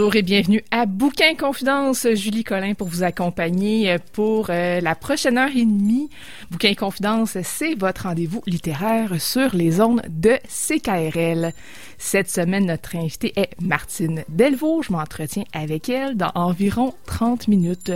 [0.00, 2.06] Bonjour et bienvenue à Bouquin Confidence.
[2.14, 6.08] Julie Collin pour vous accompagner pour euh, la prochaine heure et demie.
[6.50, 11.52] Bouquin Confidence, c'est votre rendez-vous littéraire sur les ondes de CKRL.
[11.98, 14.80] Cette semaine, notre invitée est Martine Delvaux.
[14.82, 17.92] Je m'entretiens avec elle dans environ 30 minutes.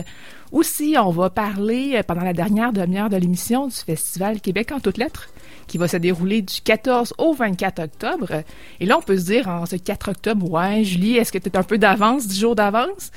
[0.53, 4.81] Aussi, on va parler euh, pendant la dernière demi-heure de l'émission du Festival Québec en
[4.81, 5.29] toutes lettres
[5.67, 8.43] qui va se dérouler du 14 au 24 octobre.
[8.81, 11.49] Et là, on peut se dire en ce 4 octobre, ouais, Julie, est-ce que tu
[11.49, 13.11] es un peu d'avance, 10 jours d'avance?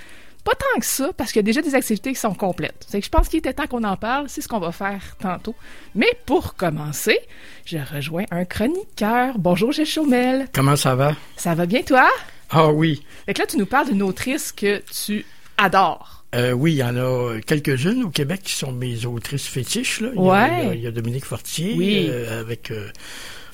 [0.43, 2.85] Pas tant que ça, parce qu'il y a déjà des activités qui sont complètes.
[2.87, 5.17] C'est que je pense qu'il était temps qu'on en parle, c'est ce qu'on va faire
[5.19, 5.55] tantôt.
[5.93, 7.19] Mais pour commencer,
[7.65, 9.37] je rejoins un chroniqueur.
[9.39, 10.47] Bonjour, Gilles Chaumel.
[10.53, 11.15] Comment ça va?
[11.35, 12.07] Ça va bien, toi?
[12.49, 13.03] Ah oui.
[13.25, 15.25] Fait que là, tu nous parles d'une autrice que tu
[15.57, 16.16] adores.
[16.35, 20.01] Euh, oui, il y en a quelques-unes au Québec qui sont mes autrices fétiches.
[20.01, 20.09] Là.
[20.13, 20.27] Il, ouais.
[20.65, 22.07] y a, il y a Dominique Fortier Oui.
[22.09, 22.89] euh, avec, euh,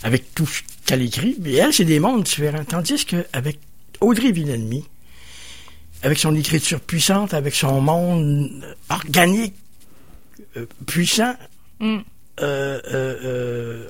[0.02, 1.36] avec tout ce qu'elle écrit.
[1.40, 2.64] Mais elle, c'est des mondes différents.
[2.66, 3.60] Tandis qu'avec
[4.02, 4.82] Audrey Villeneuve,
[6.02, 9.54] avec son écriture puissante, avec son monde organique,
[10.88, 11.36] puissant,
[11.80, 12.00] Mm.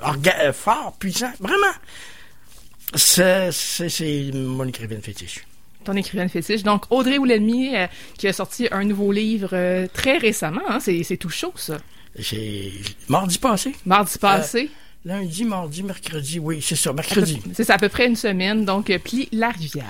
[0.02, 1.74] orga- fort, puissant, vraiment,
[2.96, 3.50] c'est
[4.34, 5.46] mon écrivaine fétiche.
[5.84, 6.64] Ton écrivaine fétiche.
[6.64, 10.62] Donc, Audrey ou l'ennemi, euh, qui a sorti un nouveau livre euh, très récemment.
[10.68, 10.80] hein.
[10.80, 11.78] C'est c'est tout chaud, ça.
[12.18, 12.72] J'ai
[13.08, 13.74] mardi passé.
[13.86, 14.70] Mardi passé.
[15.06, 17.42] Lundi, mardi, mercredi, oui, c'est ça, mercredi.
[17.54, 18.64] C'est à peu près une semaine.
[18.66, 19.86] Donc, euh, Plie la rivière.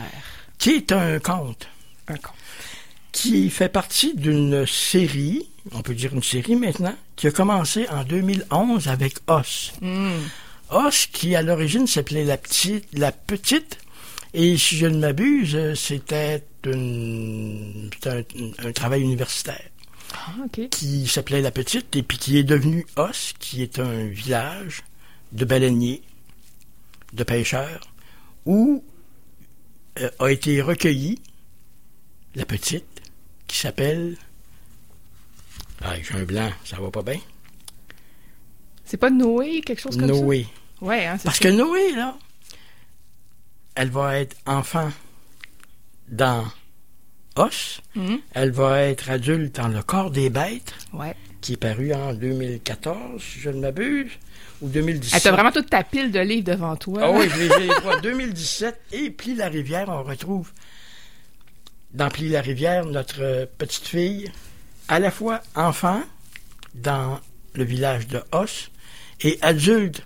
[0.58, 1.68] Qui est un conte
[2.08, 2.32] Un con.
[3.12, 8.04] qui fait partie d'une série, on peut dire une série maintenant, qui a commencé en
[8.04, 9.74] 2011 avec Os.
[9.82, 10.12] Mm.
[10.72, 13.78] Os, qui à l'origine s'appelait la petite, la petite,
[14.34, 18.22] et si je ne m'abuse, c'était une- un,
[18.68, 19.70] un travail universitaire
[20.14, 20.34] Ah,
[20.72, 24.84] qui s'appelait la petite et puis qui est devenu Os, qui est un village
[25.32, 26.02] de baleiniers,
[27.14, 27.82] de pêcheurs,
[28.46, 28.84] où
[30.00, 31.20] euh, a été recueillie
[32.36, 32.86] la petite,
[33.48, 34.18] qui s'appelle.
[35.82, 37.20] Ah, j'ai un blanc, ça va pas bien.
[38.86, 40.48] C'est pas Noé, quelque chose comme Noé.
[40.80, 40.86] ça?
[40.86, 41.44] Ouais, hein, Parce ça.
[41.44, 42.18] que Noé, là,
[43.76, 44.92] elle va être enfant
[46.08, 46.46] dans
[47.36, 48.20] Os, Mhm.
[48.34, 51.16] elle va être adulte dans le corps des bêtes, Ouais.
[51.42, 54.12] qui est paru en 2014, si je ne m'abuse,
[54.62, 55.16] ou 2017.
[55.16, 57.02] Elle t'a vraiment toute ta pile de livres devant toi.
[57.04, 58.80] Ah oui, je les ai, quoi, 2017.
[58.92, 60.52] Et Plie la rivière, on retrouve
[61.94, 64.32] dans Plie la rivière notre petite fille,
[64.88, 66.02] à la fois enfant
[66.76, 67.20] dans
[67.56, 68.70] le village de Os
[69.22, 70.06] et adulte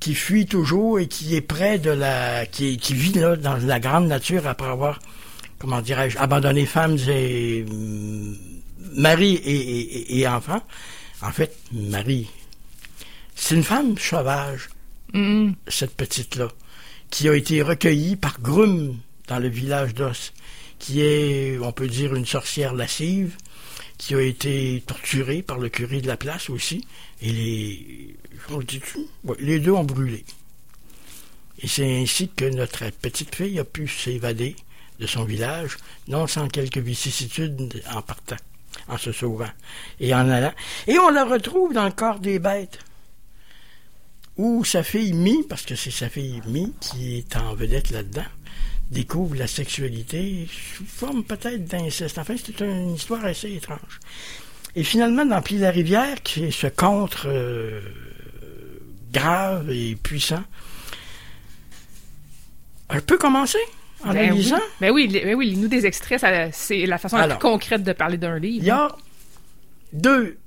[0.00, 2.46] qui fuit toujours et qui est près de la.
[2.46, 4.98] qui, qui vit là dans la grande nature après avoir,
[5.58, 7.64] comment dirais-je, abandonné femmes et.
[7.68, 8.36] hum,
[8.96, 10.62] mari et, et, et enfants.
[11.22, 12.28] En fait, Marie,
[13.34, 14.70] c'est une femme sauvage
[15.12, 15.54] Mhm.
[15.66, 16.48] cette petite-là,
[17.10, 18.96] qui a été recueillie par Grum
[19.26, 20.32] dans le village d'Os,
[20.78, 23.36] qui est, on peut dire, une sorcière lascive,
[23.98, 26.86] qui a été torturée par le curé de la place aussi,
[27.20, 28.16] et les,
[28.58, 28.98] dit-tu?
[29.24, 30.24] Ouais, les deux ont brûlé.
[31.60, 34.56] Et c'est ainsi que notre petite fille a pu s'évader
[34.98, 35.76] de son village,
[36.08, 38.36] non sans quelques vicissitudes en partant,
[38.88, 39.50] en se sauvant
[39.98, 40.52] et en allant.
[40.86, 42.78] Et on la retrouve dans le corps des bêtes
[44.36, 48.24] où sa fille Mi, parce que c'est sa fille Mi qui est en vedette là-dedans,
[48.90, 52.18] découvre la sexualité sous forme peut-être d'inceste.
[52.18, 54.00] Enfin, c'est une histoire assez étrange.
[54.76, 57.80] Et finalement, dans Plie la rivière, qui ce contre euh,
[59.12, 60.42] grave et puissant,
[62.88, 63.58] elle peut commencer
[64.04, 64.52] en Ben oui.
[64.80, 68.16] Ben oui, ben oui, nous des extraits, c'est la façon la plus concrète de parler
[68.16, 68.62] d'un livre.
[68.62, 68.88] Il y a
[69.92, 70.38] deux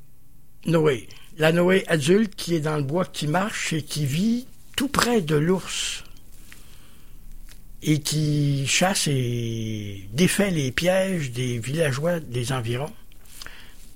[0.66, 1.08] Noé.
[1.38, 5.22] La Noé adulte qui est dans le bois, qui marche et qui vit tout près
[5.22, 6.04] de l'ours.
[7.86, 12.94] Et qui chasse et défait les pièges des villageois des environs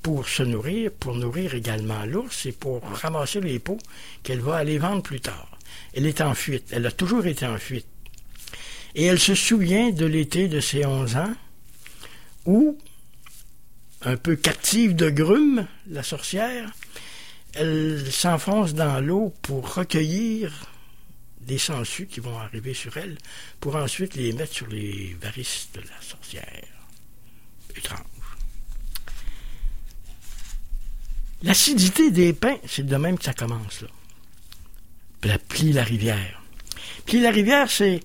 [0.07, 3.77] pour se nourrir, pour nourrir également l'ours et pour ramasser les peaux
[4.23, 5.59] qu'elle va aller vendre plus tard.
[5.93, 6.69] Elle est en fuite.
[6.71, 7.87] Elle a toujours été en fuite.
[8.95, 11.33] Et elle se souvient de l'été de ses 11 ans
[12.45, 12.77] où,
[14.03, 16.71] un peu captive de grumes, la sorcière,
[17.53, 20.71] elle s'enfonce dans l'eau pour recueillir
[21.41, 23.17] des sangsues qui vont arriver sur elle,
[23.59, 26.63] pour ensuite les mettre sur les varices de la sorcière.
[27.75, 28.16] Étrange.
[31.43, 33.87] L'acidité des pins, c'est de même que ça commence, là.
[35.23, 36.41] La plie la rivière.
[37.05, 38.01] Plie la rivière, c'est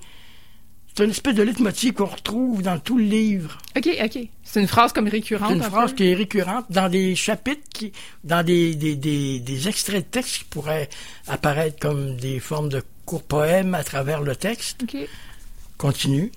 [0.94, 3.56] c'est une espèce de leitmotiv qu'on retrouve dans tout le livre.
[3.76, 4.18] OK, OK.
[4.44, 5.48] C'est une phrase comme récurrente.
[5.48, 7.92] C'est une phrase qui est récurrente dans des chapitres, qui,
[8.24, 10.90] dans des, des, des, des, extraits de texte qui pourraient
[11.28, 14.82] apparaître comme des formes de courts poèmes à travers le texte.
[14.82, 14.96] OK.
[15.78, 16.30] Continue.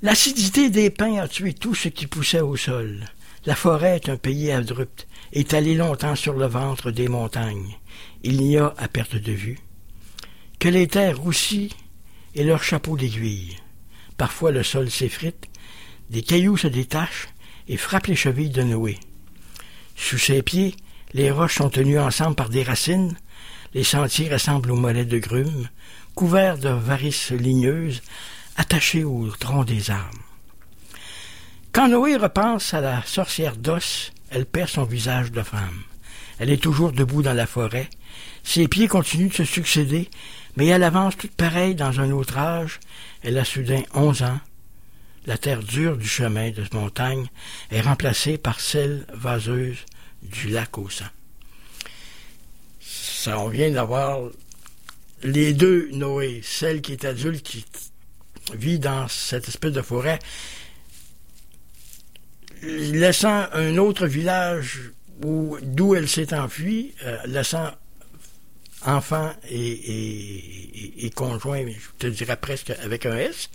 [0.00, 3.04] L'acidité des pins a tué tout ce qui poussait au sol.
[3.44, 7.76] La forêt est un pays abrupte, étalé longtemps sur le ventre des montagnes.
[8.22, 9.58] Il n'y a, à perte de vue,
[10.60, 11.74] que les terres roussies
[12.34, 13.56] et leurs chapeaux d'aiguille.
[14.16, 15.48] Parfois le sol s'effrite,
[16.08, 17.28] des cailloux se détachent
[17.68, 18.98] et frappent les chevilles de Noé.
[19.96, 20.76] Sous ses pieds,
[21.12, 23.16] les roches sont tenues ensemble par des racines,
[23.74, 25.68] les sentiers ressemblent aux mollets de grumes,
[26.14, 28.02] couverts de varices ligneuses,
[28.56, 30.18] attachées au tronc des arbres.
[31.72, 35.82] Quand Noé repense à la sorcière d'os, elle perd son visage de femme.
[36.40, 37.88] Elle est toujours debout dans la forêt.
[38.42, 40.10] Ses pieds continuent de se succéder,
[40.56, 42.80] mais elle avance toute pareille dans un autre âge,
[43.22, 44.40] elle a soudain onze ans.
[45.26, 47.26] La terre dure du chemin de montagne
[47.70, 49.78] est remplacée par celle vaseuse
[50.22, 51.06] du lac au sang.
[52.80, 54.18] Ça, on vient d'avoir
[55.22, 57.64] les deux Noé, celle qui est adulte, qui
[58.52, 60.18] vit dans cette espèce de forêt,
[62.92, 67.70] laissant un autre village d'où elle s'est enfuie, euh, laissant
[68.86, 73.48] enfant et, et, conjoint, je te dirais presque avec un S.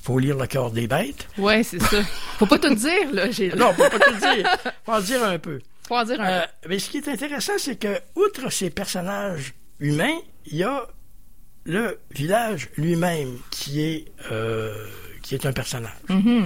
[0.00, 1.26] Il faut lire le cœur des bêtes.
[1.38, 2.02] Oui, c'est ça.
[2.38, 3.26] Faut pas tout dire, là.
[3.56, 4.56] non, faut pas tout dire.
[4.84, 5.60] Faut en dire un peu.
[5.88, 6.32] Faut en dire un peu.
[6.32, 10.86] Euh, mais ce qui est intéressant, c'est que, outre ces personnages humains, il y a
[11.64, 14.86] le village lui-même qui est euh,
[15.22, 15.92] qui est un personnage.
[16.08, 16.44] Mm-hmm.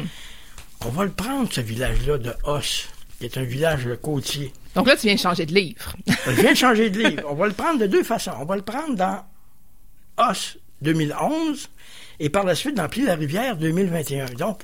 [0.84, 2.88] On va le prendre, ce village-là de Os,
[3.18, 4.52] qui est un village côtier.
[4.74, 5.96] Donc là, tu viens de changer de livre.
[6.26, 7.22] Je viens de changer de livre.
[7.28, 8.32] On va le prendre de deux façons.
[8.38, 9.24] On va le prendre dans
[10.18, 11.68] Os 2011
[12.20, 14.26] et par la suite dans Pli la rivière 2021.
[14.38, 14.62] Donc,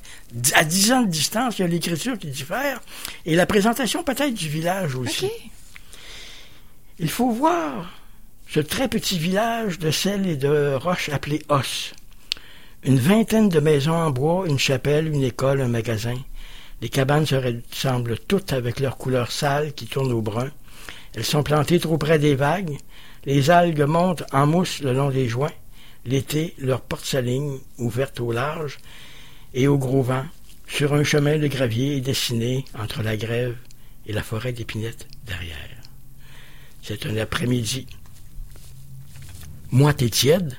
[0.54, 2.80] à dix ans de distance, il y a l'écriture qui diffère
[3.26, 5.30] et la présentation peut-être du village aussi.
[6.98, 7.90] Il faut voir
[8.48, 11.92] ce très petit village de sel et de roches appelé Os.
[12.84, 16.18] Une vingtaine de maisons en bois, une chapelle, une école, un magasin.
[16.82, 20.50] Les cabanes se ressemblent toutes avec leurs couleurs sales qui tournent au brun.
[21.14, 22.76] Elles sont plantées trop près des vagues.
[23.24, 25.54] Les algues montent en mousse le long des joints.
[26.04, 28.76] L'été, leur porte sa ligne, ouverte au large
[29.54, 30.26] et au gros vent,
[30.68, 33.56] sur un chemin de gravier dessiné entre la grève
[34.06, 35.56] et la forêt d'épinettes derrière.
[36.82, 37.86] C'est un après-midi.
[39.70, 40.58] Moite et tiède,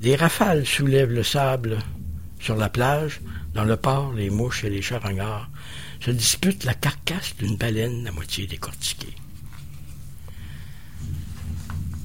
[0.00, 1.78] des rafales soulèvent le sable
[2.40, 3.20] sur la plage,
[3.54, 5.50] dans le port, les mouches et les charognards
[6.00, 9.14] se disputent la carcasse d'une baleine à moitié décortiquée.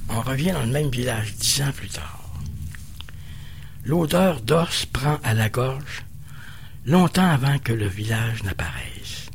[0.10, 2.22] On revient dans le même village dix ans plus tard.
[3.86, 6.04] L'odeur d'os prend à la gorge
[6.86, 9.30] longtemps avant que le village n'apparaisse.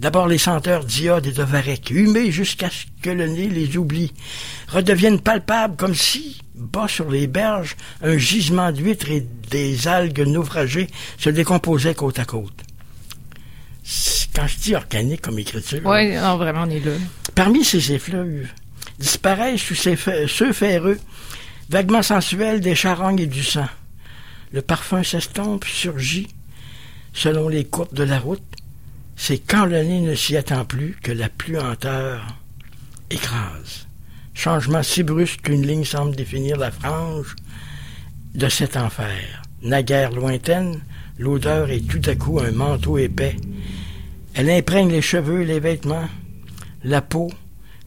[0.00, 4.12] D'abord les senteurs d'iode et de varech, humées jusqu'à ce que le nez les oublie,
[4.68, 10.88] redeviennent palpables comme si, bas sur les berges, un gisement d'huîtres et des algues naufragées
[11.18, 12.62] se décomposaient côte à côte.
[14.34, 15.80] Quand je dis organique comme écriture...
[15.84, 16.92] Oui, vraiment, on est là.
[17.34, 18.48] Parmi ces effluves,
[18.98, 19.96] disparaissent sous ces
[20.26, 20.98] ceux ferreux,
[21.68, 23.68] vaguement sensuels des charognes et du sang.
[24.52, 26.28] Le parfum s'estompe, surgit,
[27.12, 28.42] selon les courbes de la route,
[29.16, 32.26] c'est quand le nez ne s'y attend plus que la pluanteur
[33.10, 33.85] écrase.
[34.36, 37.34] Changement si brusque qu'une ligne semble définir la frange
[38.34, 39.42] de cet enfer.
[39.62, 40.82] Naguère lointaine,
[41.18, 43.36] l'odeur est tout à coup un manteau épais.
[44.34, 46.08] Elle imprègne les cheveux, les vêtements,
[46.84, 47.32] la peau,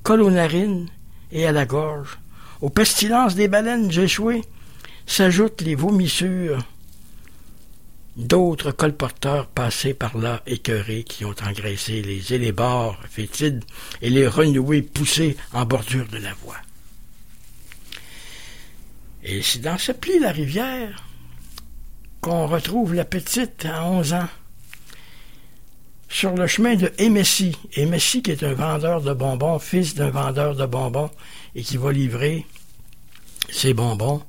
[0.01, 0.87] colle aux narines
[1.31, 2.17] et à la gorge.
[2.61, 4.43] Aux pestilences des baleines échouées
[5.05, 6.57] s'ajoutent les vomissures
[8.19, 13.63] D'autres colporteurs passés par là, écœurés, qui ont engraissé les élébores fétides
[14.01, 16.57] et les renoués poussés en bordure de la voie.
[19.23, 21.05] Et c'est dans ce pli la rivière
[22.19, 24.27] qu'on retrouve la petite à onze ans,
[26.09, 27.55] sur le chemin de Emessi.
[27.77, 31.09] Emessi qui est un vendeur de bonbons, fils d'un vendeur de bonbons,
[31.55, 32.45] et qui va livrer
[33.49, 34.21] ses bonbons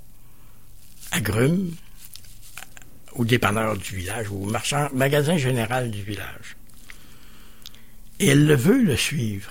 [1.11, 1.75] à Grume,
[3.13, 6.57] au dépanneur du village, au marchand, magasin général du village.
[8.19, 9.51] Et elle le veut le suivre.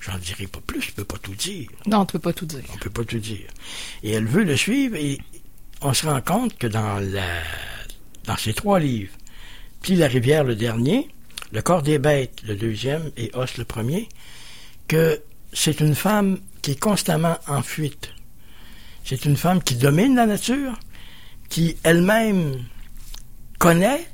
[0.00, 1.68] J'en dirai pas plus, je peux pas tout dire.
[1.86, 2.62] Non, tu peux pas tout dire.
[2.72, 3.48] On peut pas tout dire.
[4.02, 5.18] Et elle veut le suivre et
[5.80, 7.42] on se rend compte que dans la
[8.24, 9.14] dans ces trois livres,
[9.82, 11.08] puis la rivière le dernier,
[11.52, 14.08] le corps des bêtes le deuxième et os le premier,
[14.88, 15.20] que
[15.52, 18.10] c'est une femme qui est constamment en fuite.
[19.04, 20.78] C'est une femme qui domine la nature,
[21.48, 22.64] qui elle-même
[23.58, 24.06] connaît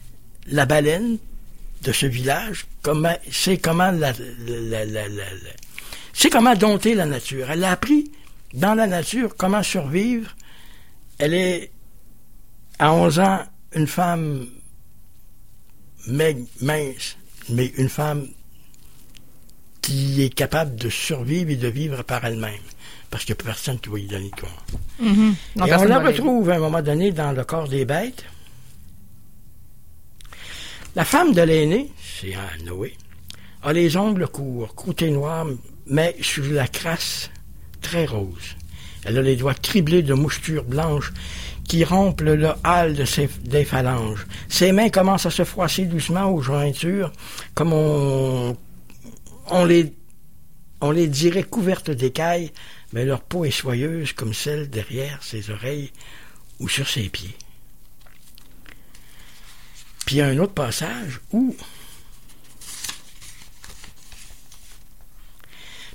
[0.47, 1.19] la baleine
[1.83, 2.67] de ce village,
[3.31, 4.13] c'est comment la,
[6.13, 7.51] c'est comment dompter la nature.
[7.51, 8.11] Elle a appris
[8.55, 10.35] dans la nature comment survivre.
[11.19, 11.71] Elle est
[12.79, 13.41] à 11 ans
[13.75, 14.47] une femme
[16.07, 17.17] mince,
[17.49, 18.29] mais une femme
[19.81, 22.53] qui est capable de survivre et de vivre par elle-même.
[23.13, 24.65] Parce qu'il n'y a personne qui va y donner le corps.
[25.03, 25.69] Mm-hmm.
[25.69, 28.25] Et on la retrouve à un moment donné dans le corps des bêtes.
[30.97, 32.97] La femme de l'aîné, c'est Noé,
[33.63, 35.47] a les ongles courts, croûtés noirs,
[35.87, 37.31] mais sur la crasse
[37.83, 38.57] très rose.
[39.05, 41.13] Elle a les doigts criblés de mouchetures blanches
[41.69, 44.27] qui rompent le hâle de ses, des phalanges.
[44.49, 47.13] Ses mains commencent à se froisser doucement aux jointures,
[47.55, 48.57] comme on,
[49.51, 49.93] on les,
[50.81, 52.53] on les dirait couvertes d'écailles,
[52.93, 55.93] mais leur peau est soyeuse comme celle derrière ses oreilles
[56.61, 57.37] ou sur ses pieds.
[60.07, 61.57] Puis il y a un autre passage où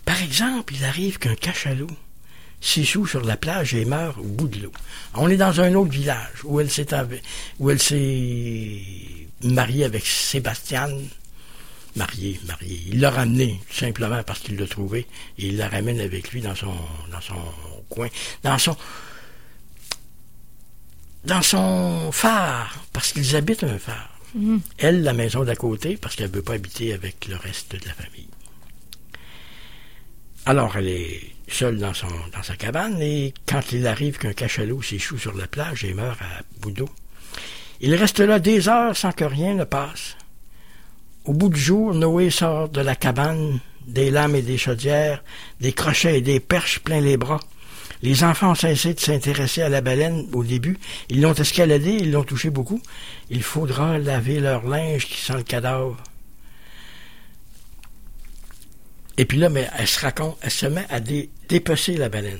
[0.07, 1.89] Par exemple, il arrive qu'un cachalot
[2.61, 4.71] s'échoue sur la plage et meurt au bout de l'eau.
[5.13, 6.87] On est dans un autre village où elle s'est
[7.59, 8.81] où elle s'est
[9.43, 10.87] mariée avec Sébastien.
[11.97, 12.81] Mariée, mariée.
[12.87, 16.55] Il l'a ramené simplement parce qu'il l'a trouvé et il la ramène avec lui dans
[16.55, 16.73] son
[17.11, 17.35] dans son
[17.89, 18.07] coin,
[18.43, 18.77] dans son
[21.25, 24.17] dans son phare parce qu'ils habitent un phare.
[24.35, 24.61] Mhm.
[24.77, 27.87] Elle, la maison d'à côté, parce qu'elle ne veut pas habiter avec le reste de
[27.87, 28.27] la famille.
[30.45, 34.81] Alors, elle est seule dans, son, dans sa cabane, et quand il arrive qu'un cachalot
[34.81, 36.89] s'échoue sur la plage et meurt à bout d'eau,
[37.81, 40.15] il reste là des heures sans que rien ne passe.
[41.27, 45.21] Au bout du jour, Noé sort de la cabane, des lames et des chaudières,
[45.59, 47.41] des crochets et des perches plein les bras.
[48.01, 50.79] Les enfants ont cessé de s'intéresser à la baleine au début.
[51.09, 52.81] Ils l'ont escaladée, ils l'ont touché beaucoup.
[53.29, 55.97] Il faudra laver leur linge qui sent le cadavre.
[59.17, 62.39] Et puis là, mais elle se raconte, elle se met à dépecer la baleine.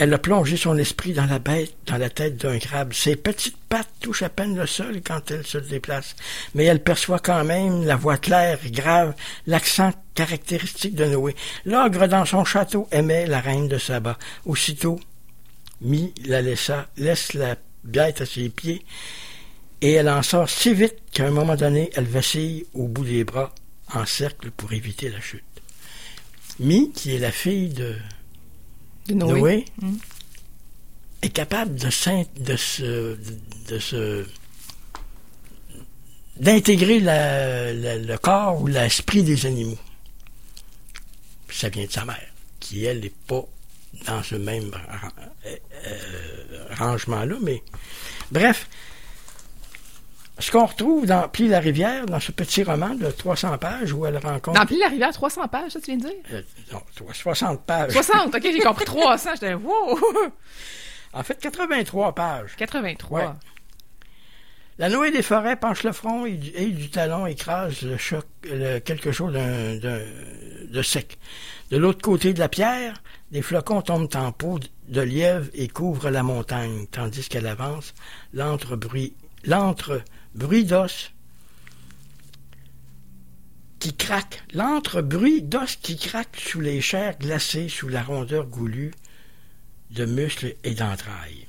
[0.00, 2.94] Elle a plongé son esprit dans la bête, dans la tête d'un crabe.
[2.94, 6.16] Ses petites pattes touchent à peine le sol quand elle se déplace,
[6.54, 9.14] mais elle perçoit quand même la voix claire et grave,
[9.46, 11.36] l'accent caractéristique de Noé.
[11.66, 14.16] L'ogre dans son château aimait la reine de Saba.
[14.46, 14.98] Aussitôt,
[15.82, 18.82] Mi la laissa, laisse la bête à ses pieds,
[19.82, 23.24] et elle en sort si vite qu'à un moment donné, elle vacille au bout des
[23.24, 23.54] bras
[23.92, 25.44] en cercle pour éviter la chute.
[26.58, 27.96] Mi, qui est la fille de,
[29.10, 29.40] De Noé.
[29.40, 29.94] Noé, Mm.
[31.22, 33.16] est capable de, se,
[33.68, 34.26] de se-
[36.36, 39.78] d'intégrer le corps ou l'esprit des animaux.
[41.46, 42.26] Puis ça vient de sa mère,
[42.60, 43.44] qui elle n'est pas
[44.06, 44.70] dans ce même
[45.46, 47.62] euh, euh, rangement-là, mais
[48.30, 48.68] bref.
[50.40, 54.06] Ce qu'on retrouve dans Pli la rivière, dans ce petit roman de 300 pages où
[54.06, 54.58] elle rencontre.
[54.58, 56.12] Dans Pli la rivière, 300 pages, ça tu viens de dire?
[56.32, 56.42] Euh,
[56.72, 56.80] non,
[57.12, 57.92] 60 pages.
[57.92, 59.98] 60, ok, j'ai compris 300, j'étais wow!
[61.12, 62.54] En fait, 83 pages.
[62.56, 63.20] 83.
[63.20, 63.26] Ouais.
[64.78, 68.24] La Noé des forêts penche le front et du, et du talon écrase le choc,
[68.44, 71.18] le- quelque chose de sec.
[71.70, 76.10] De l'autre côté de la pierre, des flocons tombent en peau de lièvre et couvrent
[76.10, 77.92] la montagne, tandis qu'elle avance,
[78.32, 79.14] l'entre-bruit,
[80.34, 81.10] l'entre-bruit d'os
[83.78, 88.92] qui craque, l'entre-bruit d'os qui craque sous les chairs glacées, sous la rondeur goulue
[89.90, 91.46] de muscles et d'entrailles.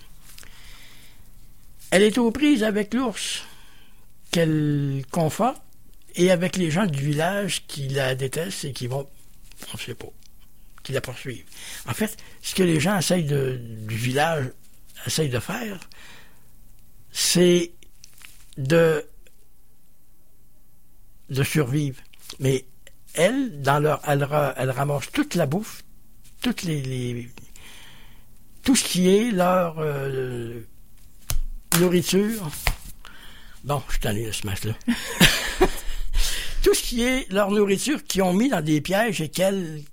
[1.92, 3.44] Elle est aux prises avec l'ours,
[4.32, 5.62] qu'elle conforte,
[6.16, 9.08] et avec les gens du village qui la détestent et qui vont,
[9.74, 10.12] on ne sait pas,
[10.84, 11.46] qui la poursuivent.
[11.88, 14.52] En fait, ce que les gens essayent du village
[15.06, 15.80] essayent de faire,
[17.12, 17.72] c'est
[18.68, 19.06] de,
[21.30, 22.02] de survivre.
[22.40, 22.66] Mais
[23.14, 25.84] elle, dans leur, elle, ra- elle ramasse toute la bouffe,
[26.42, 27.30] toutes les, les-
[28.64, 30.62] tout ce qui est leur euh,
[31.80, 32.50] nourriture
[33.64, 34.74] Bon, je suis tanné de ce match-là.
[36.64, 39.84] Tout ce qui est leur nourriture qu'ils ont mis dans des pièges et qu'elles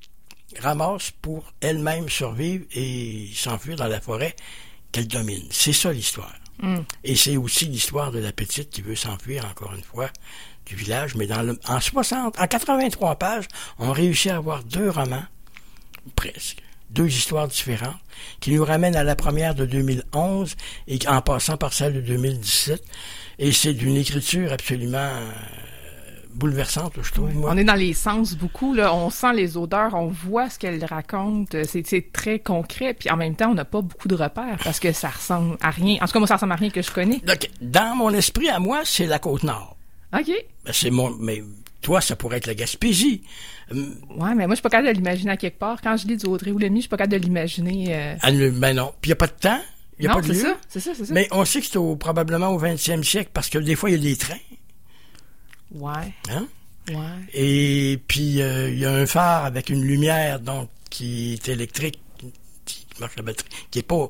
[0.60, 4.34] ramassent pour elles-mêmes survivre et s'enfuir dans la forêt
[4.90, 5.48] qu'elles dominent.
[5.50, 6.34] C'est ça l'histoire.
[7.04, 10.10] Et c'est aussi l'histoire de la petite qui veut s'enfuir, encore une fois,
[10.66, 11.14] du village.
[11.14, 13.46] Mais dans le, en 60, en 83 pages,
[13.78, 15.24] on réussit à avoir deux romans,
[16.16, 16.58] presque,
[16.90, 18.00] deux histoires différentes,
[18.40, 20.56] qui nous ramènent à la première de 2011
[20.88, 22.82] et en passant par celle de 2017.
[23.38, 25.30] Et c'est d'une écriture absolument euh,
[26.38, 27.30] bouleversante, je trouve.
[27.44, 28.94] On est dans les sens beaucoup, là.
[28.94, 31.56] On sent les odeurs, on voit ce qu'elle raconte.
[31.64, 32.94] C'est c'est très concret.
[32.94, 35.70] Puis en même temps, on n'a pas beaucoup de repères parce que ça ressemble à
[35.70, 35.96] rien.
[36.00, 37.18] En tout cas, moi, ça ressemble à rien que je connais.
[37.18, 39.76] Donc, dans mon esprit, à moi, c'est la Côte-Nord.
[40.18, 40.26] OK.
[40.64, 41.42] Ben, C'est mon, mais
[41.82, 43.22] toi, ça pourrait être la Gaspésie.
[43.70, 45.80] Hum, Ouais, mais moi, je suis pas capable de l'imaginer à quelque part.
[45.82, 47.86] Quand je lis du Audrey ou l'ennemi, je suis pas capable de l'imaginer.
[48.24, 48.92] euh, ne- ben non.
[49.00, 49.60] Puis il n'y a pas de temps.
[49.98, 51.12] Il n'y a non, pas de c'est ça, c'est ça, c'est ça.
[51.12, 53.96] Mais on sait que c'est au- probablement au 20e siècle parce que des fois, il
[53.96, 54.36] y a des trains.
[55.72, 56.48] Ouais, Hein?
[56.88, 56.94] ouais.
[57.34, 62.00] Et puis, euh, il y a un phare avec une lumière donc qui est électrique,
[62.64, 64.08] qui marche la batterie, qui est pas,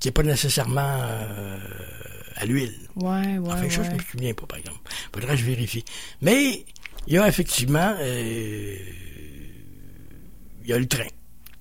[0.00, 1.58] qui est pas nécessairement euh,
[2.36, 2.74] à l'huile.
[2.96, 3.94] Ouais, ouais, Enfin, ça, je ouais.
[3.94, 4.80] me souviens pas, par exemple.
[5.14, 5.84] Faudrait que je vérifie.
[6.22, 6.64] Mais
[7.06, 8.76] il y a effectivement, euh,
[10.64, 11.06] il y a le train.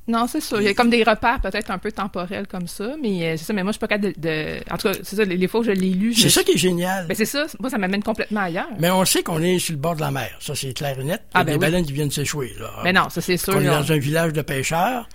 [0.08, 0.58] Non, c'est ça.
[0.62, 3.46] Il y a comme des repères peut-être un peu temporels comme ça, mais euh, c'est
[3.46, 3.54] ça.
[3.54, 4.20] Mais moi, je suis pas capable de.
[4.22, 5.24] de- En tout cas, c'est ça.
[5.26, 7.08] Les, les fois où je l'ai lu, C'est ça qui est génial.
[7.08, 7.48] Ben c'est ça.
[7.60, 8.68] Moi, ça m'amène complètement ailleurs.
[8.80, 10.38] Mais on sait qu'on est sur le bord de la mer.
[10.40, 11.22] Ça, c'est clair et net.
[11.34, 11.60] Il y a Ah, ben des oui.
[11.60, 12.54] baleines qui viennent s'échouer.
[12.60, 12.70] Là.
[12.84, 13.54] Mais non, ça c'est sûr.
[13.54, 15.10] qu'on est dans un village de pêcheurs.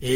[0.00, 0.10] Et,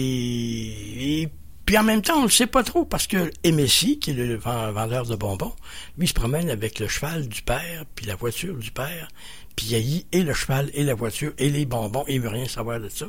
[0.00, 1.28] et, et
[1.66, 4.36] puis en même temps, on ne sait pas trop parce que Messi, qui est le
[4.36, 5.52] vend- vendeur de bonbons,
[5.98, 9.08] lui il se promène avec le cheval du père, puis la voiture du père,
[9.56, 12.28] puis il haït et le cheval et la voiture et les bonbons, et il veut
[12.28, 13.06] rien savoir de ça.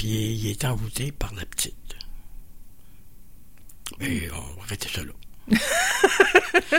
[0.00, 1.74] Puis il est envoûté par la petite.
[3.98, 5.58] Mais on va arrêter ça là.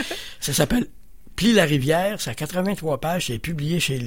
[0.40, 0.88] ça s'appelle
[1.36, 4.00] Plie la rivière, c'est à 83 pages, c'est publié chez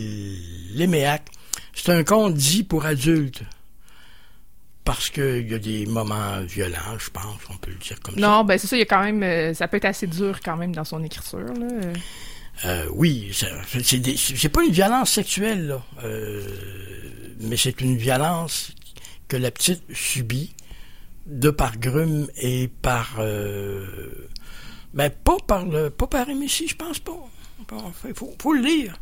[0.73, 1.29] l'Éméac.
[1.73, 3.43] C'est un conte dit pour adultes.
[4.83, 8.19] Parce qu'il y a des moments violents, je pense, on peut le dire comme ça.
[8.19, 8.75] Non, ben c'est ça.
[8.75, 9.23] Il y a quand même.
[9.23, 11.39] euh, ça peut être assez dur quand même dans son écriture.
[11.39, 11.67] Là.
[12.65, 15.81] Euh, oui, c'est pas une violence sexuelle, là.
[16.03, 16.45] Euh,
[17.39, 18.73] mais c'est une violence
[19.27, 20.55] que la petite subit
[21.25, 23.15] de par Grume et par...
[23.19, 24.27] Euh,
[24.93, 25.89] ben, pas par le...
[25.89, 27.17] Pas par Messi, je pense pas.
[28.07, 28.99] Il faut, faut le lire.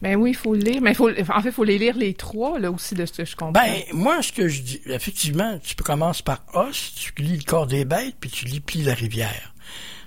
[0.00, 0.80] Ben oui, il faut le lire.
[0.80, 3.24] Mais faut, en fait, il faut les lire les trois là aussi de ce que
[3.24, 3.52] je comprends.
[3.52, 7.44] Ben, moi, ce que je dis, effectivement, tu peux commencer par Os, tu lis Le
[7.44, 9.54] corps des bêtes, puis tu lis Plie la rivière.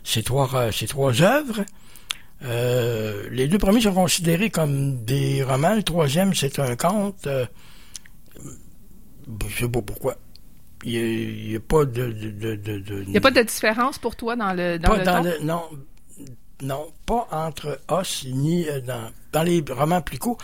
[0.03, 1.63] Ces trois, euh, ces trois œuvres.
[2.43, 5.75] Euh, les deux premiers sont considérés comme des romans.
[5.75, 7.27] Le troisième, c'est un conte.
[7.27, 7.45] Euh,
[9.47, 10.15] je sais pas pourquoi.
[10.83, 12.11] Il n'y a, pas de...
[12.11, 14.89] de, de, de- de- il n'y a pas de différence pour toi dans le dans
[14.89, 15.23] pas le dans ton?
[15.23, 15.61] le- non,
[16.63, 20.39] non, pas entre os ni euh, dans, dans les romans plus courts.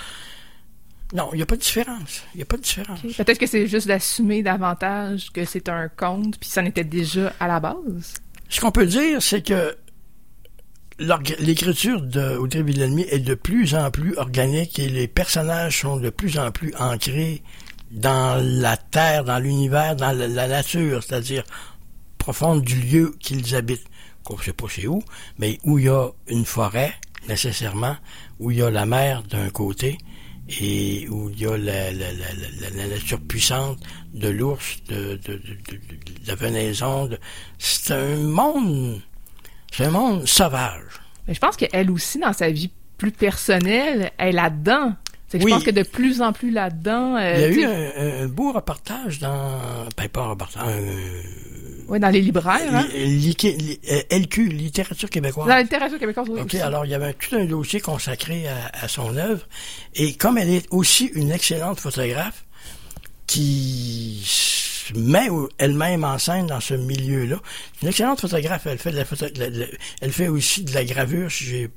[1.14, 2.24] Non, il n'y a pas de différence.
[2.34, 3.00] Il n'y a pas de différence.
[3.02, 7.34] Peut-être que c'est juste d'assumer davantage que c'est un conte, puis ça en était déjà
[7.40, 8.16] à la base?
[8.50, 9.76] Ce qu'on peut dire, c'est que
[11.40, 16.10] l'écriture de Audrey Villelmy est de plus en plus organique et les personnages sont de
[16.10, 17.42] plus en plus ancrés
[17.92, 21.44] dans la terre, dans l'univers, dans la, nature, c'est-à-dire
[22.18, 23.86] profonde du lieu qu'ils habitent.
[24.30, 25.02] Ne sait pas c'est où,
[25.38, 26.94] mais où il y a une forêt,
[27.30, 27.96] nécessairement,
[28.40, 29.98] où il y a la mer d'un côté
[30.62, 31.92] et où il y a la,
[32.88, 33.80] nature puissante
[34.14, 35.20] de l'ours, de,
[36.26, 37.10] la venaison.
[37.58, 39.02] C'est un monde,
[39.72, 41.02] c'est un monde sauvage.
[41.28, 44.94] Mais je pense qu'elle aussi, dans sa vie plus personnelle, elle est là-dedans.
[45.30, 45.52] C'est que Oui.
[45.52, 47.18] je pense que de plus en plus là-dedans.
[47.18, 49.60] euh, Il y a tu eu un, un beau reportage dans,
[49.98, 52.88] ben pas un reportage, un, ouais, dans les libraires, hein?
[52.96, 55.48] li- li- li- euh, LQ, littérature québécoise.
[55.50, 56.40] Dans la littérature québécoise, oui.
[56.40, 56.60] OK, aussi.
[56.62, 59.46] alors il y avait tout un dossier consacré à, à son œuvre.
[59.96, 62.46] Et comme elle est aussi une excellente photographe
[63.26, 67.38] qui se met elle-même en scène dans ce milieu-là,
[67.82, 69.66] une excellente photographe, elle fait de la photo, la- la-
[70.02, 71.70] elle fait aussi de la gravure, si j'ai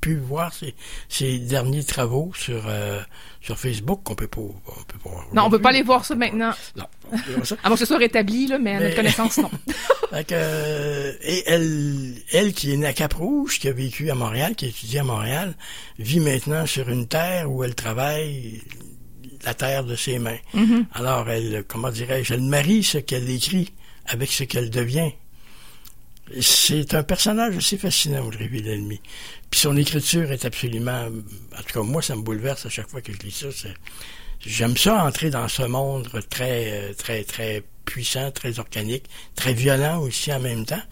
[0.00, 0.74] pu voir ses,
[1.08, 3.00] ses derniers travaux sur euh,
[3.40, 4.52] sur Facebook qu'on peut pas on
[4.86, 6.52] peut pas voir Non, on peut pas aller voir ça maintenant.
[6.76, 9.50] Non, moins que ce soit rétabli, là, mais à notre connaissance, non.
[10.10, 14.14] Fait que, euh, et elle, elle qui est née à Cap-Rouge, qui a vécu à
[14.14, 15.54] Montréal, qui a étudié à Montréal,
[15.98, 18.62] vit maintenant sur une terre où elle travaille
[19.44, 20.38] la terre de ses mains.
[20.54, 20.86] Mhm.
[20.92, 23.72] Alors, elle, comment dirais-je, elle marie ce qu'elle écrit
[24.06, 25.12] avec ce qu'elle devient.
[26.40, 29.00] C'est un personnage assez fascinant, Audrey Villelmy.
[29.50, 31.06] Puis son écriture est absolument...
[31.56, 33.68] En tout cas, moi, ça me bouleverse à chaque fois que je lis ça.
[34.40, 40.32] J'aime ça entrer dans ce monde très, très, très puissant, très organique, très violent aussi
[40.32, 40.82] en même temps.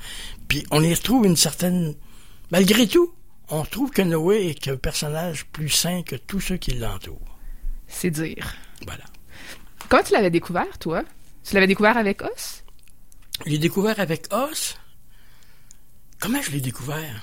[0.48, 1.94] Puis on y retrouve une certaine
[2.52, 3.12] Malgré tout,
[3.48, 7.38] on trouve que Noé est un personnage plus sain que tous ceux qui l'entourent.
[7.88, 8.54] C'est dire.
[8.86, 9.04] Voilà.
[9.88, 11.02] Comment tu l'avais découvert, toi?
[11.44, 12.64] Tu l'avais découvert avec Os?
[13.44, 14.76] Je l'ai découvert avec Os?
[16.20, 17.22] Comment je l'ai découvert?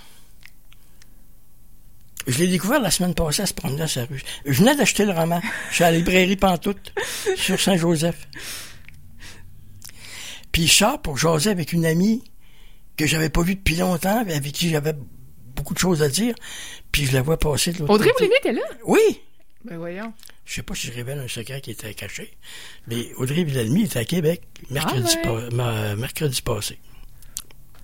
[2.26, 4.22] Je l'ai découvert la semaine passée à se promener dans sa rue.
[4.46, 5.42] Je venais d'acheter le roman.
[5.70, 6.94] Je suis à la librairie Pantoute,
[7.36, 8.28] sur Saint-Joseph.
[10.52, 12.24] Puis je sors pour jaser avec une amie
[12.96, 14.94] que j'avais pas vue depuis longtemps, avec qui j'avais
[15.56, 16.36] beaucoup de choses à dire.
[16.92, 18.24] Puis je la vois passer de l'autre Audrey côté.
[18.26, 18.62] Moulinet était là?
[18.86, 19.20] Oui!
[19.66, 20.14] Ben voyons.
[20.46, 22.38] Je sais pas si je révèle un secret qui était caché,
[22.88, 25.50] mais Audrey Villalmy était à Québec mercredi, Ah ouais.
[25.50, 26.78] pa- ma- mercredi passé.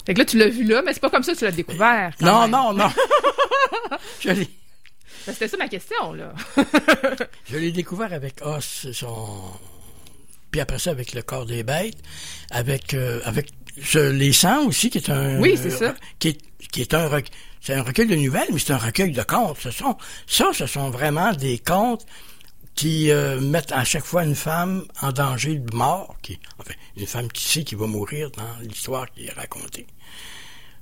[0.05, 1.51] Fait que là, tu l'as vu là, mais c'est pas comme ça que tu l'as
[1.51, 2.13] découvert.
[2.19, 2.51] quand Non, même.
[2.51, 2.89] non, non.
[4.21, 4.45] je l'ai,
[5.25, 6.33] Ben, C'était ça ma question, là.
[7.49, 9.41] je l'ai découvert avec Os, son...
[10.51, 11.97] puis après ça avec le corps des bêtes,
[12.51, 13.49] avec euh, avec
[13.93, 15.93] les sangs aussi qui est un Oui, c'est ça.
[16.19, 16.37] qui est
[16.71, 17.31] qui est un rec-
[17.61, 19.57] c'est un recueil de nouvelles, mais c'est un recueil de contes.
[19.59, 22.05] Ce sont ça, ce sont vraiment des contes
[22.79, 27.07] qui euh, mettent à chaque fois une femme en danger de mort, qui, enfin, une
[27.07, 29.85] femme qui sait qu'il va mourir dans l'histoire qui est racontée.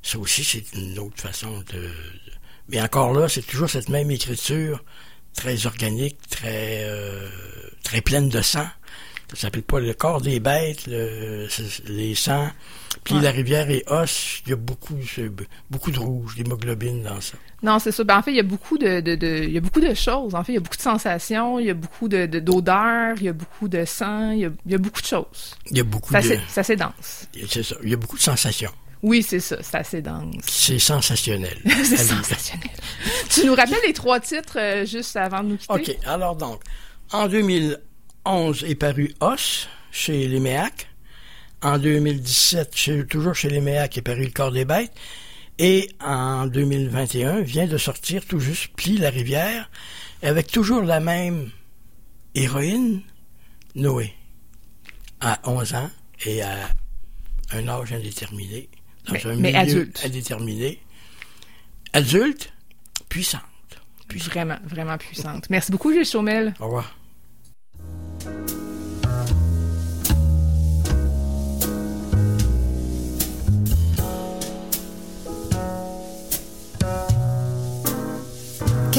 [0.03, 1.89] Ça aussi, c'est une autre façon de...
[2.69, 4.83] Mais encore là, c'est toujours cette même écriture,
[5.33, 6.88] très organique, très très,
[7.83, 8.67] très pleine de sang.
[9.33, 11.47] Ça s'appelle pas le corps des bêtes, le,
[11.87, 12.49] les sangs.
[13.03, 13.21] Puis Ouais.
[13.21, 17.33] la rivière et os, il y a beaucoup, de rouge, d'hémoglobine dans ça.
[17.61, 18.03] Non, c'est ça.
[18.03, 19.93] Ben, en fait, il y a beaucoup de, de, de- il y a beaucoup de
[19.93, 20.33] choses.
[20.35, 23.15] En fait, il y a beaucoup de sensations, il y a beaucoup de, de- d'odeurs,
[23.17, 25.55] il y a beaucoup de sang, il y a, il y a beaucoup de choses.
[25.71, 27.27] Il y a beaucoup C'est de, assez, c'est dense.
[27.49, 27.75] c'est ça.
[27.83, 28.71] Il y a beaucoup de sensations.
[29.03, 29.57] Oui, c'est ça.
[29.61, 30.33] C'est assez dense.
[30.47, 31.57] C'est sensationnel.
[31.65, 32.69] c'est sensationnel.
[33.29, 35.73] tu nous rappelles les trois titres euh, juste avant de nous quitter?
[35.93, 35.97] OK.
[36.05, 36.61] Alors donc,
[37.11, 37.27] en
[38.27, 40.87] 2011 est paru Os chez les Méacs.
[41.61, 44.91] En 2017, chez- toujours chez les Méacs, est paru Le corps des bêtes.
[45.59, 49.69] Et en 2021, vient de sortir tout juste Plie la rivière,
[50.21, 51.49] avec toujours la même
[52.35, 53.01] héroïne,
[53.75, 54.13] Noé,
[55.21, 55.89] à 11 ans
[56.25, 56.69] et à
[57.53, 58.69] un âge indéterminé,
[59.07, 60.01] dans Mais- un mais milieu adulte.
[60.05, 60.81] indéterminé.
[61.93, 62.51] Adulte,
[63.09, 63.41] puissante.
[64.07, 64.29] puissante.
[64.31, 65.49] Vraiment, vraiment puissante.
[65.49, 66.53] Merci beaucoup, Gilles Chaumel.
[66.59, 66.96] Au revoir.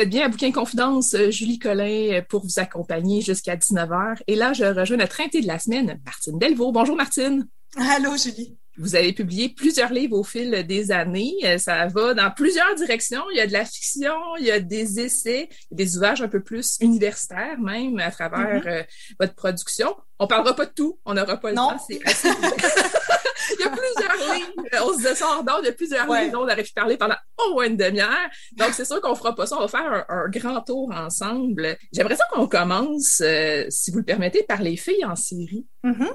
[0.00, 4.22] Vous êtes bien à Bouquin Confidence, euh, Julie Collin euh, pour vous accompagner jusqu'à 19h.
[4.28, 6.72] Et là, je rejoins notre invitée de la semaine, Martine Delvaux.
[6.72, 7.46] Bonjour Martine.
[7.76, 8.56] Allô, Julie.
[8.78, 11.34] Vous avez publié plusieurs livres au fil des années.
[11.44, 13.22] Euh, Ça va dans plusieurs directions.
[13.32, 16.42] Il y a de la fiction, il y a des essais, des ouvrages un peu
[16.42, 18.82] plus universitaires même à travers euh,
[19.18, 19.94] votre production.
[20.20, 21.70] On parlera pas de tout, on n'aura pas le Non.
[21.70, 21.78] temps.
[21.88, 22.28] C'est assez...
[23.58, 24.52] il y a plusieurs livres.
[24.84, 26.20] On se disait ça il y a plusieurs Ouais.
[26.24, 28.28] livres dont on aurait pu parler pendant au moins une demi-heure.
[28.52, 29.56] Donc, c'est sûr qu'on fera pas ça.
[29.56, 31.76] On va faire un, un grand tour ensemble.
[31.92, 35.66] J'aimerais ça qu'on commence, euh, si vous le permettez, par les filles en série.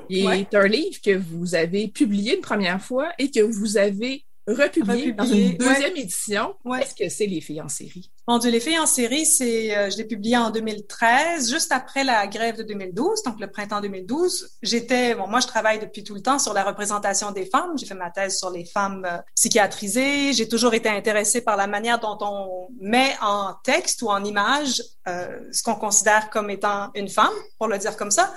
[0.09, 0.41] Il Ouais.
[0.41, 5.11] est un livre que vous avez publié une première fois et que vous avez republié,
[5.13, 6.55] dans une deuxième édition.
[6.63, 6.79] Ouais.
[6.79, 8.11] Qu'est-ce que c'est les filles en série?
[8.27, 12.03] Mon Dieu, les filles en série, c'est, euh, je l'ai publié en 2013, juste après
[12.03, 14.57] la grève de 2012, donc le printemps 2012.
[14.63, 17.77] J'étais, bon, moi, je travaille depuis tout le temps sur la représentation des femmes.
[17.77, 20.33] J'ai fait ma thèse sur les femmes euh, psychiatrisées.
[20.33, 24.81] J'ai toujours été intéressée par la manière dont on met en texte ou en image
[25.07, 28.33] euh, ce qu'on considère comme étant une femme, pour le dire comme ça.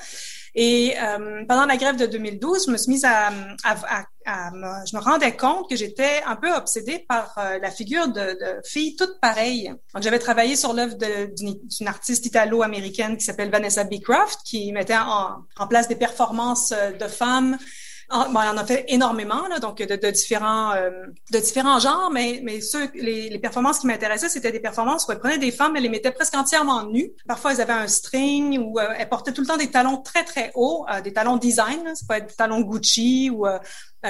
[0.54, 3.30] Et euh, pendant la grève de 2012, je me suis mise à,
[3.64, 4.50] à, à,
[4.86, 8.60] je me rendais compte que j'étais un peu obsédée par euh, la figure de, de
[8.64, 9.72] filles toutes pareilles.
[9.94, 15.44] Donc, j'avais travaillé sur l'œuvre d'une artiste italo-américaine qui s'appelle Vanessa Beecroft, qui mettait en,
[15.56, 17.56] en place des performances euh, de femmes.
[18.10, 20.90] En, bon, elle en a fait énormément, donc de, différents euh,
[21.30, 22.42] de différents genres, mais
[22.94, 26.10] les, performances qui m'intéressaient, c'était des performances où elle prenait des femmes, elle les mettait
[26.10, 27.12] presque entièrement nues.
[27.26, 30.24] Parfois, elles avaient un string ou euh, elles portaient tout le temps des talons très
[30.24, 33.46] très hauts, euh, des talons design, là, c'est pas des talons Gucci ou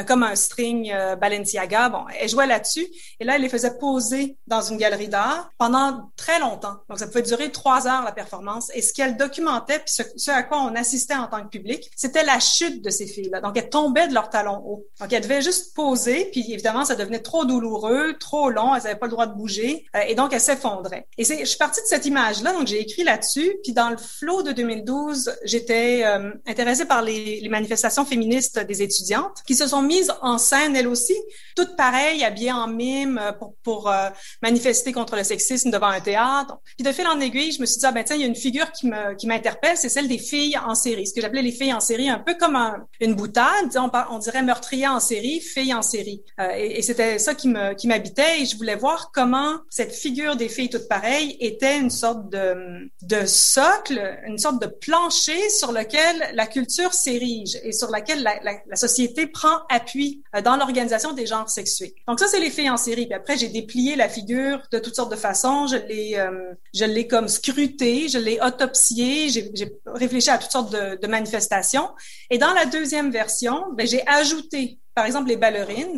[0.07, 1.89] comme un string euh, Balenciaga.
[1.89, 2.87] Bon, elle jouait là-dessus
[3.21, 6.77] et là, elle les faisait poser dans une galerie d'art pendant très longtemps.
[6.89, 8.71] Donc, ça pouvait durer trois heures la performance.
[8.75, 12.25] Et ce qu'elle documentait, puis ce, à quoi on assistait en tant que public, c'était
[12.25, 13.41] la chute de ces filles-là.
[13.41, 14.87] Donc, elles tombaient de leurs talons hauts.
[15.01, 18.99] Donc, elles devaient juste poser, puis évidemment, ça devenait trop douloureux, trop long, elles n'avaient
[18.99, 21.07] pas le droit de bouger, euh, et donc elles s'effondraient.
[21.17, 23.97] Et c'est, je suis partie de cette image-là, donc j'ai écrit là-dessus, puis dans le
[23.97, 26.05] flot de 2012, j'étais
[26.47, 30.87] intéressée par les, les manifestations féministes des étudiantes qui se sont mises en scène, elles
[30.87, 31.15] aussi,
[31.57, 34.11] toutes pareilles, habillées en mime euh, pour, pour euh,
[34.43, 36.59] manifester contre le sexisme devant un théâtre.
[36.77, 38.29] Puis de fil en aiguille, je me suis dit, ah ben tiens, il y a
[38.29, 41.43] une figure qui me qui m'interpelle, c'est celle des filles en série, ce que j'appelais
[41.43, 42.57] les filles en série, un peu comme
[43.01, 43.77] une boutade,
[44.11, 46.23] on, dirait meurtrier en série, filles en série.
[46.41, 50.37] Euh, et, c'était ça qui me qui m'habitait et je voulais voir comment cette figure
[50.37, 55.73] des filles toutes pareilles était une sorte de de socle, une sorte de plancher sur
[55.73, 60.57] lequel la culture s'érige et sur laquelle la, la, la société prend appui euh, dans
[60.57, 61.95] l'organisation des genres sexués.
[62.07, 63.07] Donc ça, c'est les filles en série.
[63.07, 65.67] Puis après, j'ai déplié la figure de toutes sortes de façons.
[65.67, 69.53] Je l'ai, euh, je l'ai comme scruté, je l'ai autopsié, j'ai,
[69.87, 71.91] réfléchi à toutes sortes de, de manifestations.
[72.31, 75.97] Et dans la deuxième version, ben, j'ai ajouté par exemple les ballerines,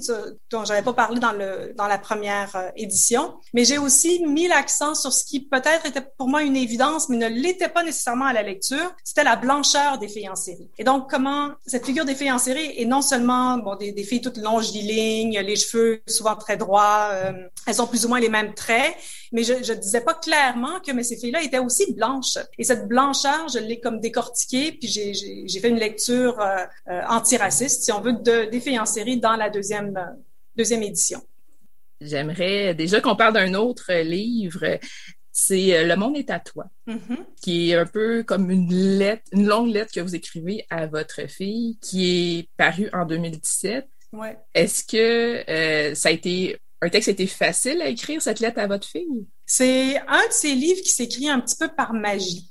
[0.50, 4.46] dont j'avais pas parlé dans le dans la première euh, édition, mais j'ai aussi mis
[4.46, 8.26] l'accent sur ce qui peut-être était pour moi une évidence, mais ne l'était pas nécessairement
[8.26, 10.68] à la lecture, c'était la blancheur des filles en série.
[10.76, 14.20] Et donc comment cette figure des filles en série est non seulement bon des, filles
[14.20, 17.32] toutes longilignes, les cheveux souvent très droits, euh,
[17.66, 18.94] elles ont plus ou moins les mêmes traits,
[19.32, 22.38] mais je ne disais pas clairement que mais ces filles-là étaient aussi blanches.
[22.58, 27.84] Et cette blancheur, je l'ai comme décortiquée, puis j'ai fait une lecture euh, euh, antiraciste,
[27.84, 30.20] si on veut, de, des filles en série dans la deuxième, euh,
[30.56, 31.22] deuxième édition.
[32.00, 34.78] J'aimerais déjà qu'on parle d'un autre livre.
[35.32, 37.18] C'est Le monde est à toi, mm-hmm.
[37.40, 41.28] qui est un peu comme une lettre, une longue lettre que vous écrivez à votre
[41.28, 43.86] fille, qui est parue en 2017.
[44.12, 44.36] Ouais.
[44.54, 48.66] Est-ce que ça a été un texte a été facile à écrire, cette lettre à
[48.66, 49.26] votre fille?
[49.44, 52.50] C'est un de ces livres qui s'écrit un petit peu par magie.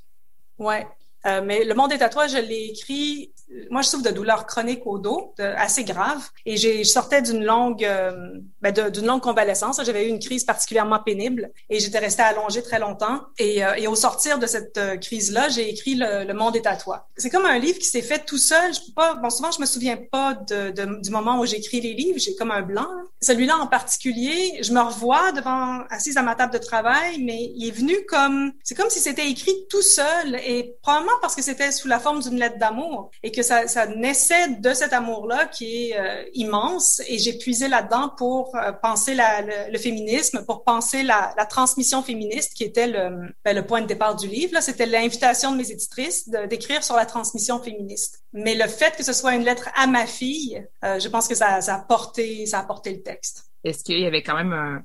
[0.58, 0.86] Ouais.
[1.26, 3.32] Euh, mais Le Monde est à toi, je l'ai écrit.
[3.70, 7.84] Moi, je souffre de douleurs chroniques au dos, assez graves, et je sortais d'une longue,
[7.84, 9.80] euh, ben d'une longue convalescence.
[9.84, 13.20] J'avais eu une crise particulièrement pénible, et j'étais restée allongée très longtemps.
[13.38, 16.76] Et, euh, et au sortir de cette euh, crise-là, j'ai écrit le, Monde est à
[16.76, 17.08] toi.
[17.16, 18.72] C'est comme un livre qui s'est fait tout seul.
[18.72, 19.14] Je peux pas.
[19.16, 22.18] Bon, souvent, je me souviens pas de, de du moment où j'écris les livres.
[22.18, 22.86] J'ai comme un blanc.
[23.20, 27.68] Celui-là en particulier, je me revois devant assise à ma table de travail, mais il
[27.68, 28.52] est venu comme.
[28.62, 32.22] C'est comme si c'était écrit tout seul, et probablement parce que c'était sous la forme
[32.22, 37.00] d'une lettre d'amour et que ça, ça, naissait de cet amour-là qui est euh, immense.
[37.08, 42.64] Et j'ai puisé là-dedans pour euh, penser le, féminisme, pour penser la, transmission féministe qui
[42.64, 44.60] était le, ben, le, point de départ du livre.
[44.60, 48.22] C'était l'invitation de mes éditrices d'écrire sur la transmission féministe.
[48.32, 51.34] Mais le fait que ce soit une lettre à ma fille, euh, je pense que
[51.34, 53.50] ça, a porté, ça a porté le texte.
[53.64, 54.82] Est-ce qu'il y avait quand même un,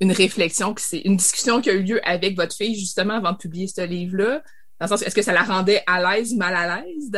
[0.00, 3.38] une réflexion, que une discussion qui a eu lieu avec votre fille justement avant de
[3.38, 4.42] publier ce livre-là?
[4.80, 7.10] est-ce que ça la rendait à l'aise, mal à l'aise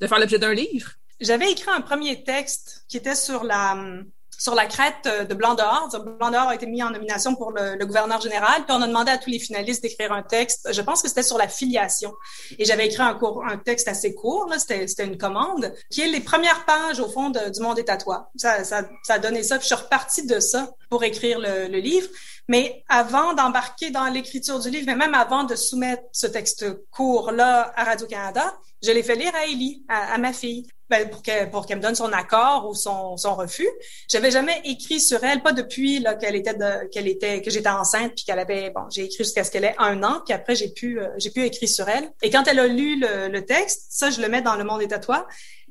[0.00, 0.92] de, faire l'objet d'un livre?
[1.20, 3.76] J'avais écrit un premier texte qui était sur la
[4.40, 5.90] sur la crête de Blanc dehors.
[6.18, 8.64] Blanc dehors a été mis en nomination pour le, gouverneur général.
[8.64, 10.70] Puis on a demandé à tous les finalistes d'écrire un texte.
[10.72, 12.14] Je pense que c'était sur la filiation.
[12.58, 14.48] Et j'avais écrit un, cours, un texte assez court.
[14.48, 17.98] Là, c'était, c'était une commande qui est les premières pages au fond du Monde à
[17.98, 18.30] toi.
[18.36, 19.58] Ça, ça, ça a donné ça.
[19.58, 22.08] Puis je suis repartie de ça pour écrire le, le livre.
[22.50, 27.72] Mais avant d'embarquer dans l'écriture du livre, mais même avant de soumettre ce texte court-là
[27.76, 31.64] à Radio-Canada, je l'ai fait lire à Ellie, à, ma fille, ben, pour qu'elle pour
[31.70, 33.68] me donne son accord ou son, son refus.
[34.10, 36.56] J'avais jamais écrit sur elle, pas depuis qu'elle était
[36.90, 39.76] qu'elle était que j'étais enceinte puis qu'elle avait bon, j'ai écrit jusqu'à ce qu'elle ait
[39.78, 42.10] un an puis après j'ai pu euh, j'ai pu écrire sur elle.
[42.20, 44.80] Et quand elle a lu le, le texte, ça je le mets dans le monde
[44.80, 45.22] des tatouages.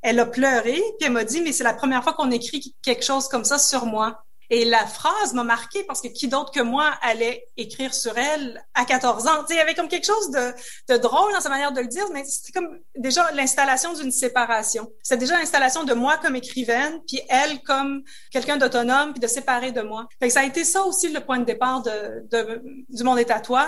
[0.02, 3.04] Elle a pleuré puis elle m'a dit mais c'est la première fois qu'on écrit quelque
[3.04, 4.24] chose comme ça sur moi.
[4.52, 8.64] Et la phrase m'a marqué parce que qui d'autre que moi allait écrire sur elle
[8.74, 9.46] à 14 ans?
[9.50, 12.24] il y avait comme quelque chose de, drôle dans sa manière de le dire, mais
[12.26, 14.92] c'était comme déjà l'installation d'une séparation.
[15.04, 19.72] C'est déjà l'installation de moi comme écrivaine, puis elle comme quelqu'un d'autonome, puis de séparer
[19.72, 20.08] de moi.
[20.20, 23.20] Fait que ça a été ça aussi le point de départ de, de du monde
[23.20, 23.68] est à toi.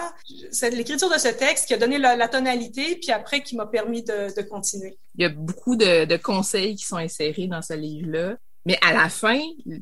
[0.51, 4.03] C'est l'écriture de ce texte qui a donné la, tonalité, puis après qui m'a permis
[4.03, 4.97] de, de continuer.
[5.15, 8.37] Il y a beaucoup de, de conseils qui sont insérés dans ce livre-là.
[8.65, 9.39] Mais à la fin,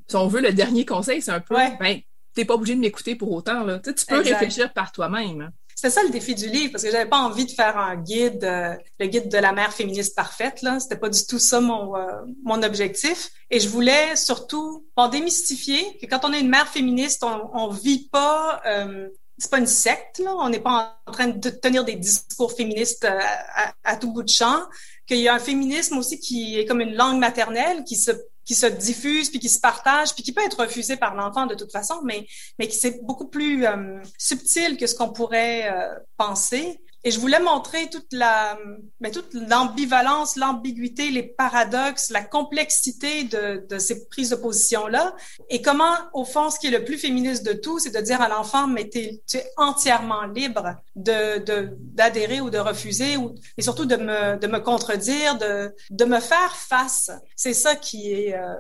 [0.08, 1.78] si on veut, le dernier conseil, c'est un peu, ouais.
[1.80, 2.00] ben,
[2.34, 3.80] t'es pas obligé de m'écouter pour autant, là.
[3.80, 5.52] Tu, peux réfléchir par toi-même.
[5.76, 8.44] C'était ça le défi du livre, parce que j'avais pas envie de faire un guide,
[8.44, 10.80] euh, le guide de la mère féministe parfaite, là.
[10.80, 13.30] C'était pas du tout ça mon, euh, mon objectif.
[13.50, 17.70] Et je voulais surtout, pour démystifier que quand on est une mère féministe, on, on
[17.70, 20.36] vit pas, euh, c'est pas une secte, là.
[20.38, 23.18] On n'est pas en train de tenir des discours féministes euh,
[23.56, 24.62] à, à, tout bout de champ.
[25.08, 28.12] Qu'il y a un féminisme aussi qui est comme une langue maternelle, qui se
[28.50, 31.54] qui se diffuse, puis qui se partage, puis qui peut être refusé par l'enfant de
[31.54, 32.26] toute façon, mais,
[32.58, 36.82] mais qui c'est beaucoup plus euh, subtil que ce qu'on pourrait euh, penser.
[37.04, 38.58] Et je voulais montrer toute la,
[39.00, 45.16] mais toute l'ambivalence, l'ambiguïté, les paradoxes, la complexité de, de ces prises de position-là.
[45.50, 48.22] Et comment, au fond, ce qui est le plus féministe de tout, c'est de dire
[48.22, 53.86] à l'enfant, mais tu es entièrement libre de, d'adhérer ou de refuser, ou, et surtout
[53.86, 57.12] de me, de me contredire, de, de me faire face.
[57.36, 58.56] C'est ça qui est, euh,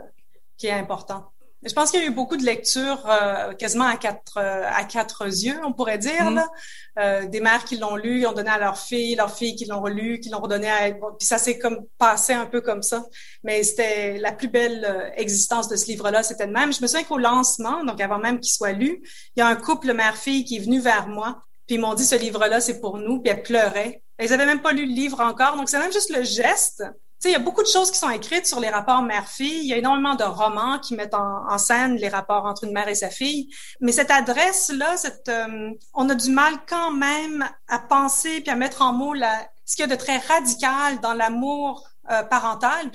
[0.57, 1.31] qui est important.
[1.63, 4.85] Je pense qu'il y a eu beaucoup de lectures euh, quasiment à quatre euh, à
[4.85, 6.31] quatre yeux, on pourrait dire.
[6.31, 6.43] Mm.
[6.99, 9.65] Euh, des mères qui l'ont lu, ils ont donné à leurs filles, leurs filles qui
[9.65, 13.05] l'ont relu, qui l'ont redonné à puis ça s'est comme passé un peu comme ça.
[13.43, 16.71] Mais c'était la plus belle existence de ce livre-là, c'était le même.
[16.71, 19.01] Je me souviens qu'au lancement, donc avant même qu'il soit lu,
[19.35, 22.05] il y a un couple mère-fille qui est venu vers moi, puis ils m'ont dit
[22.05, 24.01] ce livre-là c'est pour nous, puis elles pleuraient.
[24.17, 26.83] Elles avaient même pas lu le livre encore, donc c'est même juste le geste
[27.19, 29.59] sais, il y a beaucoup de choses qui sont écrites sur les rapports mère-fille.
[29.59, 32.87] Il y a énormément de romans qui mettent en, scène les rapports entre une mère
[32.87, 33.49] et sa fille.
[33.81, 38.55] Mais cette adresse-là, cette, euh, on a du mal quand même à penser puis à
[38.55, 42.89] mettre en mots la, ce qu'il y a de très radical dans l'amour euh, parental,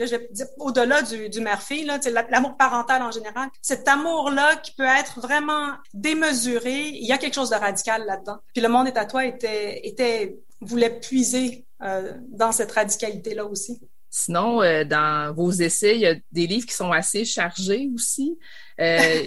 [0.58, 1.88] au-delà du, du mère-fille,
[2.30, 7.34] l'amour parental en général, cet amour-là qui peut être vraiment démesuré, il y a quelque
[7.34, 8.38] chose de radical là-dedans.
[8.52, 13.80] Puis le monde est à toi était, était voulait puiser euh, dans cette radicalité-là aussi.
[14.16, 18.38] Sinon, euh, dans vos essais, il y a des livres qui sont assez chargés aussi.
[18.80, 19.24] Euh,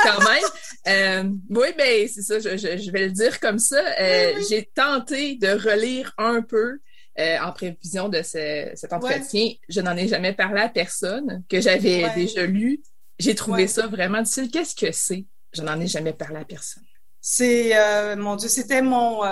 [0.00, 0.44] quand même.
[0.86, 3.82] Euh, oui, ben c'est ça, je, je, vais le dire comme ça.
[4.48, 6.78] J'ai tenté de relire un peu
[7.18, 9.50] en prévision de ce, cet entretien.
[9.68, 12.80] Je n'en ai jamais parlé à personne, que j'avais déjà lu.
[13.18, 14.52] J'ai trouvé ça vraiment difficile.
[14.52, 15.26] Qu'est-ce que c'est?
[15.52, 16.84] Je n'en ai jamais parlé à personne.
[17.20, 17.72] C'est,
[18.14, 19.24] mon Dieu, c'était mon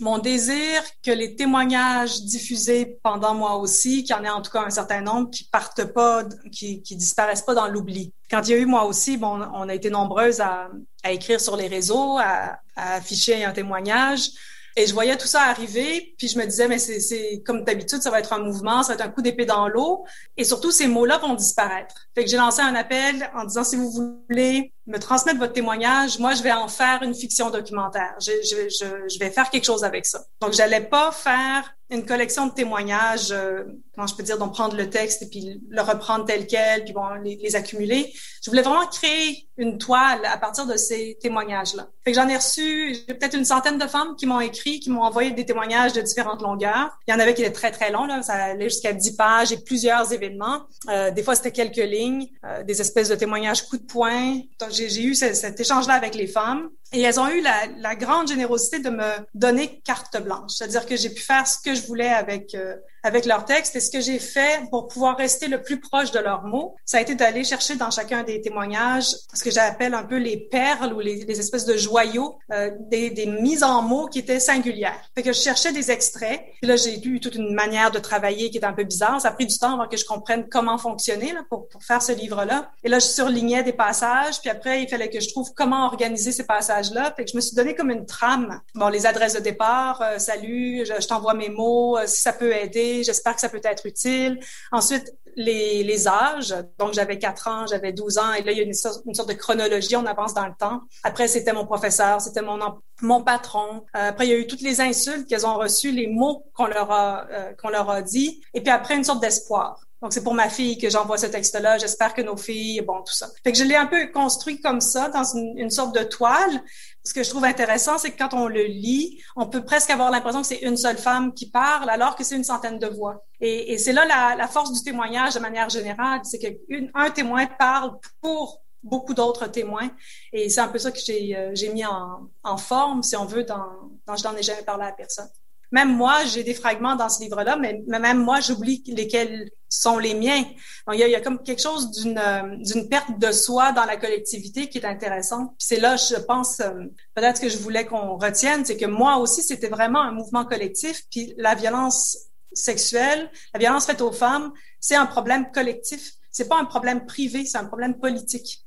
[0.00, 4.50] mon désir que les témoignages diffusés pendant moi aussi, qu'il y en ait en tout
[4.50, 8.12] cas un certain nombre, qui partent pas, qui, disparaissent pas dans l'oubli.
[8.30, 10.68] Quand il y a eu moi aussi, bon, on a été nombreuses à,
[11.02, 14.30] à écrire sur les réseaux, à, à, afficher un témoignage.
[14.78, 18.10] Et je voyais tout ça arriver, puis je me disais, mais c'est comme d'habitude, ça
[18.10, 20.04] va être un mouvement, ça va être un coup d'épée dans l'eau.
[20.36, 22.08] Et surtout, ces mots-là vont disparaître.
[22.14, 26.18] Fait que j'ai lancé un appel en disant, si vous voulez me transmettre votre témoignage,
[26.18, 28.14] moi, je vais en faire une fiction documentaire.
[28.20, 30.24] Je, je, je, je vais faire quelque chose avec ça.
[30.40, 34.76] Donc, j'allais pas faire une collection de témoignages, euh, comment je peux dire, d'en prendre
[34.76, 38.12] le texte et puis le reprendre tel quel, puis bon, les, les accumuler.
[38.42, 41.88] Je voulais vraiment créer une toile à partir de ces témoignages-là.
[42.04, 45.02] Fait que j'en ai reçu peut-être une centaine de femmes qui m'ont écrit, qui m'ont
[45.02, 46.96] envoyé des témoignages de différentes longueurs.
[47.06, 48.22] Il y en avait qui étaient très, très longs, là.
[48.22, 50.62] Ça allait jusqu'à 10 pages et plusieurs événements.
[50.88, 54.40] Euh, des fois, c'était quelques lignes, euh, des espèces de témoignages coup de poing.
[54.60, 56.68] Donc, j'ai eu cet échange-là avec les femmes.
[56.92, 61.10] Et elles ont eu la, grande générosité de me donner carte blanche, c'est-à-dire que j'ai
[61.10, 63.76] pu faire ce que je voulais avec euh, avec leur texte.
[63.76, 66.98] Et ce que j'ai fait pour pouvoir rester le plus proche de leurs mots, ça
[66.98, 70.92] a été d'aller chercher dans chacun des témoignages ce que j'appelle un peu les perles
[70.92, 75.00] ou les, espèces de joyaux, euh, des, des, mises en mots qui étaient singulières.
[75.14, 76.42] Fait que je cherchais des extraits.
[76.62, 79.20] Et là, j'ai eu toute une manière de travailler qui était un peu bizarre.
[79.20, 82.12] Ça a pris du temps avant que je comprenne comment fonctionner pour, pour faire ce
[82.12, 82.70] livre-là.
[82.84, 84.40] Et là, je surlignais des passages.
[84.40, 87.12] Puis après, il fallait que je trouve comment organiser ces passages-là.
[87.16, 88.60] Fait que je me suis donné comme une trame.
[88.74, 92.32] Bon, les adresses de départ, euh, salut, je, je t'envoie mes mots, euh, si ça
[92.32, 94.38] peut aider J'espère que ça peut être utile.
[94.72, 96.54] Ensuite, les, âges.
[96.78, 98.32] Donc, j'avais 4 ans, j'avais 12 ans.
[98.32, 99.96] Et là, il y a une sorte, de chronologie.
[99.96, 100.80] On avance dans le temps.
[101.02, 102.58] Après, c'était mon professeur, c'était mon,
[103.02, 103.84] mon patron.
[103.96, 106.66] Euh, après, il y a eu toutes les insultes qu'elles ont reçues, les mots qu'on
[106.66, 108.40] leur a, euh, qu'on leur a dit.
[108.54, 109.80] Et puis après, une sorte d'espoir.
[110.02, 111.78] Donc, c'est pour ma fille que j'envoie ce texte-là.
[111.78, 113.28] J'espère que nos filles, bon, tout ça.
[113.42, 116.62] Fait que je l'ai un peu construit comme ça, dans une sorte de toile
[117.06, 120.10] ce que je trouve intéressant, c'est que quand on le lit, on peut presque avoir
[120.10, 123.24] l'impression que c'est une seule femme qui parle, alors que c'est une centaine de voix.
[123.40, 128.60] Et, c'est là la, force du témoignage de manière générale, c'est qu'un témoin parle pour
[128.82, 129.88] beaucoup d'autres témoins.
[130.32, 134.16] Et c'est un peu ça que j'ai euh, mis en, forme, si on veut, dans
[134.16, 135.28] Je n'en ai jamais parlé à personne.
[135.72, 140.14] Même moi, j'ai des fragments dans ce livre-là, mais même moi, j'oublie lesquels sont les
[140.14, 140.42] miens.
[140.86, 143.32] Donc, il y a, il y a comme quelque chose d'une euh, d'une perte de
[143.32, 145.52] soi dans la collectivité qui est intéressante.
[145.58, 146.70] C'est là, je pense, euh,
[147.14, 151.02] peut-être que je voulais qu'on retienne, c'est que moi aussi, c'était vraiment un mouvement collectif.
[151.10, 152.16] Puis la violence
[152.52, 156.12] sexuelle, la violence faite aux femmes, c'est un problème collectif.
[156.30, 158.64] C'est pas un problème privé, c'est un problème politique.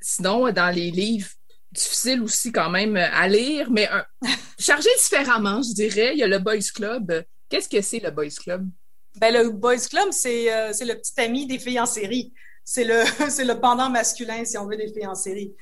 [0.00, 1.30] Sinon, dans les livres
[1.72, 3.88] difficile aussi quand même à lire, mais
[4.58, 6.12] chargé différemment, je dirais.
[6.12, 7.24] Il y a le Boys Club.
[7.48, 8.66] Qu'est-ce que c'est le Boys Club?
[9.16, 12.32] Ben, le Boys Club, c'est euh, le petit ami des filles en série.
[12.64, 15.52] C'est le, pendant masculin, si on veut, des filles en série.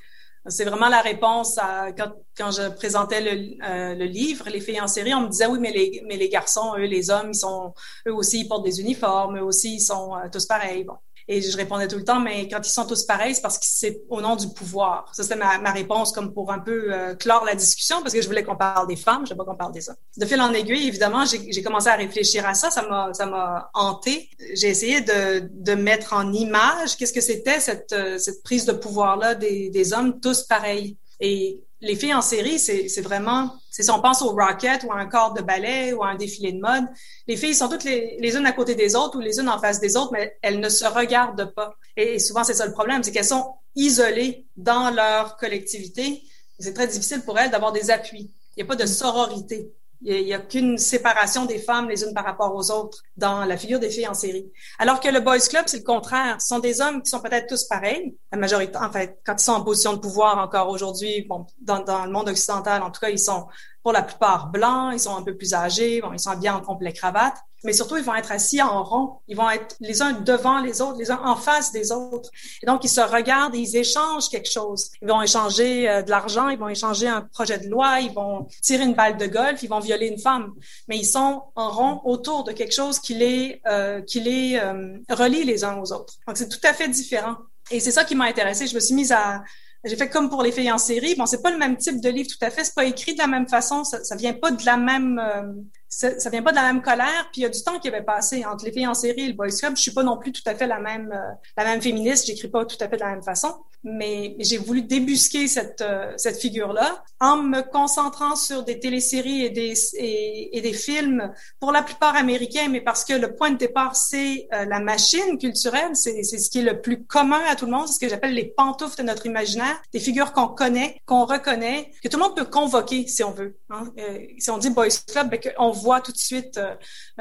[0.47, 4.83] C'est vraiment la réponse à quand, quand je présentais le, euh, le, livre, Les filles
[4.83, 7.39] en série, on me disait oui, mais les, mais les garçons, eux, les hommes, ils
[7.39, 7.73] sont,
[8.07, 10.85] eux aussi, ils portent des uniformes, eux aussi, ils sont euh, tous pareils.
[10.85, 10.99] Bon.
[11.33, 13.65] Et je répondais tout le temps, mais quand ils sont tous pareils, c'est parce que
[13.65, 15.09] c'est au nom du pouvoir.
[15.15, 18.21] Ça, c'était ma, ma, réponse comme pour un peu euh, clore la discussion, parce que
[18.21, 19.95] je voulais qu'on parle des femmes, je veux pas qu'on parle des hommes.
[20.17, 23.71] De fil en aiguille, évidemment, j'ai commencé à réfléchir à ça, ça m'a ça m'a
[23.75, 24.29] hanté.
[24.55, 28.73] J'ai essayé de, de mettre en image qu'est-ce que c'était cette, euh, cette prise de
[28.73, 30.97] pouvoir-là des, des hommes tous pareils.
[31.21, 34.97] Et les filles en série, c'est vraiment, c'est si on pense au Rocket ou à
[34.97, 36.85] un corps de ballet ou à un défilé de mode,
[37.27, 39.59] les filles sont toutes les, les unes à côté des autres ou les unes en
[39.59, 41.75] face des autres, mais elles ne se regardent pas.
[41.97, 46.23] Et, souvent, c'est ça le problème, c'est qu'elles sont isolées dans leur collectivité.
[46.59, 48.31] C'est très difficile pour elles d'avoir des appuis.
[48.57, 49.73] Il n'y a pas de sororité.
[50.03, 53.57] Il n'y a, qu'une séparation des femmes les unes par rapport aux autres dans la
[53.57, 54.51] figure des filles en série.
[54.79, 56.41] Alors que le Boys Club, c'est le contraire.
[56.41, 58.17] Ce sont des hommes qui sont peut-être tous pareils.
[58.33, 61.81] La majorité, en fait, quand ils sont en position de pouvoir encore aujourd'hui, bon, dans,
[61.81, 63.47] dans le monde occidental, en tout cas, ils sont
[63.83, 66.61] pour la plupart blancs, ils sont un peu plus âgés, bon, ils sont bien en
[66.61, 70.13] complet cravate, mais surtout ils vont être assis en rond, ils vont être les uns
[70.13, 72.31] devant les autres, les uns en face des autres.
[72.63, 74.91] Et donc ils se regardent et ils échangent quelque chose.
[75.03, 78.47] Ils vont échanger euh, de l'argent, ils vont échanger un projet de loi, ils vont
[78.63, 80.53] tirer une balle de golf, ils vont violer une femme,
[80.89, 84.99] mais ils sont en rond autour de quelque chose qui les euh, qui les euh,
[85.11, 86.15] relie les uns aux autres.
[86.27, 87.37] Donc c'est tout à fait différent.
[87.71, 88.67] Et c'est ça qui m'a intéressée.
[88.67, 89.43] Je me suis mise à
[89.85, 91.15] j'ai fait comme pour les filles en série.
[91.15, 92.65] Bon, c'est pas le même type de livre tout à fait.
[92.65, 93.83] C'est pas écrit de la même façon.
[93.85, 95.43] Ça, ça vient pas de la même, euh,
[95.91, 97.29] ça, vient pas de la même colère.
[97.33, 99.29] Puis il y a du temps qui avait passé entre les filles en série et
[99.29, 99.77] le boys club.
[99.77, 102.27] Je suis pas non plus tout à fait la même, euh, la même féministe.
[102.27, 103.53] J'écris pas tout à fait de la même façon
[103.83, 109.51] mais j'ai voulu débusquer cette, euh, cette figure-là en me concentrant sur des téléséries et
[109.51, 113.97] des, et, des films, pour la plupart américains, mais parce que le point de départ,
[113.97, 117.73] c'est euh, la machine culturelle, c'est ce qui est le plus commun à tout le
[117.73, 121.25] monde, c'est ce que j'appelle les pantoufles de notre imaginaire, des figures qu'on connaît, qu'on
[121.25, 123.57] reconnaît, que tout le monde peut convoquer si on veut.
[123.71, 123.85] Hein.
[123.99, 126.61] Euh, si on dit Boys Club, ben, on voit tout de suite,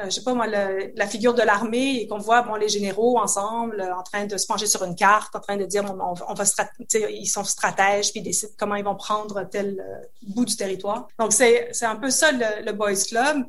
[0.04, 3.82] je sais pas moi, la figure de l'armée et qu'on voit bon les généraux ensemble
[3.96, 6.44] en train de se pencher sur une carte, en train de dire on, on va
[7.08, 11.08] ils sont stratèges, puis ils décident comment ils vont prendre tel euh, bout du territoire.
[11.18, 13.44] Donc, c'est un peu ça le, Boys Club,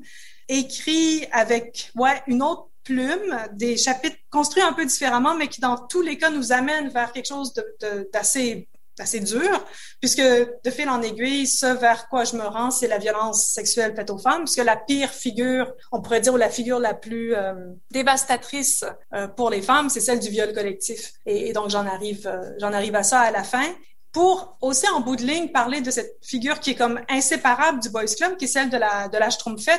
[0.48, 5.78] écrit avec ouais, une autre plume, des chapitres construits un peu différemment, mais qui dans
[5.78, 7.54] tous les cas nous amènent vers quelque chose
[8.12, 8.68] d'assez
[9.02, 9.66] assez dur,
[10.00, 13.96] puisque de fil en aiguille, ce vers quoi je me rends, c'est la violence sexuelle
[13.96, 17.36] faite aux femmes, puisque la pire figure, on pourrait dire, ou la figure la plus
[17.36, 17.54] euh,
[17.92, 21.14] dévastatrice euh, pour les femmes, c'est celle du viol collectif.
[21.26, 23.66] Et, donc j'en arrive, euh, j'en arrive à ça à la fin
[24.12, 27.90] pour aussi en bout de ligne parler de cette figure qui est comme inséparable du
[27.90, 29.30] boys club, qui est celle de la de la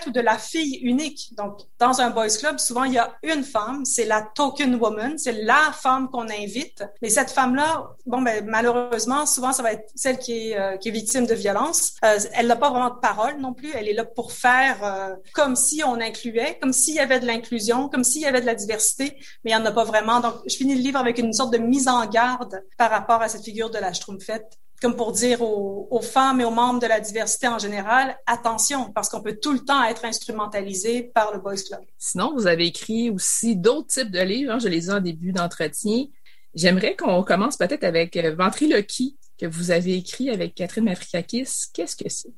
[0.07, 1.35] ou de la fille unique.
[1.37, 5.19] Donc dans un boys club, souvent il y a une femme, c'est la token woman,
[5.19, 6.85] c'est la femme qu'on invite.
[7.03, 10.89] Mais cette femme-là, bon ben malheureusement, souvent ça va être celle qui est euh, qui
[10.89, 11.95] est victime de violence.
[12.05, 13.71] Euh, elle n'a pas vraiment de parole non plus.
[13.75, 17.27] Elle est là pour faire euh, comme si on incluait, comme s'il y avait de
[17.27, 20.21] l'inclusion, comme s'il y avait de la diversité, mais il n'y en a pas vraiment.
[20.21, 23.29] Donc je finis le livre avec une sorte de mise en garde par rapport à
[23.29, 26.87] cette figure de la schtroumpfette fait, comme pour dire aux, femmes et aux membres de
[26.87, 31.39] la diversité en général, attention, parce qu'on peut tout le temps être instrumentalisé par le
[31.39, 31.81] Boys Club.
[31.99, 35.33] Sinon, vous avez écrit aussi d'autres types de livres, hein, je les ai en début
[35.33, 36.07] d'entretien.
[36.55, 41.71] J'aimerais qu'on commence peut-être avec euh, Ventriloquie, que vous avez écrit avec Catherine Mafrikakis.
[41.73, 42.33] Qu'est-ce que c'est?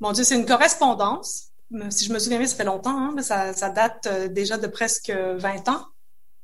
[0.00, 1.48] Mon Dieu, c'est une correspondance.
[1.90, 4.58] Si je me souviens bien, ça fait longtemps, hein, mais ça, ça date euh, déjà
[4.58, 5.86] de presque 20 ans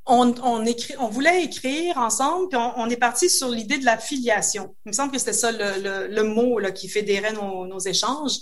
[0.09, 0.65] on, on,
[0.99, 4.75] on voulait écrire ensemble, puis on, est parti sur l'idée de la filiation.
[4.85, 8.39] Il me semble que c'était ça le, le, mot là, qui fédérait nos, nos échanges.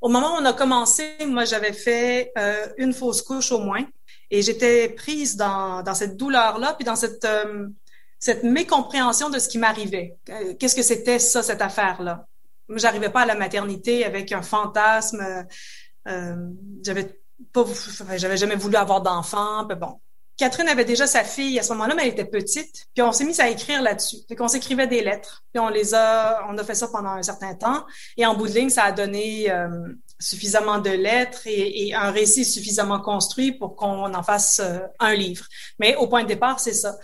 [0.00, 3.84] Au moment où on a commencé, moi, j'avais fait euh, une fausse couche au moins,
[4.30, 7.68] et j'étais prise dans, dans cette douleur-là, puis dans cette, euh,
[8.18, 10.16] cette mécompréhension de ce qui m'arrivait.
[10.28, 12.26] Euh, qu'est-ce que c'était ça, cette affaire-là?
[12.68, 15.46] Moi, j'arrivais pas à la maternité avec un fantasme.
[16.84, 17.18] j'avais
[17.52, 17.64] pas,
[18.16, 19.64] j'avais jamais voulu avoir d'enfant.
[19.64, 20.00] Bon,
[20.38, 22.86] Catherine avait déjà sa fille à ce moment-là, mais elle était petite.
[22.94, 24.18] Puis on s'est mis à écrire là-dessus.
[24.28, 25.42] Fait qu'on s'écrivait des lettres.
[25.52, 27.84] Puis on les a, on a fait ça pendant un certain temps.
[28.16, 29.68] Et en bout de ligne, ça a donné euh,
[30.20, 35.44] suffisamment de lettres et, un récit suffisamment construit pour qu'on en fasse euh, un livre.
[35.80, 36.96] Mais au point de départ, c'est ça.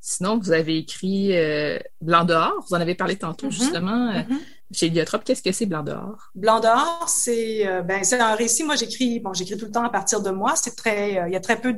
[0.00, 2.64] Sinon, vous avez écrit euh, Blanc dehors.
[2.68, 3.52] Vous en avez parlé tantôt, mm-hmm.
[3.52, 4.12] justement.
[4.12, 4.38] Mm-hmm.
[4.72, 6.30] Chez Iliotrope, qu'est-ce que c'est Blanc dehors?
[6.34, 8.64] Blanc dehors, c'est ben c'est un récit.
[8.64, 10.54] Moi, j'écris bon, j'écris tout le temps à partir de moi.
[10.56, 11.74] C'est très, il y a très peu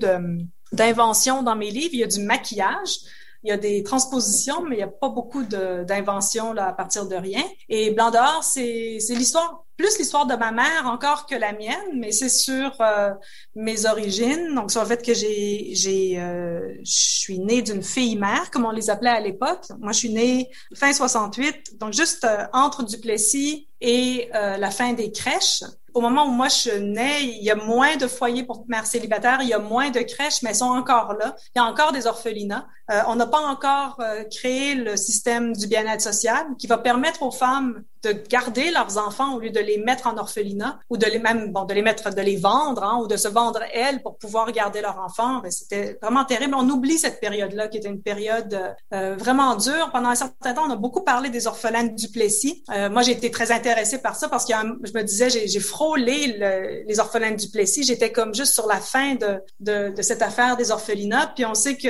[0.72, 1.90] d'invention dans mes livres.
[1.92, 2.98] Il y a du maquillage.
[3.42, 7.16] Il y a des transpositions, mais il n'y a pas beaucoup d'inventions à partir de
[7.16, 7.42] rien.
[7.68, 12.12] Et Blanc dehors, c'est l'histoire plus l'histoire de ma mère encore que la mienne, mais
[12.12, 13.12] c'est sur euh,
[13.54, 18.16] mes origines, donc sur le fait que j'ai, j'ai, euh, je suis née d'une fille
[18.16, 19.64] mère, comme on les appelait à l'époque.
[19.78, 25.10] Moi, je suis née fin 68, donc juste euh, entre Duplessis et la fin des
[25.10, 25.62] crèches
[25.94, 29.38] au moment où moi je nais, il y a moins de foyers pour mères célibataires,
[29.42, 31.34] il y a moins de crèches, mais elles sont encore là.
[31.54, 32.66] Il y a encore des orphelinats.
[32.90, 37.22] Euh, on n'a pas encore euh, créé le système du bien-être social qui va permettre
[37.22, 41.04] aux femmes de garder leurs enfants au lieu de les mettre en orphelinat ou de
[41.04, 44.02] les même bon de les mettre de les vendre hein, ou de se vendre elles
[44.02, 45.40] pour pouvoir garder leurs enfants.
[45.40, 46.54] Ben, c'était vraiment terrible.
[46.56, 48.58] On oublie cette période-là qui était une période
[48.94, 49.90] euh, vraiment dure.
[49.92, 52.64] Pendant un certain temps, on a beaucoup parlé des orphelins du Plessis.
[52.90, 57.00] moi, j'ai été très intéressée par ça parce que je me disais j'ai frôlé les
[57.00, 57.84] orphelins du Plessis.
[57.84, 61.32] J'étais comme juste sur la fin de, de, de cette affaire des orphelinats.
[61.34, 61.88] Puis on sait que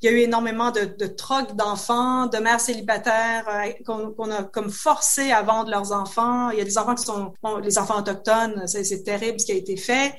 [0.00, 4.44] il y a eu énormément de, de trocs d'enfants, de mères célibataires euh, qu'on a
[4.44, 6.50] comme forcé à vendre leurs enfants.
[6.50, 9.52] Il y a des enfants qui sont bon, les enfants autochtones, c'est terrible ce qui
[9.52, 10.14] a été fait.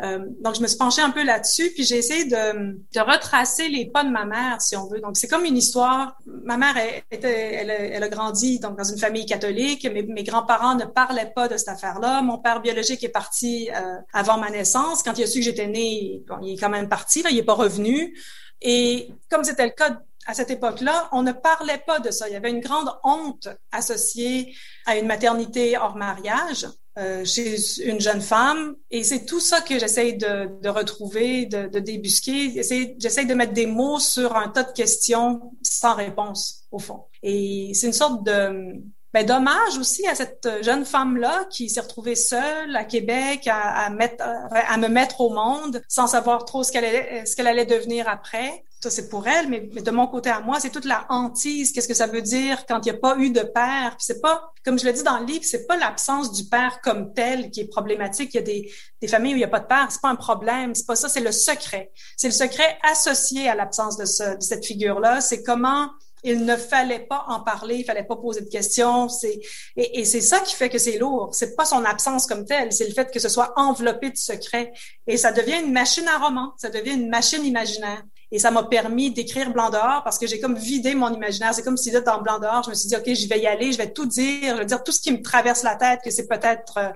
[0.00, 3.68] Euh, donc, je me suis penchée un peu là-dessus, puis j'ai essayé de, de, retracer
[3.68, 5.00] les pas de ma mère, si on veut.
[5.00, 6.16] Donc, c'est comme une histoire.
[6.26, 9.84] Ma mère, elle, elle, elle, a grandi donc dans une famille catholique.
[9.84, 12.22] Mes, mes grands-parents ne parlaient pas de cette affaire-là.
[12.22, 15.02] Mon père biologique est parti euh, avant ma naissance.
[15.02, 17.22] Quand il a su que j'étais née, bon, il est quand même parti.
[17.22, 18.16] Là, il est pas revenu.
[18.62, 22.28] Et comme c'était le cas à cette époque-là, on ne parlait pas de ça.
[22.28, 24.54] Il y avait une grande honte associée
[24.86, 28.76] à une maternité hors mariage euh, chez une jeune femme.
[28.90, 32.62] Et c'est tout ça que j'essaye de, retrouver, de débusquer.
[32.98, 37.04] J'essaye de mettre des mots sur un tas de questions sans réponse, au fond.
[37.22, 38.80] Et c'est une sorte de
[39.12, 43.90] ben, dommage aussi à cette jeune femme-là qui s'est retrouvée seule à Québec à, à,
[43.90, 48.08] mettre, à me mettre au monde sans savoir trop ce qu'elle allait, ce allait devenir
[48.08, 48.64] après.
[48.82, 51.70] Ça, c'est pour elle, mais, de mon côté à moi, c'est toute la hantise.
[51.70, 53.94] Qu'est-ce que ça veut dire quand il n'y a pas eu de père?
[53.96, 56.80] Puis c'est pas, comme je le dis dans le livre, c'est pas l'absence du père
[56.82, 58.34] comme tel qui est problématique.
[58.34, 59.86] Il y a des, des familles où il n'y a pas de père.
[59.90, 60.74] C'est pas un problème.
[60.74, 61.08] C'est pas ça.
[61.08, 61.92] C'est le secret.
[62.16, 65.20] C'est le secret associé à l'absence de, ce, de cette figure-là.
[65.20, 65.88] C'est comment
[66.22, 69.08] il ne fallait pas en parler, il fallait pas poser de questions.
[69.08, 69.40] C'est
[69.76, 71.30] et, c'est ça qui fait que c'est lourd.
[71.32, 74.72] C'est pas son absence comme telle, c'est le fait que ce soit enveloppé de secrets.
[75.06, 78.02] Et ça devient une machine à roman, ça devient une machine imaginaire.
[78.34, 81.52] Et ça m'a permis d'écrire Blanc dehors parce que j'ai comme vidé mon imaginaire.
[81.52, 83.46] C'est comme si là, dans Blanc dehors, je me suis dit, OK, je vais y
[83.46, 86.00] aller, je vais tout dire, je vais dire tout ce qui me traverse la tête,
[86.02, 86.88] que c'est peut-être euh,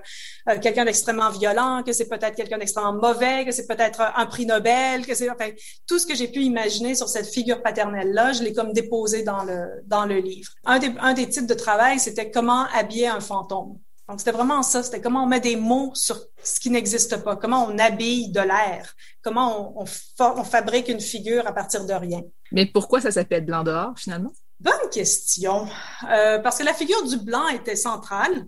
[0.49, 4.47] euh, quelqu'un d'extrêmement violent, que c'est peut-être quelqu'un d'extrêmement mauvais, que c'est peut-être un prix
[4.47, 5.49] Nobel, que c'est enfin,
[5.87, 9.43] tout ce que j'ai pu imaginer sur cette figure paternelle-là, je l'ai comme déposé dans
[9.43, 10.51] le, dans le livre.
[10.65, 13.77] Un des, un des titres de travail, c'était comment habiller un fantôme.
[14.07, 14.83] Donc, c'était vraiment ça.
[14.83, 18.39] C'était comment on met des mots sur ce qui n'existe pas, comment on habille de
[18.39, 22.21] l'air, comment on, fabrique une figure à partir de rien.
[22.51, 24.31] Mais pourquoi ça s'appelle Blanc dehors, finalement?
[24.59, 25.67] Bonne question.
[26.09, 28.47] Euh, parce que la figure du blanc était centrale.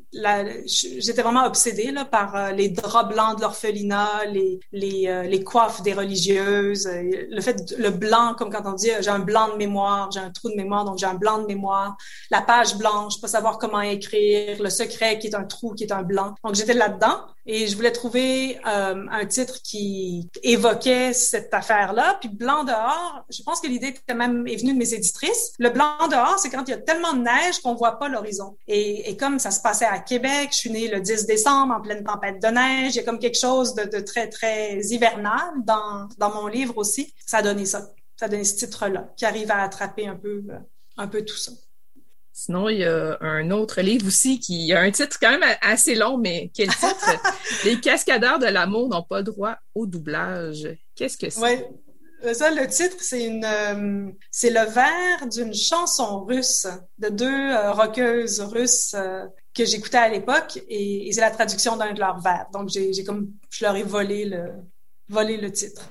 [0.65, 5.43] J'étais vraiment obsédée là, par euh, les draps blancs de l'orphelinat, les, les, euh, les,
[5.43, 9.49] coiffes des religieuses, euh, le fait, le blanc, comme quand on dit j'ai un blanc
[9.49, 11.95] de mémoire, j'ai un trou de mémoire, donc j'ai un blanc de mémoire,
[12.31, 15.91] la page blanche, pas savoir comment écrire, le secret qui est un trou, qui est
[15.91, 16.33] un blanc.
[16.43, 22.17] Donc j'étais là-dedans et je voulais trouver un titre qui évoquait cette affaire-là.
[22.19, 25.53] Puis blanc dehors, je pense que l'idée était même est venue de mes éditrices.
[25.57, 28.55] Le blanc dehors, c'est quand il y a tellement de neige qu'on voit pas l'horizon.
[28.67, 31.81] Et, et, comme ça se passait à Québec, je suis née le 10 décembre en
[31.81, 35.51] pleine tempête de neige, il y a comme quelque chose de, de très, très hivernal
[35.63, 37.13] dans, dans mon livre aussi.
[37.25, 37.89] Ça a donné ça.
[38.15, 40.43] Ça a donné ce titre-là qui arrive à attraper un peu,
[40.97, 41.51] un peu tout ça.
[42.31, 45.93] Sinon, il y a un autre livre aussi qui a un titre quand même assez
[45.93, 47.11] long, mais quel titre?
[47.65, 50.69] Les cascadeurs de l'amour n'ont pas droit au doublage.
[50.95, 51.41] Qu'est-ce que c'est?
[51.41, 51.69] Ouais.
[52.25, 56.67] Euh, ça, le titre, c'est une, euh, c'est le vers d'une chanson russe
[56.97, 58.95] de deux euh, rockeuses russes
[59.55, 62.47] que j'écoutais à l'époque et, c'est la traduction d'un de leurs vers.
[62.51, 64.51] Donc j'ai, j'ai comme, je leur ai volé le,
[65.07, 65.81] volé le titre.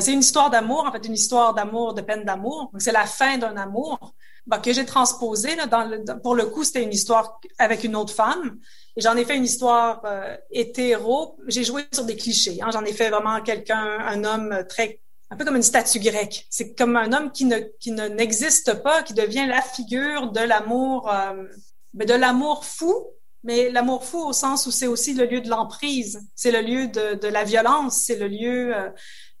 [0.00, 2.70] c'est une histoire d'amour, en fait, une histoire d'amour, de peine d'amour.
[2.78, 4.14] c'est la fin d'un amour
[4.46, 5.56] bah, que j'ai transposé.
[5.56, 8.58] Là, dans le, pour le coup, c'était une histoire avec une autre femme.
[8.96, 10.02] Et j'en ai fait une histoire
[10.50, 11.38] hétéro.
[11.46, 12.58] J'ai joué sur des clichés.
[12.60, 12.70] Hein.
[12.72, 15.00] J'en ai fait vraiment quelqu'un, un homme très
[15.30, 16.46] un peu comme une statue grecque.
[16.50, 20.40] C'est comme un homme qui ne qui ne n'existe pas, qui devient la figure de
[20.40, 21.44] l'amour, euh,
[21.94, 23.06] de l'amour fou,
[23.44, 26.88] mais l'amour fou au sens où c'est aussi le lieu de l'emprise, c'est le lieu
[26.88, 28.90] de, de la violence, c'est le lieu euh,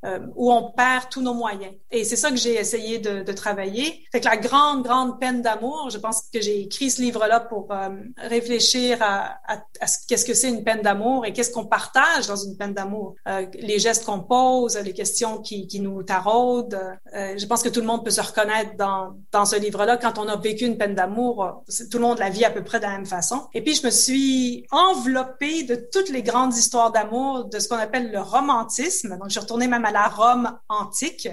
[0.04, 1.72] euh, où on perd tous nos moyens.
[1.90, 4.04] Et c'est ça que j'ai essayé de, de, travailler.
[4.12, 7.68] Fait que la grande, grande peine d'amour, je pense que j'ai écrit ce livre-là pour
[7.70, 12.26] euh, réfléchir à, à, à qu'est-ce que c'est une peine d'amour et qu'est-ce qu'on partage
[12.26, 13.14] dans une peine d'amour.
[13.28, 16.78] Euh, les gestes qu'on pose, les questions qui, qui nous taraudent.
[17.14, 19.96] Euh, je pense que tout le monde peut se reconnaître dans, dans ce livre-là.
[19.96, 22.78] Quand on a vécu une peine d'amour, tout le monde la vit à peu près
[22.78, 23.48] de la même façon.
[23.54, 27.76] Et puis, je me suis enveloppée de toutes les grandes histoires d'amour, de ce qu'on
[27.76, 29.10] appelle le romantisme.
[29.18, 31.28] Donc, je suis retournée même à la Rome antique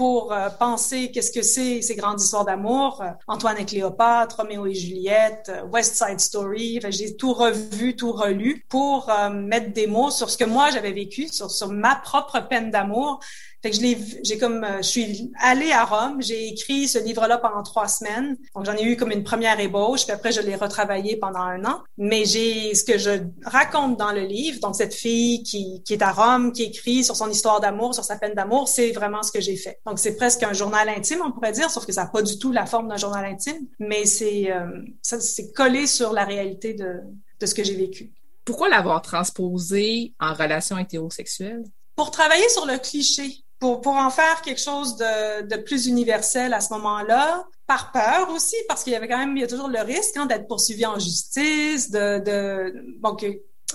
[0.00, 3.02] pour euh, penser qu'est-ce que c'est ces grandes histoires d'amour.
[3.02, 6.80] Euh, Antoine et Cléopâtre, Roméo et Juliette, euh, West Side Story.
[6.88, 11.28] j'ai tout revu, tout relu pour mettre des mots sur ce que moi j'avais vécu,
[11.28, 13.20] sur, sur ma propre peine d'amour
[13.62, 16.98] fait que je l'ai, j'ai comme, euh, je suis allée à Rome, j'ai écrit ce
[16.98, 18.38] livre-là pendant trois semaines.
[18.54, 21.62] Donc j'en ai eu comme une première ébauche, puis après je l'ai retravaillé pendant un
[21.66, 21.80] an.
[21.98, 23.10] Mais j'ai ce que je
[23.44, 27.16] raconte dans le livre, donc cette fille qui, qui est à Rome, qui écrit sur
[27.16, 29.78] son histoire d'amour, sur sa peine d'amour, c'est vraiment ce que j'ai fait.
[29.90, 32.38] Donc c'est presque un journal intime, on pourrait dire, sauf que ça n'a pas du
[32.38, 34.68] tout la forme d'un journal intime, mais c'est, euh,
[35.02, 37.00] c'est collé sur la réalité de,
[37.40, 38.12] de ce que j'ai vécu.
[38.44, 41.64] Pourquoi l'avoir transposé en relation hétérosexuelle?
[41.96, 46.54] Pour travailler sur le cliché pour, pour en faire quelque chose de, de plus universel
[46.54, 49.48] à ce moment-là, par peur aussi, parce qu'il y avait quand même, il y a
[49.48, 53.26] toujours le risque hein, d'être poursuivi en justice, de, de bon, que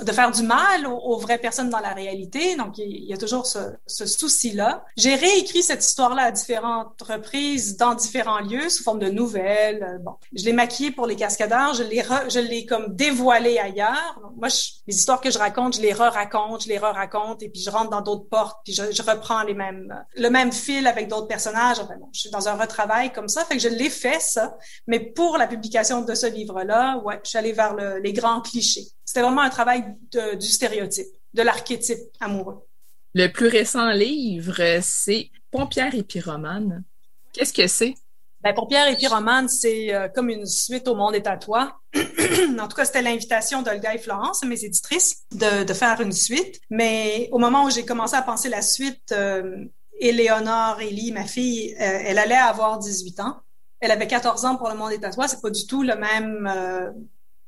[0.04, 2.56] de faire du mal aux, vraies personnes dans la réalité.
[2.56, 4.84] Donc, il y a toujours ce, ce souci-là.
[4.98, 9.84] J'ai réécrit cette histoire-là à différentes reprises dans différents lieux sous forme de nouvelles.
[9.84, 14.20] Euh, bon, je l'ai maquillée pour les cascadeurs, je l'ai je l'ai comme dévoilée ailleurs.
[14.22, 17.50] Donc, moi, je, les histoires que je raconte, je les re-raconte, je les re-raconte, et
[17.50, 20.88] puis je rentre dans d'autres portes, puis je, je, reprends les mêmes le même fil
[20.88, 21.80] avec d'autres personnages.
[21.80, 24.58] Enfin, bon, je suis dans un retravail comme ça, fait que je l'ai fait ça.
[24.88, 28.42] Mais pour la publication de ce livre-là, ouais, je suis allée vers le, les grands
[28.42, 28.88] clichés.
[29.16, 32.68] C'était vraiment un travail de, du stéréotype, de l'archétype amoureux.
[33.14, 36.84] Le plus récent livre, c'est Pompière et Pyromane.
[37.32, 37.94] Qu'est-ce que c'est?
[38.42, 41.80] Ben, Pompière et Pyromane, c'est euh, comme une suite au monde est à toi.
[41.96, 46.60] en tout cas, c'était l'invitation d'Olga et Florence, mes éditrices, de, de, faire une suite.
[46.70, 49.64] Mais au moment où j'ai commencé à penser la suite, euh,
[49.98, 53.38] Éléonore Ellie, ma fille, euh, elle allait avoir 18 ans.
[53.80, 55.30] Elle avait 14 ans pour le monde est à toi.
[55.30, 56.92] C'est pas du tout le même euh,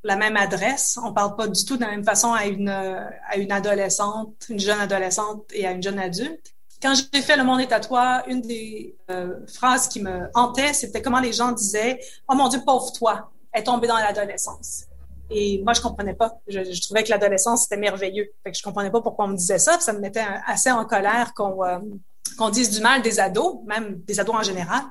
[0.04, 0.98] la même adresse.
[1.04, 4.60] On parle pas du tout de la même façon à une, à une adolescente, une
[4.60, 6.54] jeune adolescente et à une jeune adulte.
[6.82, 10.74] Quand j'ai fait Le Monde est à toi, une des euh, phrases qui me hantait,
[10.74, 14.84] c'était comment les gens disaient «Oh mon Dieu, pauvre toi, est tombée dans l'adolescence.»
[15.30, 16.40] Et moi, je comprenais pas.
[16.48, 18.30] Je, trouvais que l'adolescence, c'était merveilleux.
[18.44, 19.80] Fait que je comprenais pas pourquoi on me disait ça.
[19.80, 21.80] ça me mettait assez en colère qu'on euh,
[22.38, 24.84] qu'on dise du mal des ados, même des ados en général.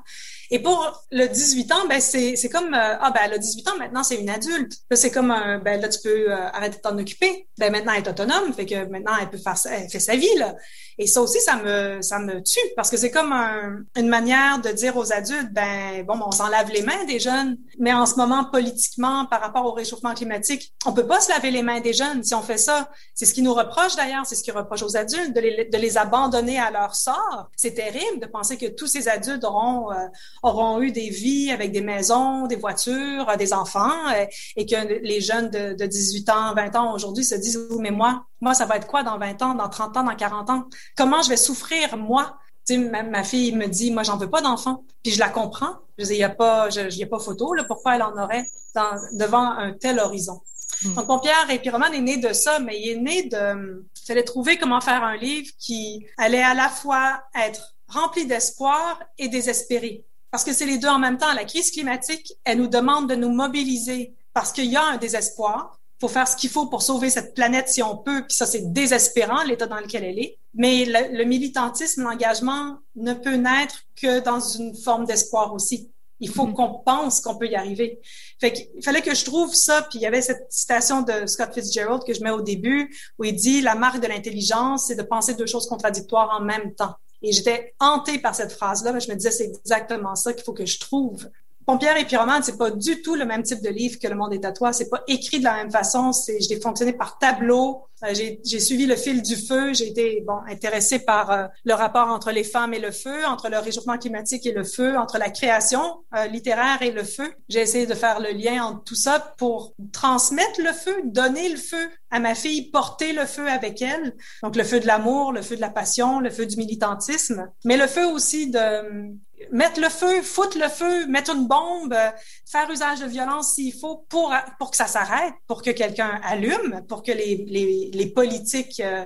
[0.51, 3.68] Et pour le 18 ans, ben c'est c'est comme euh, ah ben elle a 18
[3.68, 4.72] ans maintenant c'est une adulte.
[4.92, 7.49] C'est comme un ben là tu peux euh, arrêter de t'en occuper.
[7.59, 10.34] Ben maintenant elle est autonome, fait que maintenant elle peut faire elle fait sa vie
[10.38, 10.55] là.
[10.99, 14.61] Et ça aussi ça me ça me tue parce que c'est comme un, une manière
[14.61, 18.07] de dire aux adultes ben bon on s'en lave les mains des jeunes, mais en
[18.07, 21.80] ce moment politiquement par rapport au réchauffement climatique, on peut pas se laver les mains
[21.80, 22.90] des jeunes si on fait ça.
[23.14, 25.78] C'est ce qui nous reproche d'ailleurs, c'est ce qui reproche aux adultes de les de
[25.78, 27.51] les abandonner à leur sort.
[27.57, 29.97] C'est terrible de penser que tous ces adultes auront euh,
[30.42, 34.24] auront eu des vies avec des maisons, des voitures, euh, des enfants, euh,
[34.57, 38.24] et que les jeunes de, de 18 ans, 20 ans aujourd'hui se disent, mais moi,
[38.41, 40.64] moi, ça va être quoi dans 20 ans, dans 30 ans, dans 40 ans?
[40.97, 42.39] Comment je vais souffrir, moi?
[42.66, 44.84] Tu sais, ma, fille me dit, moi, j'en veux pas d'enfant.
[45.03, 45.74] Puis je la comprends.
[45.99, 48.16] Je dis, il y a pas, il y a pas photo, là, pourquoi elle en
[48.22, 50.41] aurait dans, devant un tel horizon?
[50.82, 50.95] Hmm.
[50.95, 54.24] Donc, mon Pierre et Pyroman est né de ça, mais il est né de, fallait
[54.24, 60.05] trouver comment faire un livre qui allait à la fois être rempli d'espoir et désespéré
[60.37, 61.32] parce que c'est les deux en même temps.
[61.32, 65.80] La crise climatique, elle nous demande de nous mobiliser parce qu'il y a un désespoir.
[66.01, 68.72] Faut faire ce qu'il faut pour sauver cette planète si on peut, puis ça, c'est
[68.72, 70.38] désespérant, l'état dans lequel elle est.
[70.55, 75.90] Mais le, le militantisme, l'engagement ne peut naître que dans une forme d'espoir aussi.
[76.20, 76.55] Il faut mm-hmm.
[76.55, 78.01] qu'on pense qu'on peut y arriver.
[78.40, 79.82] Fait qu'il fallait que je trouve ça.
[79.82, 83.24] Puis il y avait cette citation de Scott Fitzgerald que je mets au début où
[83.24, 86.94] il dit la marque de l'intelligence, c'est de penser deux choses contradictoires en même temps.
[87.22, 88.99] Et j'étais hantée par cette phrase-là.
[88.99, 91.28] Je me disais, c'est exactement ça qu'il faut que je trouve.
[91.67, 94.33] Pompière et Pyromane, c'est pas du tout le même type de livre que Le Monde
[94.33, 94.73] est à toi.
[94.73, 96.12] C'est pas écrit de la même façon.
[96.12, 97.83] C'est, je l'ai fonctionné par tableau.
[98.05, 99.75] Euh, j'ai suivi le fil du feu.
[99.75, 103.49] J'ai été bon intéressée par euh, le rapport entre les femmes et le feu, entre
[103.49, 107.33] le réchauffement climatique et le feu, entre la création euh, littéraire et le feu.
[107.49, 111.57] J'ai essayé de faire le lien entre tout ça pour transmettre le feu, donner le
[111.57, 114.14] feu à ma fille, porter le feu avec elle.
[114.45, 117.77] Donc le feu de l'amour, le feu de la passion, le feu du militantisme, mais
[117.77, 119.17] le feu aussi de
[119.53, 122.11] mettre le feu, foutre le feu, mettre une bombe, euh,
[122.51, 126.82] faire usage de violence s'il faut pour, pour que ça s'arrête, pour que quelqu'un allume,
[126.89, 129.05] pour que les, les, les politiques euh,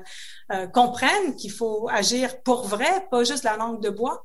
[0.52, 4.24] euh, comprennent qu'il faut agir pour vrai, pas juste la langue de bois.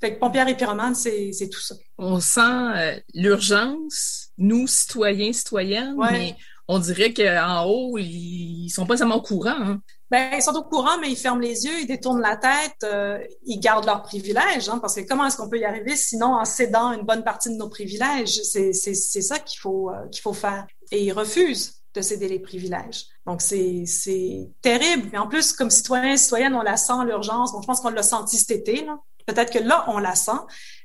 [0.00, 1.74] Fait que et pyromane, c'est, c'est tout ça.
[1.96, 6.36] On sent l'urgence, nous, citoyens, citoyennes, mais
[6.68, 9.56] on dirait qu'en haut, ils sont pas seulement au courant.
[9.56, 9.80] Hein.
[10.10, 13.18] Ben, ils sont au courant, mais ils ferment les yeux, ils détournent la tête, euh,
[13.44, 16.44] ils gardent leurs privilèges, hein, parce que comment est-ce qu'on peut y arriver sinon en
[16.44, 18.42] cédant une bonne partie de nos privilèges?
[18.42, 20.66] C'est, c'est, c'est ça qu'il faut, euh, qu'il faut faire.
[20.90, 23.06] Et ils refusent de céder les privilèges.
[23.26, 25.08] Donc, c'est, c'est terrible.
[25.12, 27.52] Mais en plus, comme citoyens et citoyennes, on la sent, l'urgence.
[27.52, 28.86] Bon, je pense qu'on l'a senti cet été.
[29.26, 30.32] Peut-être que là, on la sent.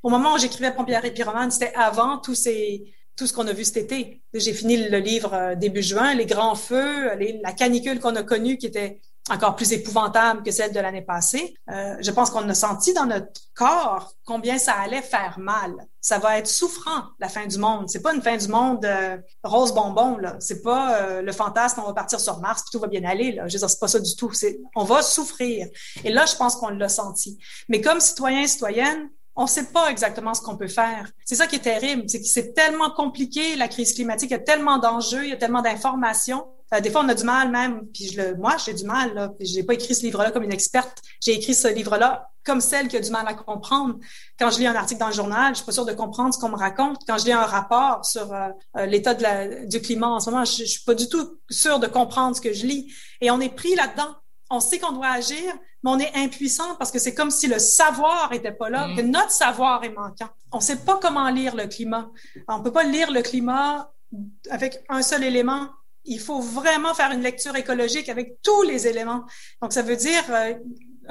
[0.04, 3.54] Au moment où j'écrivais Pompière et Pyromane, c'était avant tous ces tout ce qu'on a
[3.54, 4.22] vu cet été.
[4.34, 7.12] J'ai fini le livre euh, début juin, les grands feux,
[7.44, 11.54] la canicule qu'on a connue qui était encore plus épouvantable que celle de l'année passée.
[11.70, 15.74] Euh, je pense qu'on a senti dans notre corps combien ça allait faire mal.
[16.00, 17.90] Ça va être souffrant la fin du monde.
[17.90, 20.38] C'est pas une fin du monde euh, rose bonbon là.
[20.40, 23.50] C'est pas le fantasme on va partir sur Mars puis tout va bien aller là.
[23.50, 24.32] Je veux dire c'est pas ça du tout.
[24.76, 25.68] On va souffrir.
[26.06, 27.38] Et là je pense qu'on l'a senti.
[27.68, 31.10] Mais comme citoyen citoyenne, on ne sait pas exactement ce qu'on peut faire.
[31.26, 34.38] C'est ça qui est terrible, c'est que c'est tellement compliqué, la crise climatique, il y
[34.38, 36.46] a tellement d'enjeux, il y a tellement d'informations.
[36.74, 39.14] Euh, des fois, on a du mal même, puis je le, moi, j'ai du mal,
[39.14, 41.02] là, j'ai pas écrit ce livre-là comme une experte.
[41.22, 43.96] J'ai écrit ce livre-là comme celle qui a du mal à comprendre.
[44.38, 46.40] Quand je lis un article dans le journal, je suis pas sûre de comprendre ce
[46.40, 47.02] qu'on me raconte.
[47.08, 49.14] Quand je lis un rapport sur euh, euh, l'état
[49.66, 52.42] du climat en ce moment, je, je suis pas du tout sûre de comprendre ce
[52.42, 52.94] que je lis.
[53.22, 54.16] Et on est pris là-dedans
[54.50, 57.60] on sait qu'on doit agir, mais on est impuissant parce que c'est comme si le
[57.60, 58.96] savoir était pas là, mm.
[58.96, 60.30] que notre savoir est manquant.
[60.52, 62.10] On sait pas comment lire le climat.
[62.48, 63.92] On peut pas lire le climat
[64.50, 65.70] avec un seul élément.
[66.06, 69.24] Il faut vraiment faire une lecture écologique avec tous les éléments.
[69.62, 70.54] Donc, ça veut dire euh,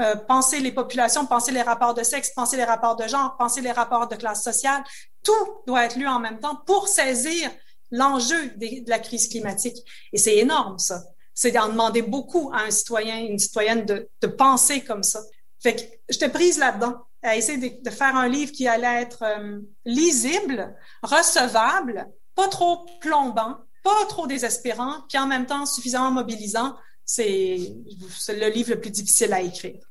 [0.01, 3.61] euh, penser les populations, penser les rapports de sexe, penser les rapports de genre, penser
[3.61, 4.83] les rapports de classe sociale.
[5.23, 7.51] Tout doit être lu en même temps pour saisir
[7.93, 9.77] l'enjeu de la crise climatique.
[10.13, 11.03] Et c'est énorme, ça
[11.39, 15.21] c'est d'en demander beaucoup à un citoyen, une citoyenne de, de penser comme ça.
[15.63, 19.23] Fait que j'étais prise là-dedans, à essayer de, de, faire un livre qui allait être
[19.23, 26.75] euh, lisible, recevable, pas trop plombant, pas trop désespérant, puis en même temps suffisamment mobilisant.
[27.05, 27.73] C'est
[28.31, 29.88] le livre le plus difficile à écrire.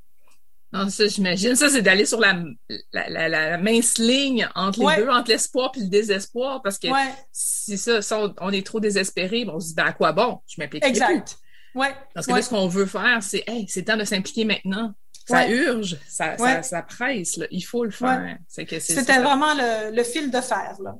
[0.74, 1.55] Non, ça, j'imagine.
[1.55, 2.43] Ça, c'est d'aller sur la,
[2.91, 6.88] la, la, la, mince ligne entre les deux, entre l'espoir et le désespoir, parce que
[7.32, 7.99] si ça,
[8.41, 10.41] on, est trop désespéré, on se dit, ben, à quoi bon?
[10.47, 11.38] Je m'implique Exact.
[11.74, 11.93] Ouais.
[12.13, 14.93] Parce que là, ce qu'on veut faire, c'est, hey, c'est temps de s'impliquer maintenant.
[15.26, 17.47] Ça urge, ça, ça, ça, presse, là.
[17.51, 18.38] il faut le faire.
[18.47, 20.78] C'était vraiment le, le, fil de fer.
[20.82, 20.95] Là.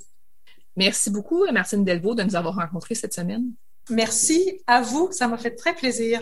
[0.76, 3.52] Merci beaucoup, Martine Delvaux, de nous avoir rencontrés cette semaine.
[3.90, 6.22] Merci à vous, ça m'a fait très plaisir.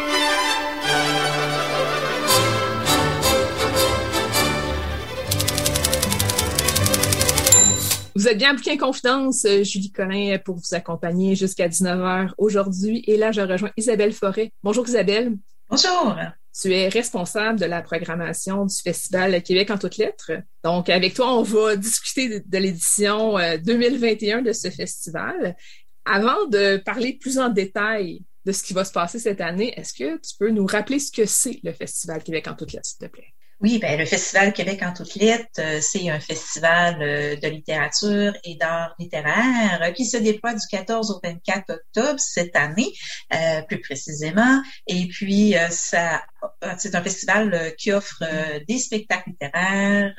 [8.21, 13.03] Vous êtes bien Bouquin Confidence, euh, Julie Collin pour vous accompagner jusqu'à 19h aujourd'hui.
[13.07, 14.53] Et là, je rejoins Isabelle Forêt.
[14.61, 15.37] Bonjour Isabelle.
[15.67, 16.15] Bonjour.
[16.53, 20.33] Tu es responsable de la programmation du Festival Québec en toutes lettres.
[20.63, 25.57] Donc, avec toi, on va discuter de l'édition 2021 euh, de ce festival.
[26.05, 29.95] Avant de parler plus en détail de ce qui va se passer cette année, est-ce
[29.95, 32.99] que tu peux nous rappeler ce que c'est le Festival Québec en toutes lettres, s'il
[32.99, 33.33] te plaît?
[33.61, 38.33] Oui, ben le Festival Québec en toutes lettres, euh, c'est un festival euh, de littérature
[38.43, 42.91] et d'art littéraire euh, qui se déploie du 14 au 24 octobre cette année,
[43.67, 44.63] plus précisément.
[44.87, 46.23] Et puis, ça
[46.77, 48.23] c'est un festival qui offre
[48.67, 50.15] des spectacles littéraires,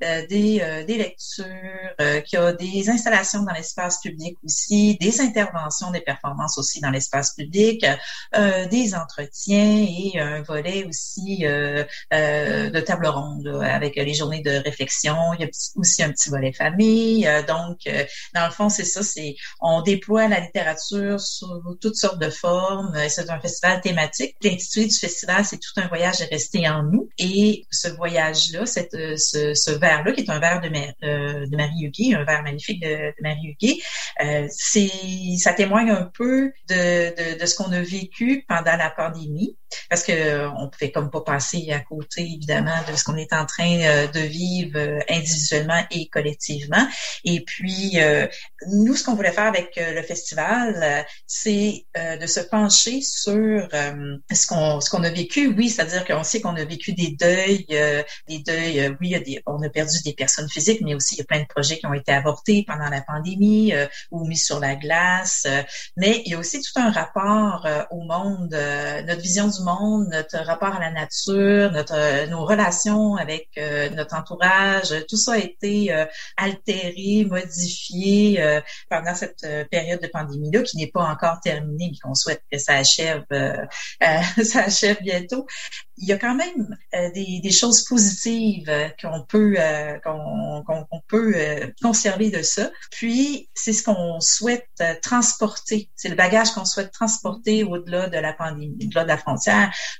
[0.00, 6.80] des, lectures, qui a des installations dans l'espace public aussi, des interventions, des performances aussi
[6.80, 7.84] dans l'espace public,
[8.70, 11.44] des entretiens et un volet aussi
[12.80, 15.16] table ronde avec les journées de réflexion.
[15.34, 17.26] Il y a aussi un petit volet famille.
[17.26, 18.04] Euh, donc, euh,
[18.34, 19.02] dans le fond, c'est ça.
[19.02, 21.46] C'est on déploie la littérature sous
[21.80, 22.94] toutes sortes de formes.
[22.96, 24.36] Euh, c'est un festival thématique.
[24.42, 27.08] L'intitulé du festival, c'est tout un voyage est resté en nous.
[27.18, 32.14] Et ce voyage-là, cette, ce, ce verre-là, qui est un verre de, de Marie Huguet,
[32.14, 33.78] un verre magnifique de, de Marie Huguet,
[34.50, 34.90] c'est
[35.38, 39.56] ça témoigne un peu de, de, de ce qu'on a vécu pendant la pandémie
[39.88, 43.46] parce que on pouvait comme pas passer à côté évidemment de ce qu'on est en
[43.46, 46.86] train de vivre individuellement et collectivement.
[47.24, 47.98] Et puis
[48.68, 54.80] nous, ce qu'on voulait faire avec le festival, c'est de se pencher sur ce qu'on
[54.80, 55.48] ce qu'on a vécu.
[55.48, 57.66] Oui, c'est-à-dire qu'on sait qu'on a vécu des deuils,
[58.28, 58.96] des deuils.
[59.00, 61.46] oui, des, on a perdu des personnes physiques, mais aussi il y a plein de
[61.46, 63.72] projets qui ont été avortés pendant la pandémie
[64.10, 65.46] ou mis sur la glace.
[65.96, 68.56] mais il y a aussi tout un rapport au monde,
[69.06, 69.65] notre vision du monde,
[70.08, 73.48] notre rapport à la nature, notre nos relations avec
[73.94, 74.94] notre entourage.
[75.08, 76.06] Tout ça a été
[76.36, 78.60] altéré, modifié
[78.90, 82.74] pendant cette période de pandémie-là qui n'est pas encore terminée, mais qu'on souhaite que ça
[82.74, 85.46] achève, ça achève bientôt
[85.98, 91.00] il y a quand même euh, des, des, choses positives euh, qu'on peut euh, qu'on
[91.08, 91.34] peut
[91.82, 92.70] conserver de ça.
[92.90, 94.68] Puis c'est ce qu'on souhaite
[95.02, 99.45] transporter, c'est le bagage qu'on souhaite transporter au-delà de la pandémie, au-delà de la frontière.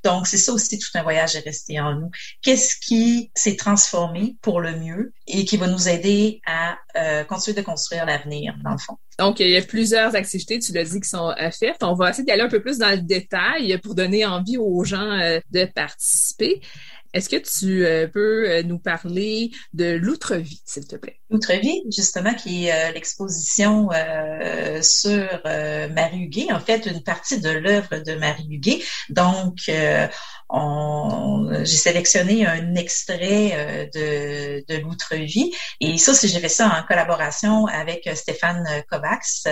[0.04, 2.10] Donc c'est ça aussi tout un voyage est resté en nous.
[2.42, 6.76] Qu'est-ce qui s'est transformé pour le mieux et qui va nous aider à
[7.28, 8.96] continuer de construire l'avenir dans le fond?
[9.18, 11.82] Donc, il y a plusieurs activités, tu l'as dit, qui sont faites.
[11.82, 15.40] On va essayer d'aller un peu plus dans le détail pour donner envie aux gens
[15.50, 16.60] de participer.
[17.16, 21.18] Est-ce que tu euh, peux euh, nous parler de l'Outre-Vie, s'il te plaît?
[21.30, 23.88] L'Outre-Vie, justement, qui est euh, l'exposition
[24.82, 25.40] sur
[25.94, 28.82] Marie Huguet, en fait, une partie de l'œuvre de Marie Huguet.
[29.08, 29.70] Donc,
[30.50, 35.52] j'ai sélectionné un extrait de, de l'Outre-Vie.
[35.80, 39.42] Et ça, j'ai fait ça en collaboration avec Stéphane Kovacs,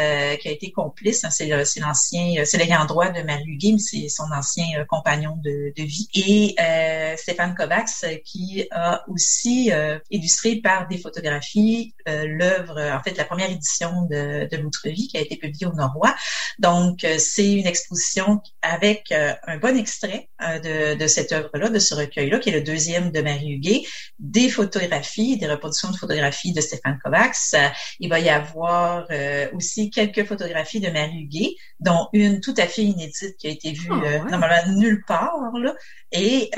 [0.40, 1.24] qui a été complice.
[1.24, 5.82] Hein, c'est l'ancien, c'est l'ayant droit de Marie mais c'est son ancien compagnon de, de
[5.82, 6.08] vie.
[6.14, 6.54] Et
[7.16, 13.16] Stéphane Kovacs euh, qui a aussi euh, illustré par des photographies euh, l'œuvre, en fait,
[13.16, 16.14] la première édition de, de L'Outre-Vie qui a été publiée au Norrois.
[16.58, 22.38] Donc, c'est une exposition avec un bon extrait de, de cette œuvre-là, de ce recueil-là,
[22.38, 23.82] qui est le deuxième de Marie Huguet,
[24.18, 27.36] des photographies, des reproductions de photographies de Stéphane Kovacs.
[28.00, 29.06] Il va y avoir
[29.52, 33.72] aussi quelques photographies de Marie Huguet, dont une tout à fait inédite qui a été
[33.72, 35.74] vue oh, normalement nulle part, là,
[36.12, 36.50] et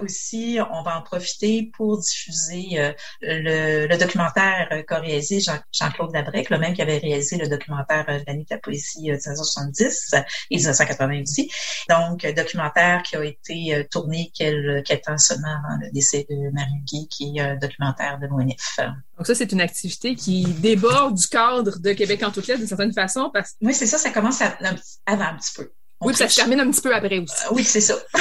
[0.00, 6.50] aussi on va en profiter pour diffuser euh, le, documentaire euh, qu'a réalisé Jean-Claude Labrec,
[6.50, 10.14] le même qui avait réalisé le documentaire euh, l'année de la poésie 1970
[10.50, 11.50] et 1980 aussi.
[11.88, 13.49] Donc, documentaire qui a été
[13.90, 18.26] tourné quelques temps seulement avant le décès de Marie Guy, qui est un documentaire de
[18.26, 18.78] l'ONF.
[19.16, 22.68] Donc ça, c'est une activité qui déborde du cadre de Québec en toute lettres d'une
[22.68, 23.30] certaine façon.
[23.32, 23.54] Parce...
[23.60, 25.70] Oui, c'est ça, ça commence avant un petit peu.
[26.00, 27.34] oui, ça se termine un petit peu après aussi.
[27.52, 27.96] oui, c'est ça.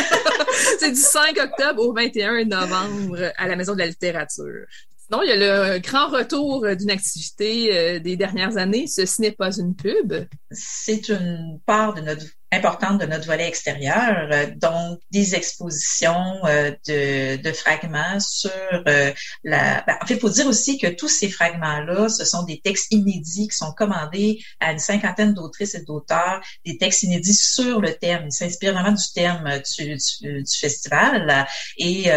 [0.80, 4.66] c'est du 5 octobre au 21 novembre à la Maison de la littérature.
[5.12, 9.32] Sinon, il y a le grand retour d'une activité euh, des dernières années, ce n'est
[9.32, 10.14] pas une pub.
[10.52, 16.72] C'est une part de notre importante de notre volet extérieur, euh, donc des expositions euh,
[16.88, 18.52] de, de, fragments sur
[18.88, 19.12] euh,
[19.44, 19.84] la...
[19.86, 22.92] Ben, en fait, il faut dire aussi que tous ces fragments-là, ce sont des textes
[22.92, 27.94] inédits qui sont commandés à une cinquantaine d'autrices et d'auteurs, des textes inédits sur le
[27.94, 28.24] thème.
[28.26, 31.48] Ils s'inspirent vraiment du thème du, du, du festival
[31.78, 32.10] et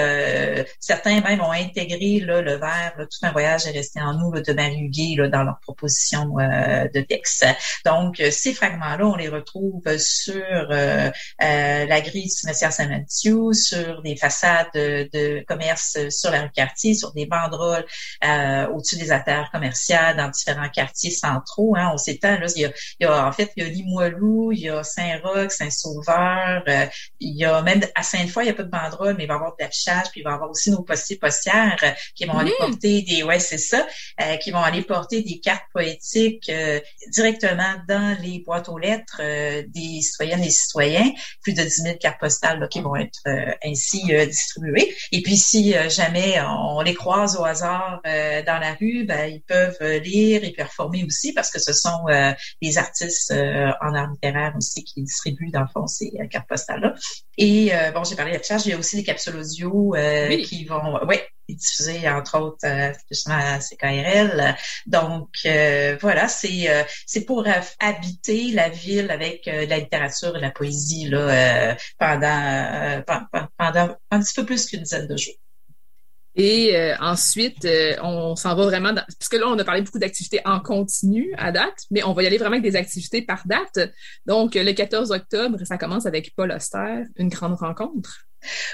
[0.80, 4.53] certains même ont intégré là, le verre, tout un voyage est resté en nous de
[4.53, 7.45] Marie Huguet là, dans leur proposition de texte.
[7.85, 9.83] Donc, ces fragments-là, on les retrouve
[10.30, 11.10] euh,
[11.42, 16.94] euh, la grille du cimetière Saint-Mathieu, sur des façades de, commerce sur la rue Cartier,
[16.94, 17.84] sur des banderoles
[18.24, 21.74] euh, au-dessus des artères commerciales dans différents quartiers centraux.
[21.76, 22.38] Hein, on s'étend.
[22.38, 26.64] Là, il y, a, en fait, il y a Limoilou, il y a Saint-Roch, Saint-Sauveur,
[27.20, 29.34] il y a même à Sainte-Foy, il n'y a pas de banderole, mais il va
[29.34, 31.82] y avoir de l'affichage, puis il va y avoir aussi nos postiers postières
[32.14, 33.86] qui vont aller porter des, ouais, c'est ça,
[34.40, 36.50] qui vont aller porter des cartes poétiques
[37.08, 41.10] directement dans les boîtes aux lettres des citoyennes et citoyens,
[41.42, 44.94] plus de 10 000 cartes postales qui vont être euh, ainsi euh, distribuées.
[45.10, 49.42] Et puis, si euh, jamais on les croise au hasard dans la rue, ben, ils
[49.42, 52.06] peuvent lire et performer aussi parce que ce sont
[52.60, 56.94] des artistes en art littéraire aussi qui distribuent, dans le fond, ces cartes postales-là.
[57.38, 59.94] Et bon, j'ai parlé de charge, il y a aussi des capsules audio
[60.44, 61.04] qui vont...
[61.06, 64.57] Ouais, diffusé entre autres euh, justement à CKRL.
[64.86, 67.46] Donc euh, voilà, c'est euh, c'est pour
[67.80, 73.03] habiter la ville avec la littérature et la poésie là pendant,
[73.59, 75.34] pendant un petit peu plus qu'une dizaine de jours.
[76.34, 77.68] Et ensuite,
[78.03, 79.05] on s'en va vraiment dans...
[79.18, 82.22] Parce que là, on a parlé beaucoup d'activités en continu à date, mais on va
[82.22, 83.90] y aller vraiment avec des activités par date.
[84.24, 88.26] Donc, le 14 octobre, ça commence avec Paul Auster, une grande rencontre.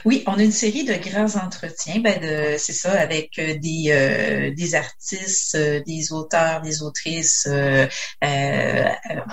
[0.05, 3.87] Oui, on a une série de grands entretiens, ben de, c'est ça, avec euh, des,
[3.91, 7.49] euh, des artistes, euh, des auteurs, des autrices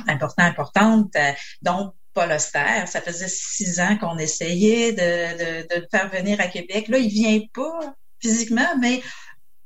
[0.08, 1.14] importants, importantes.
[1.62, 2.86] Donc, Paul Auster.
[2.88, 6.88] Ça faisait six ans qu'on essayait de, de, de, le faire venir à Québec.
[6.88, 9.02] Là, il vient pas physiquement, mais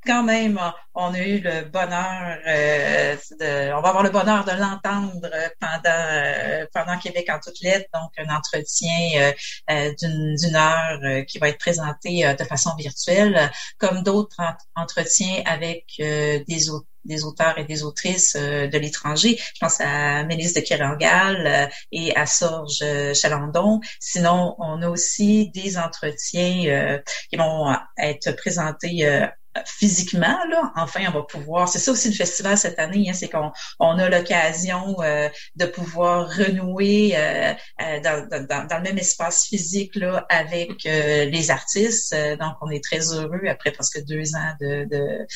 [0.05, 0.59] quand même,
[0.93, 5.29] on a eu le bonheur, euh, de, on va avoir le bonheur de l'entendre
[5.59, 9.33] pendant euh, pendant Québec en toutes lettres, donc un entretien
[9.69, 14.41] euh, d'une heure qui va être présenté de façon virtuelle, comme d'autres
[14.75, 19.37] entretiens avec des auteurs des auteurs et des autrices de l'étranger.
[19.39, 22.83] Je pense à Mélisse de Kerangal et à Sorge
[23.13, 23.79] Chalandon.
[24.01, 29.29] Sinon, on a aussi des entretiens qui vont être présentés
[29.65, 31.67] physiquement, là, enfin, on va pouvoir.
[31.67, 35.65] C'est ça aussi le festival cette année, hein, c'est qu'on on a l'occasion euh, de
[35.65, 42.15] pouvoir renouer euh, euh, dans, dans, le même espace physique là avec les artistes.
[42.39, 45.27] donc, on est très heureux après presque deux ans de, de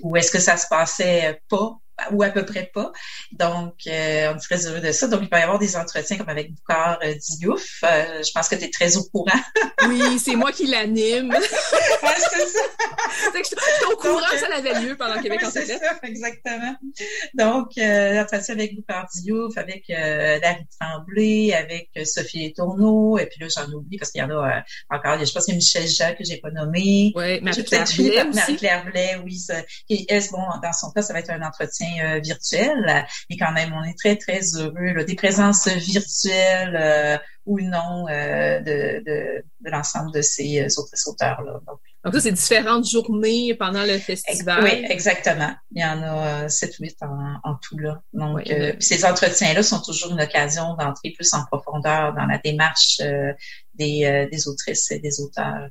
[0.00, 2.92] où est-ce que ça se passait pas ou à peu près pas.
[3.32, 5.06] Donc, euh, on est très heureux de ça.
[5.06, 7.82] Donc, il va y avoir des entretiens comme avec Boucard euh, Diouf.
[7.84, 9.40] Euh, je pense que tu es très au courant.
[9.88, 11.34] oui, c'est moi qui l'anime.
[11.40, 12.60] c'est ça.
[13.32, 15.98] c'est que je, suis au courant, ça avait lieu pendant Québec oui, en C'est ça,
[16.02, 16.74] exactement.
[17.34, 23.40] Donc, euh, l'entretien avec Boucard Diouf, avec euh, Larry Tremblay, avec Sophie Tourneau, et puis
[23.40, 25.24] là, j'en oublie parce qu'il y en a encore.
[25.24, 27.12] Je pense qu'il y a Michel Jacques que j'ai pas nommé.
[27.14, 29.38] Oui, Marie-Claire Blais Marie-Claire Blais, oui.
[29.38, 33.06] Ça, qui, bon, dans son cas, ça va être un entretien euh, virtuel.
[33.30, 38.60] Mais quand même, on est très, très heureux des présences virtuelles euh, ou non euh,
[38.60, 41.60] de, de, de l'ensemble de ces autres auteurs-là.
[41.66, 44.62] Donc, Donc ça, c'est différentes journées pendant le festival.
[44.62, 45.52] Oui, exactement.
[45.72, 48.00] Il y en a sept ou huit en, en, tout là.
[48.12, 52.98] Donc, ces entretiens-là sont toujours une occasion d'entrer plus en profondeur dans la démarche
[53.74, 55.68] des, des autrices et des auteurs,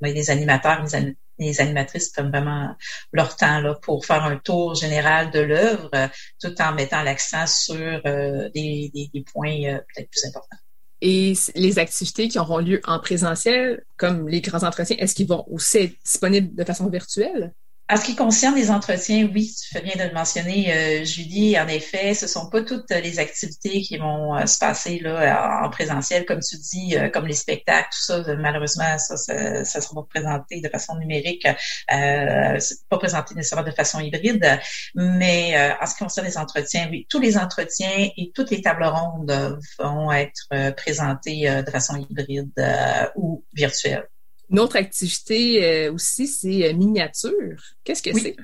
[0.00, 2.74] des animateurs, des, les animatrices prennent vraiment
[3.12, 6.08] leur temps pour faire un tour général de l'œuvre, euh,
[6.40, 10.58] tout en mettant l'accent sur euh, des, des, points euh, peut-être plus importants.
[11.00, 15.44] Et les activités qui auront lieu en présentiel, comme les grands entretiens, est-ce qu'ils vont
[15.48, 17.52] aussi être disponibles de façon virtuelle?
[17.90, 21.58] En ce qui concerne les entretiens, oui, tu fais bien de le mentionner, euh, Julie.
[21.58, 25.70] En effet, ce sont pas toutes les activités qui vont euh, se passer là en
[25.70, 28.22] présentiel, comme tu dis, euh, comme les spectacles, tout ça.
[28.36, 32.58] Malheureusement, ça, ça, ça sera pas présenté de façon numérique, euh,
[32.90, 34.60] pas présenté nécessairement de façon hybride.
[34.94, 38.84] Mais en ce qui concerne les entretiens, oui, tous les entretiens et toutes les tables
[38.84, 42.52] rondes vont être présentés de façon hybride
[43.16, 44.06] ou virtuelle.
[44.50, 47.62] Une autre activité euh, aussi, c'est euh, miniature.
[47.88, 48.36] Qu'est-ce que c'est?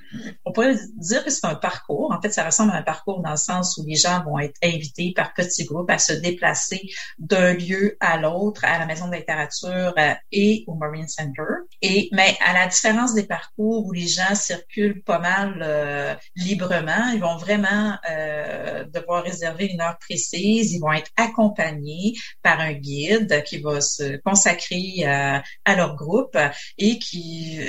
[0.46, 2.10] On pourrait dire que c'est un parcours.
[2.16, 4.56] En fait, ça ressemble à un parcours dans le sens où les gens vont être
[4.64, 6.80] invités par petits groupes à se déplacer
[7.18, 11.42] d'un lieu à l'autre, à la Maison de littérature euh, et au Marine Center.
[11.82, 17.10] Et mais à la différence des parcours où les gens circulent pas mal euh, librement,
[17.12, 20.72] ils vont vraiment euh, devoir réserver une heure précise.
[20.72, 26.38] Ils vont être accompagnés par un guide qui va se consacrer à, à leur groupe
[26.78, 27.60] et qui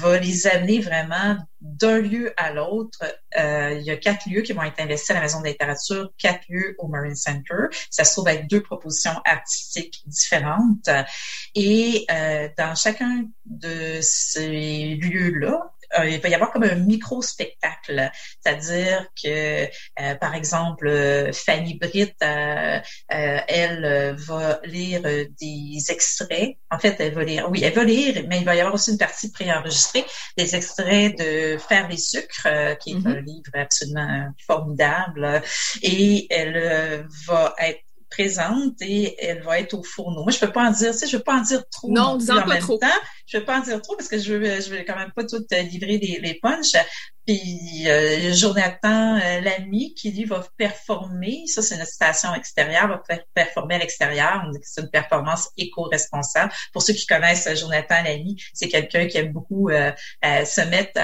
[0.00, 1.19] va les amener vraiment
[1.60, 2.98] d'un lieu à l'autre.
[3.38, 6.12] Euh, il y a quatre lieux qui vont être investis à la Maison de littérature,
[6.18, 7.68] quatre lieux au Marine Center.
[7.90, 10.88] Ça se trouve avec deux propositions artistiques différentes.
[11.54, 18.10] Et euh, dans chacun de ces lieux-là, euh, il va y avoir comme un micro-spectacle.
[18.40, 26.56] C'est-à-dire que, euh, par exemple, euh, Fanny Britt, elle va lire des extraits.
[26.70, 28.92] En fait, elle va lire, oui, elle va lire, mais il va y avoir aussi
[28.92, 30.04] une partie préenregistrée,
[30.36, 33.24] des extraits de Faire les sucres, qui est un mm-hmm.
[33.24, 35.42] livre absolument formidable.
[35.82, 37.80] Et elle va être
[38.20, 40.22] présente et elle va être au fourneau.
[40.22, 41.90] Moi, je peux pas en dire, tu sais, je veux pas en dire trop.
[41.90, 42.78] Non, disons pas trop.
[42.78, 42.86] Temps.
[43.26, 45.24] Je veux pas en dire trop parce que je veux, je veux quand même pas
[45.24, 46.76] tout euh, livrer les, les punchs.
[47.26, 53.16] Puis euh, Jonathan euh, l'ami qui lui va performer, ça c'est une station extérieure, va
[53.34, 54.44] performer à l'extérieur.
[54.62, 56.52] C'est une performance éco-responsable.
[56.72, 59.92] Pour ceux qui connaissent Jonathan l'ami, c'est quelqu'un qui aime beaucoup euh,
[60.22, 61.00] se mettre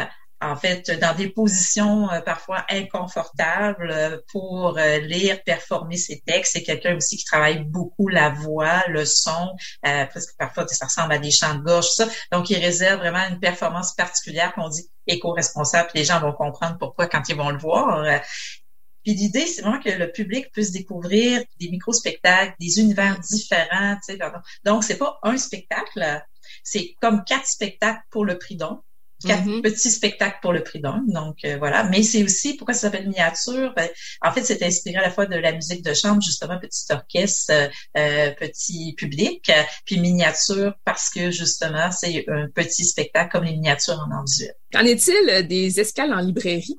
[0.47, 6.53] en fait, dans des positions euh, parfois inconfortables euh, pour euh, lire, performer ses textes.
[6.53, 11.19] C'est quelqu'un aussi qui travaille beaucoup la voix, le son, presque parfois ça ressemble à
[11.19, 12.09] des chants de gorge, ça.
[12.33, 15.91] Donc, il réserve vraiment une performance particulière qu'on dit éco-responsable.
[15.95, 18.21] Les gens vont comprendre pourquoi quand ils vont le voir.
[19.05, 23.97] Puis l'idée, c'est vraiment que le public puisse découvrir des micro-spectacles, des univers différents.
[24.07, 24.19] Tu sais,
[24.65, 26.23] donc, c'est pas un spectacle,
[26.63, 28.83] c'est comme quatre spectacles pour le prix don
[29.27, 29.63] quatre mm-hmm.
[29.63, 31.03] petits spectacles pour le prix d'un.
[31.09, 31.85] Donc euh, voilà.
[31.85, 33.73] Mais c'est aussi pourquoi ça s'appelle miniature?
[33.77, 33.89] Ben,
[34.23, 37.53] en fait, c'est inspiré à la fois de la musique de chambre, justement, petit orchestre,
[37.53, 39.51] euh, euh, petit public,
[39.85, 44.25] puis miniature parce que justement, c'est un petit spectacle comme les miniatures en art
[44.73, 46.77] Qu'en est-il des escales en librairie?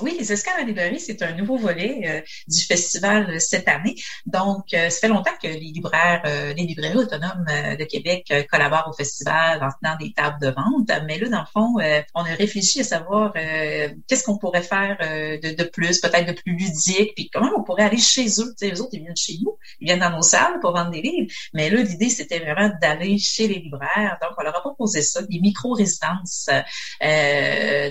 [0.00, 3.96] Oui, les escales à librairie, c'est un nouveau volet euh, du festival euh, cette année.
[4.26, 8.92] Donc, euh, ça fait longtemps que les libraires, les librairies autonomes de Québec collaborent au
[8.92, 10.90] festival en tenant des tables de vente.
[11.06, 11.74] Mais là, dans le fond,
[12.14, 16.52] on a réfléchi à savoir qu'est-ce qu'on pourrait faire de, de, plus, peut-être de plus
[16.52, 18.54] ludique, puis comment on pourrait aller chez eux.
[18.58, 21.02] Tu eux autres, ils viennent chez nous, ils viennent dans nos salles pour vendre des
[21.02, 21.30] livres.
[21.54, 24.18] Mais là, l'idée, c'était vraiment d'aller chez les libraires.
[24.22, 26.48] Donc, on leur a proposé ça, des micro-résidences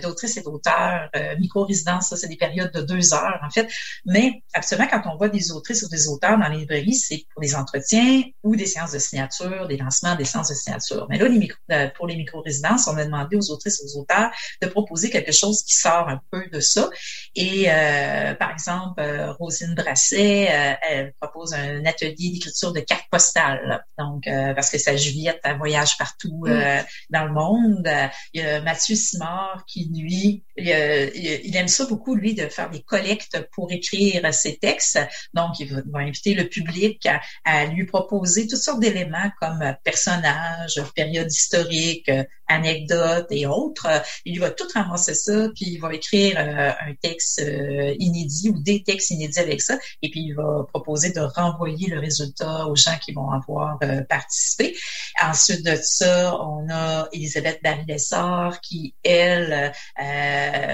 [0.02, 3.68] d'autrices et d'auteurs, micro-résidences ça, c'est des périodes de deux heures, en fait.
[4.06, 7.42] Mais absolument, quand on voit des autrices ou des auteurs dans les librairies, c'est pour
[7.42, 11.08] des entretiens ou des séances de signature, des lancements, des séances de signature.
[11.10, 14.02] Mais là, les micro, euh, pour les micro-résidences, on a demandé aux autrices et aux
[14.02, 16.90] auteurs de proposer quelque chose qui sort un peu de ça.
[17.36, 20.50] Et euh, par exemple, euh, Rosine Brasset,
[20.88, 23.84] elle propose un atelier d'écriture de cartes postales.
[23.98, 26.84] Donc, parce que sa Juliette, elle voyage partout mm.
[27.10, 27.90] dans le monde.
[28.34, 32.70] Il y a Mathieu Simard qui, lui, il, il aime ça beaucoup, lui, de faire
[32.70, 35.00] des collectes pour écrire ses textes.
[35.34, 37.08] Donc, il va, inviter le public
[37.46, 42.10] à, lui proposer toutes sortes d'éléments comme personnages, périodes historiques,
[42.52, 43.88] anecdotes et autres.
[44.26, 48.60] Il va tout ramasser ça, puis il va écrire euh, un texte euh, inédit ou
[48.60, 52.76] des textes inédits avec ça, et puis il va proposer de renvoyer le résultat aux
[52.76, 54.76] gens qui vont avoir euh, participé.
[55.22, 59.72] Ensuite de ça, on a Elisabeth Barry-Lessard qui, elle,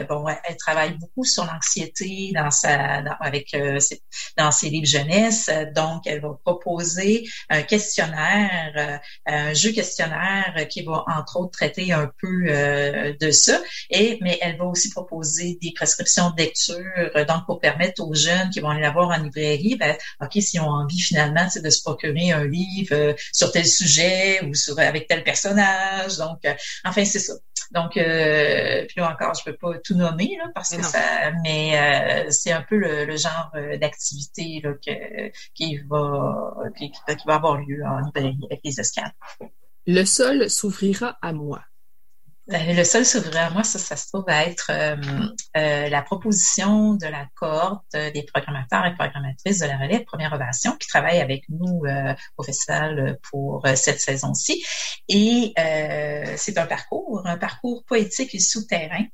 [0.09, 4.01] bon, elle travaille beaucoup sur l'anxiété dans sa, avec ses,
[4.37, 5.49] dans ses livres jeunesse.
[5.75, 12.45] Donc, elle va proposer un questionnaire, un jeu questionnaire qui va entre autres un peu
[12.47, 13.61] euh, de ça.
[13.89, 16.75] Et mais elle va aussi proposer des prescriptions de lecture,
[17.15, 20.31] euh, donc pour permettre aux jeunes qui vont aller la voir en librairie, ben, ok,
[20.41, 24.79] s'ils ont envie finalement, de se procurer un livre euh, sur tel sujet ou sur
[24.79, 26.17] avec tel personnage.
[26.17, 26.39] Donc,
[26.83, 27.33] enfin, c'est ça.
[27.71, 28.01] Donc, puis
[28.97, 32.77] là encore, je peux pas tout nommer là, parce que ça, mais c'est un peu
[32.77, 38.61] le, genre d'activité là, que, qui va qui, qui, va avoir lieu en librairie avec
[38.63, 39.11] les escales.
[39.85, 41.61] Le sol s'ouvrira à moi.
[42.53, 44.95] Euh, le seul s'ouvrira à moi, ça, ça se trouve à être euh,
[45.57, 50.77] euh, la proposition de la cohorte des programmateurs et programmatrices de la relève Première Ovation
[50.77, 51.81] qui travaillent avec nous
[52.37, 54.63] au festival pour cette saison-ci.
[55.09, 55.53] Et
[56.35, 59.05] c'est un parcours, un parcours poétique et souterrain,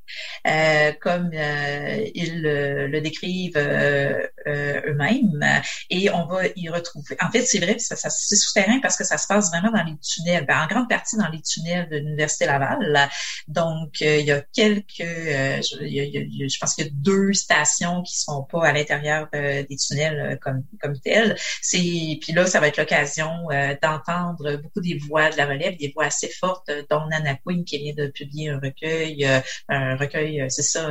[1.01, 5.61] comme ils le décrivent eux-mêmes.
[5.89, 7.17] Et on va y retrouver.
[7.21, 9.97] En fait, c'est vrai, ça c'est souterrain parce que ça se passe vraiment dans les
[9.99, 13.09] tunnels, ben, en grande partie dans les tunnels de l'Université Laval.
[13.47, 18.01] Donc, euh, il y a quelques, euh, je, je, pense qu'il y a deux stations
[18.03, 21.35] qui sont pas à l'intérieur euh, des tunnels comme comme telles.
[21.61, 21.77] C'est
[22.21, 23.47] puis là, ça va être l'occasion
[23.81, 27.77] d'entendre beaucoup des voix de la relève, des voix assez fortes, dont Nana Quinn qui
[27.79, 29.27] vient de publier un recueil,
[29.69, 30.89] un recueil, c'est ça,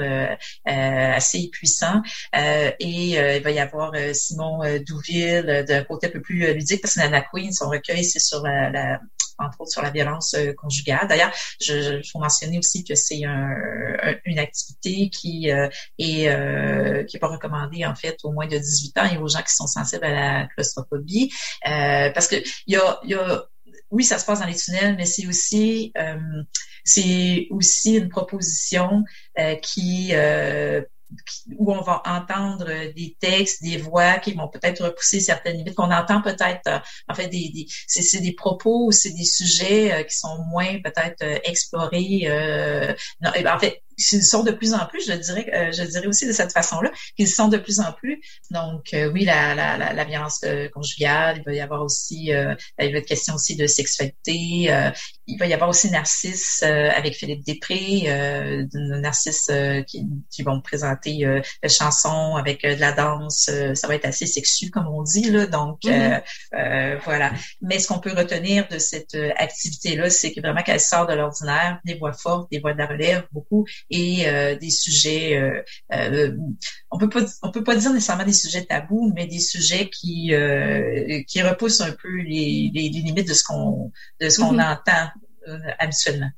[0.64, 2.02] assez puissant.
[2.34, 7.00] et il va y avoir Simon Douville d'un côté un peu plus ludique parce que
[7.00, 9.00] Nana Quinn, son recueil, c'est sur la
[9.42, 11.06] entre autres sur la violence euh, conjugale.
[11.08, 15.68] D'ailleurs, je, je faut mentionner aussi que c'est une activité qui euh,
[15.98, 19.28] est euh, qui est pas recommandée en fait aux moins de 18 ans et aux
[19.28, 21.32] gens qui sont sensibles à la claustrophobie,
[21.62, 22.36] parce que
[22.66, 23.44] il y a, y a
[23.90, 25.92] oui, ça se passe dans les tunnels, mais c'est aussi
[26.84, 29.04] c'est aussi une proposition
[29.62, 30.12] qui
[31.56, 35.90] où on va entendre des textes, des voix qui vont peut-être repousser certaines limites, qu'on
[35.90, 40.16] entend peut-être, euh, en fait, des, des c'est des propos c'est des sujets euh, qui
[40.16, 42.26] sont moins peut-être euh, explorés.
[43.20, 43.82] non, eh ben, en fait,
[44.12, 46.90] ils sont de plus en plus, je dirais, euh, je dirais aussi de cette façon-là,
[47.16, 48.20] qu'ils sont de plus en plus.
[48.50, 52.34] Donc, euh, oui, la, la, la, violence euh, conjugale, il va y avoir aussi, il
[52.34, 54.70] va avoir question aussi de sexualité,
[55.26, 59.50] il va y avoir aussi Narcisse avec Philippe Després, Narcisse
[59.86, 64.70] qui, qui vont présenter des chansons avec de la danse, ça va être assez sexu,
[64.70, 66.98] comme on dit, là, donc mm-hmm.
[67.04, 67.32] voilà.
[67.60, 71.80] Mais ce qu'on peut retenir de cette activité-là, c'est que vraiment qu'elle sort de l'ordinaire,
[71.84, 75.62] des voix fortes, des voix de la relève, beaucoup, et euh, des sujets, euh,
[75.92, 76.36] euh,
[76.90, 80.32] on peut pas, on peut pas dire nécessairement des sujets tabous, mais des sujets qui
[81.26, 84.72] qui repoussent un peu les, les, limites de ce qu'on de ce qu'on mm-hmm.
[84.72, 85.10] entend
[85.78, 86.30] habituellement.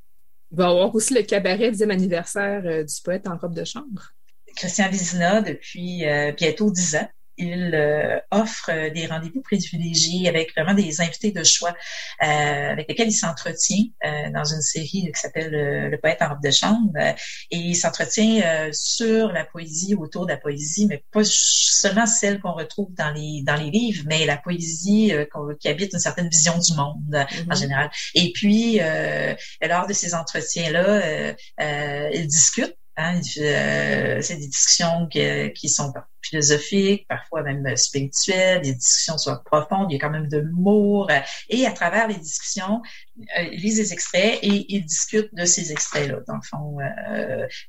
[0.51, 4.11] Il va y avoir aussi le cabaret 10e anniversaire du poète en robe de chambre.
[4.55, 6.05] Christian Vizina depuis
[6.37, 11.43] bientôt dix ans il euh, offre euh, des rendez-vous privilégiés avec vraiment des invités de
[11.43, 11.75] choix
[12.23, 13.85] euh, avec lesquels il s'entretient
[14.33, 16.91] dans une série qui s'appelle Le poète en robe de chambre.
[16.97, 17.15] et
[17.57, 22.93] il s'entretient sur la poésie, autour de la poésie, mais pas seulement celle qu'on retrouve
[22.93, 25.11] dans les dans les livres, mais la poésie
[25.59, 27.59] qui habite une certaine vision du monde en mm-hmm.
[27.59, 27.89] général.
[28.13, 28.79] Et puis,
[29.61, 31.35] lors de ces entretiens-là,
[32.13, 39.17] il discute Hein, c'est des discussions qui, qui, sont philosophiques, parfois même spirituelles, des discussions
[39.17, 41.09] sont profondes, il y a quand même de l'humour.
[41.49, 42.81] et à travers les discussions,
[43.37, 46.19] ils lisent des extraits et ils discutent de ces extraits-là.
[46.25, 46.77] Dans le fond,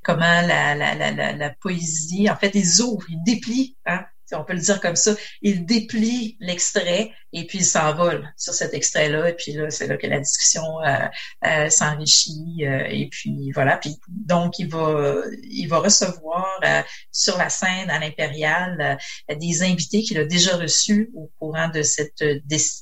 [0.04, 4.54] comment la, la, la, la, poésie, en fait, ils ouvrent, ils déplient hein, on peut
[4.54, 9.28] le dire comme ça, il déplie l'extrait et puis il s'envole sur cet extrait-là.
[9.28, 11.06] Et puis là, c'est là que la discussion euh,
[11.44, 12.64] euh, s'enrichit.
[12.64, 13.76] Euh, et puis voilà.
[13.76, 16.46] Puis donc il va, il va recevoir
[17.12, 18.98] sur la scène à l'Impérial
[19.28, 22.24] des invités qu'il a déjà reçus au courant de cette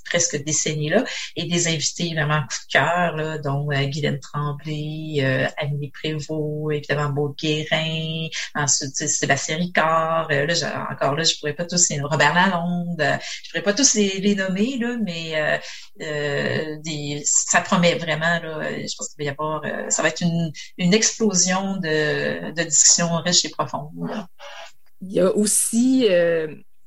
[0.04, 1.04] presque décennie-là
[1.34, 7.34] et des invités vraiment coup de cœur, là, dont Guylaine Tremblay, Annie Prévost, évidemment Maud
[7.36, 10.28] Guérin, ensuite Sébastien Ricard.
[10.30, 13.02] là, encore là, pourrais pas tous les Robert Lalonde,
[13.42, 15.58] je pourrais pas tous les, nommer là, mais euh,
[16.02, 18.70] euh, des, ça promet vraiment là.
[18.70, 22.62] Je pense qu'il va y avoir, euh, ça va être une, une explosion de, de
[22.62, 23.90] discussions riches et profondes.
[25.00, 26.06] Il y a aussi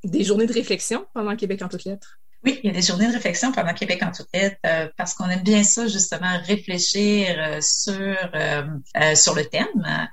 [0.04, 2.20] des journées de réflexion pendant Québec en toutes lettres.
[2.44, 4.60] Oui, il y a des journées de réflexion pendant Québec en toutes lettres
[4.96, 8.18] parce qu'on aime bien ça justement réfléchir sur
[9.16, 10.10] sur le thème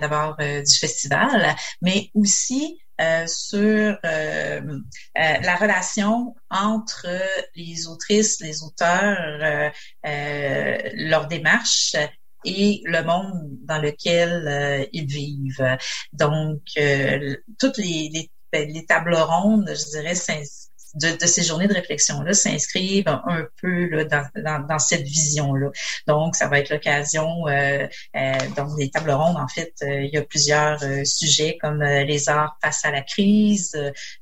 [0.00, 4.78] d'abord du festival, mais aussi euh, sur euh, euh,
[5.14, 7.06] la relation entre
[7.54, 11.94] les autrices, les auteurs, leur démarche
[12.44, 15.76] et le monde dans lequel ils vivent.
[16.12, 16.60] Donc,
[17.58, 18.30] toutes les, les,
[18.66, 20.14] les, tables rondes, je dirais,
[20.96, 25.70] de, de, ces journées de réflexion-là s'inscrivent un peu là, dans, dans, dans, cette vision-là.
[26.06, 27.86] Donc, ça va être l'occasion, euh,
[28.16, 31.82] euh, dans les tables rondes, en fait, euh, il y a plusieurs euh, sujets comme
[31.82, 33.72] euh, les arts face à la crise.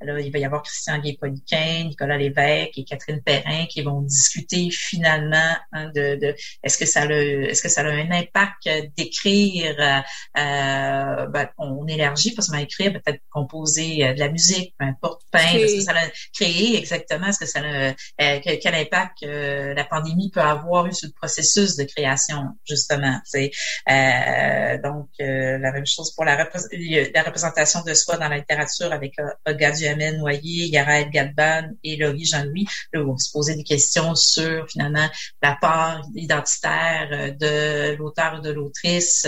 [0.00, 4.70] là, il va y avoir Christian Gué-Poliquin, Nicolas Lévesque et Catherine Perrin qui vont discuter
[4.70, 10.02] finalement hein, de, de est-ce que ça le est-ce que ça a un impact d'écrire
[10.34, 15.56] ben, on élargit parce qu'on va écrire peut-être composer de la musique, peu importe, peindre,
[15.56, 20.30] est-ce que ça a créé exactement ce que ça euh, quel impact euh, la pandémie
[20.30, 23.20] peut avoir eu sur le processus de création justement.
[23.34, 29.14] Euh, donc la même chose pour la, la, représentation de soi dans la littérature avec
[29.46, 32.66] Olga Duhamel Noyer, Yara Gadban et Laurie Jean-Louis.
[32.94, 35.08] On se poser des questions sur finalement
[35.42, 39.26] la part identitaire de l'auteur ou de l'autrice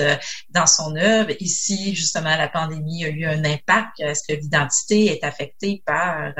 [0.50, 1.30] dans son œuvre.
[1.40, 4.00] Ici, justement, la pandémie a eu un impact.
[4.00, 6.32] Est-ce que l'identité est affectée par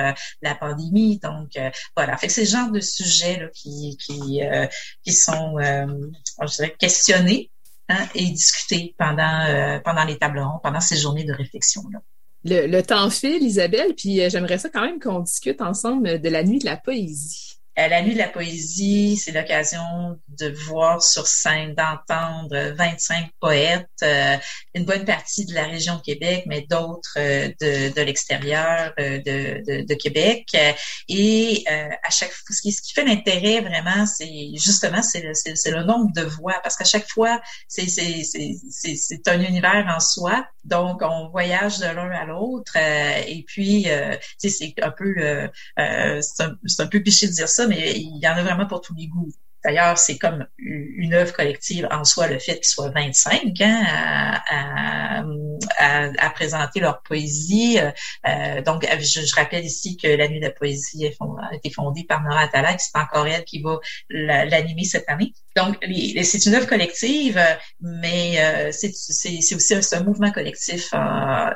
[0.42, 0.85] la pandémie?
[0.90, 4.66] Donc euh, voilà, c'est le genre de sujets euh,
[5.02, 5.86] qui sont, euh,
[6.78, 7.50] questionnés
[7.88, 11.82] hein, et discutés pendant les tables rondes, pendant ces journées de réflexion.
[12.44, 16.44] Le, le temps file, Isabelle, puis j'aimerais ça quand même qu'on discute ensemble de la
[16.44, 17.55] nuit de la poésie.
[17.78, 23.86] Euh, la nuit de la poésie, c'est l'occasion de voir sur scène, d'entendre 25 poètes,
[24.02, 24.36] euh,
[24.74, 29.18] une bonne partie de la région de Québec, mais d'autres euh, de, de l'extérieur de,
[29.18, 30.46] de, de, Québec.
[31.08, 35.32] Et à chaque fois, ce qui, ce qui fait l'intérêt vraiment, c'est justement c'est le,
[35.34, 39.86] c'est, le nombre de voix, parce qu'à chaque fois, c'est, c'est, c'est, c'est un univers
[39.94, 40.46] en soi.
[40.66, 42.76] Donc, on voyage de l'un à l'autre.
[42.76, 43.86] et puis,
[44.38, 45.14] c'est un peu,
[45.76, 48.66] c'est un, c'est un peu piché de dire ça, mais il y en a vraiment
[48.66, 49.32] pour tous les goûts.
[49.66, 53.82] D'ailleurs, c'est comme une œuvre collective en soi, le fait qu'ils soient 25 hein,
[54.48, 55.24] à,
[55.78, 57.80] à, présenter leur poésie.
[57.80, 62.22] Euh, donc, je, rappelle ici que la Nuit de la poésie a été fondée par
[62.22, 65.32] Nora Atala, c'est encore elle qui va l'animer cette année.
[65.56, 67.40] Donc, c'est une œuvre collective,
[67.80, 68.90] mais euh, c'est
[69.56, 71.50] aussi un, mouvement collectif, euh,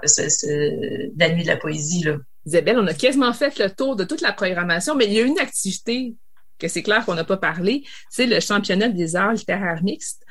[1.17, 2.03] la Nuit de la poésie.
[2.03, 2.17] Là.
[2.45, 5.23] Isabelle, on a quasiment fait le tour de toute la programmation, mais il y a
[5.23, 6.17] une activité
[6.61, 10.25] que c'est clair qu'on n'a pas parlé, c'est le championnat des arts littéraires mixtes.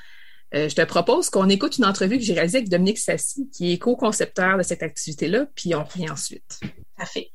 [0.56, 3.74] Euh, je te propose qu'on écoute une entrevue que j'ai réalisée avec Dominique Sassi, qui
[3.74, 6.60] est co-concepteur de cette activité-là, puis on revient ensuite.
[6.96, 7.32] Parfait.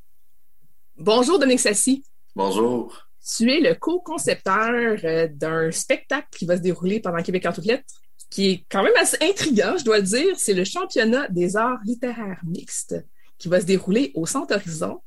[0.97, 2.03] Bonjour Dominique Sassi.
[2.35, 3.07] Bonjour.
[3.37, 7.65] Tu es le co-concepteur euh, d'un spectacle qui va se dérouler pendant Québec en toutes
[7.65, 7.85] lettres,
[8.29, 10.35] qui est quand même assez intriguant, je dois le dire.
[10.37, 12.95] C'est le championnat des arts littéraires mixtes
[13.37, 15.01] qui va se dérouler au Centre Horizon.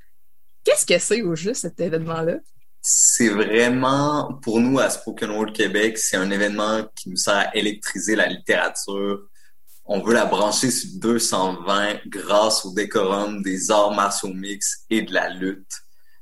[0.64, 2.38] Qu'est-ce que c'est au juste cet événement-là?
[2.90, 7.54] C'est vraiment, pour nous à Spoken Word Québec, c'est un événement qui nous sert à
[7.54, 9.28] électriser la littérature.
[9.84, 15.12] On veut la brancher sur 220 grâce au décorum des arts martiaux mix et de
[15.12, 15.70] la lutte.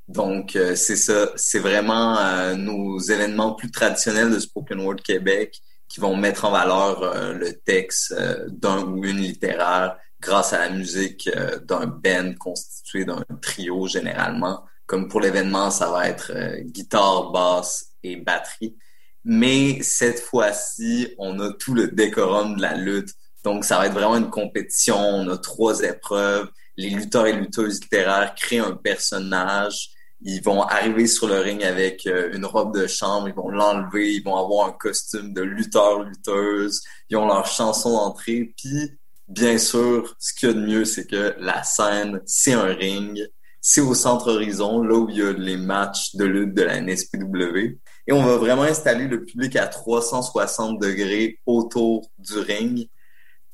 [0.09, 5.61] Donc, euh, c'est ça, c'est vraiment euh, nos événements plus traditionnels de Spoken Word Québec
[5.87, 8.13] qui vont mettre en valeur euh, le texte
[8.49, 14.65] d'un ou une littéraire grâce à la musique euh, d'un band constitué d'un trio généralement.
[14.87, 18.77] Comme pour l'événement, ça va être euh, guitare, basse et batterie.
[19.25, 23.11] Mais cette fois-ci, on a tout le décorum de la lutte.
[23.43, 24.97] Donc, ça va être vraiment une compétition.
[24.97, 26.49] On a trois épreuves.
[26.77, 29.91] Les lutteurs et lutteuses littéraires créent un personnage.
[30.21, 33.29] Ils vont arriver sur le ring avec euh, une robe de chambre.
[33.29, 34.13] Ils vont l'enlever.
[34.15, 36.83] Ils vont avoir un costume de lutteur-lutteuse.
[37.11, 38.55] Ils ont leur chanson d'entrée.
[38.57, 38.93] Puis,
[39.27, 43.29] bien sûr, ce qu'il y a de mieux, c'est que la scène, c'est un ring.
[43.69, 46.81] C'est au centre horizon, là où il y a les matchs de lutte de la
[46.81, 47.81] NSPW.
[48.07, 52.89] Et on va vraiment installer le public à 360 degrés autour du ring.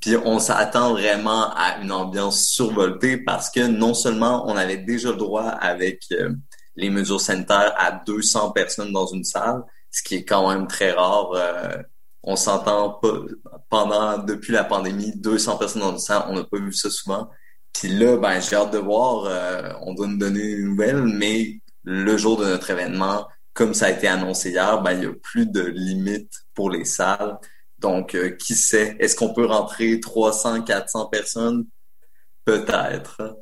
[0.01, 5.13] Puis on s'attend vraiment à une ambiance survoltée parce que non seulement on avait déjà
[5.13, 6.35] le droit avec euh,
[6.77, 10.93] les mesures sanitaires à 200 personnes dans une salle, ce qui est quand même très
[10.93, 11.31] rare.
[11.33, 11.83] Euh,
[12.23, 13.15] on s'entend pas
[13.71, 17.31] pendant depuis la pandémie 200 personnes dans une salle, on n'a pas vu ça souvent.
[17.73, 19.25] Puis là, ben j'ai hâte de voir.
[19.27, 23.87] Euh, on doit nous donner une nouvelle, mais le jour de notre événement, comme ça
[23.87, 27.39] a été annoncé hier, ben, il n'y a plus de limite pour les salles.
[27.79, 28.97] Donc, euh, qui sait?
[29.01, 31.67] Est-ce qu'on peut rentrer 300, 400 personnes?
[32.45, 33.37] Peut-être.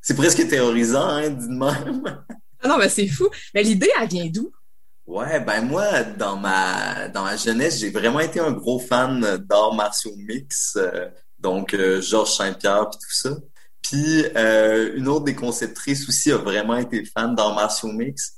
[0.00, 2.02] C'est presque terrorisant, hein, dit même.
[2.62, 3.28] Ah non, mais c'est fou.
[3.54, 4.50] Mais l'idée, elle vient d'où?
[5.06, 9.74] Ouais, ben moi, dans ma dans ma jeunesse, j'ai vraiment été un gros fan d'arts
[9.74, 11.08] martiaux mix, euh,
[11.46, 13.36] donc euh, Georges Saint-Pierre puis tout ça.
[13.82, 14.24] Puis
[14.96, 18.32] une autre des conceptrices aussi a vraiment été fan d'arts martiaux mix.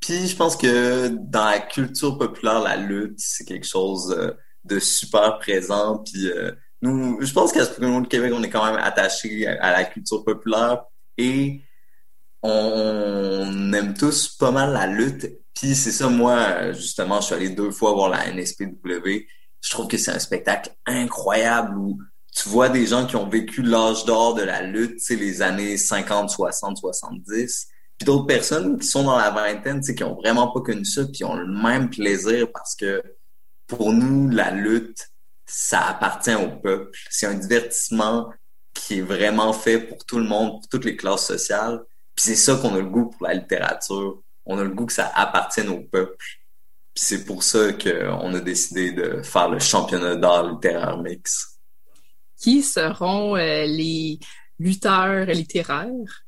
[0.00, 4.32] Puis je pense que dans la culture populaire, la lutte, c'est quelque chose euh,
[4.64, 5.98] de super présent.
[5.98, 6.50] Puis euh,
[6.82, 9.84] nous, je pense qu'à ce moment de Québec, on est quand même attaché à la
[9.84, 10.82] culture populaire
[11.16, 11.62] et
[12.42, 15.28] on aime tous pas mal la lutte.
[15.54, 19.26] Puis c'est ça, moi, justement, je suis allé deux fois voir la NSPW.
[19.60, 21.98] Je trouve que c'est un spectacle incroyable où
[22.40, 26.30] tu vois des gens qui ont vécu l'âge d'or de la lutte, les années 50,
[26.30, 30.84] 60, 70 puis d'autres personnes qui sont dans la vingtaine, qui ont vraiment pas connu
[30.84, 33.02] ça, puis ont le même plaisir parce que
[33.66, 35.08] pour nous, la lutte,
[35.46, 36.96] ça appartient au peuple.
[37.10, 38.32] C'est un divertissement
[38.72, 41.82] qui est vraiment fait pour tout le monde, pour toutes les classes sociales.
[42.14, 44.22] Puis c'est ça qu'on a le goût pour la littérature.
[44.46, 46.24] On a le goût que ça appartienne au peuple.
[46.94, 51.57] Puis c'est pour ça qu'on a décidé de faire le championnat d'art littéraire mix.
[52.38, 54.18] Qui seront euh, les
[54.58, 56.24] lutteurs littéraires?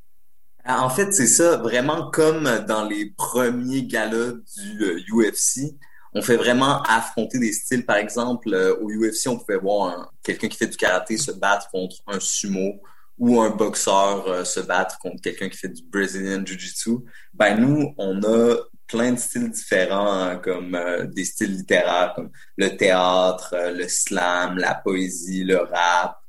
[0.65, 5.59] En fait, c'est ça, vraiment comme dans les premiers galas du UFC.
[5.63, 5.69] Euh,
[6.13, 7.85] on fait vraiment affronter des styles.
[7.85, 11.69] Par exemple, euh, au UFC, on pouvait voir quelqu'un qui fait du karaté se battre
[11.71, 12.81] contre un sumo
[13.17, 16.97] ou un boxeur se battre contre quelqu'un qui fait du Brazilian Jiu-Jitsu.
[17.33, 18.55] Ben nous, on a
[18.91, 20.77] plein de styles différents, hein, comme
[21.13, 26.21] des styles littéraires, comme le théâtre, le slam, la poésie, le rap,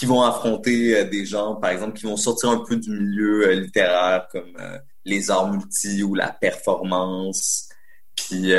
[0.00, 3.48] qui vont affronter euh, des gens, par exemple, qui vont sortir un peu du milieu
[3.48, 7.68] euh, littéraire, comme euh, les arts multi ou la performance.
[8.16, 8.50] Puis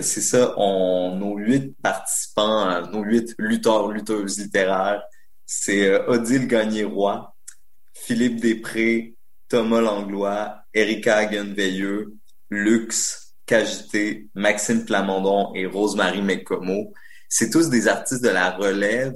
[0.00, 5.02] c'est ça, nos huit participants, nos huit lutteurs, lutteuses littéraires,
[5.44, 7.30] c'est Odile Gagné-Roy,
[7.92, 9.14] Philippe Després,
[9.48, 12.14] Thomas Langlois, Erika Hagen-Veilleux,
[12.50, 16.92] Lux, Cagité, Maxime Plamondon et Rosemary Mecomo.
[17.28, 19.14] C'est tous des artistes de la relève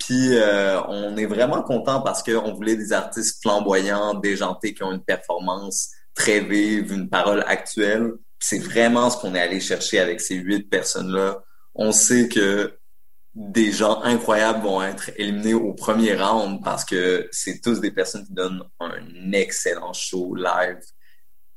[0.00, 4.92] puis euh, on est vraiment content parce qu'on voulait des artistes flamboyants, déjantés, qui ont
[4.92, 8.14] une performance très vive, une parole actuelle.
[8.38, 11.44] C'est vraiment ce qu'on est allé chercher avec ces huit personnes-là.
[11.74, 12.76] On sait que
[13.34, 18.26] des gens incroyables vont être éliminés au premier round parce que c'est tous des personnes
[18.26, 20.80] qui donnent un excellent show live.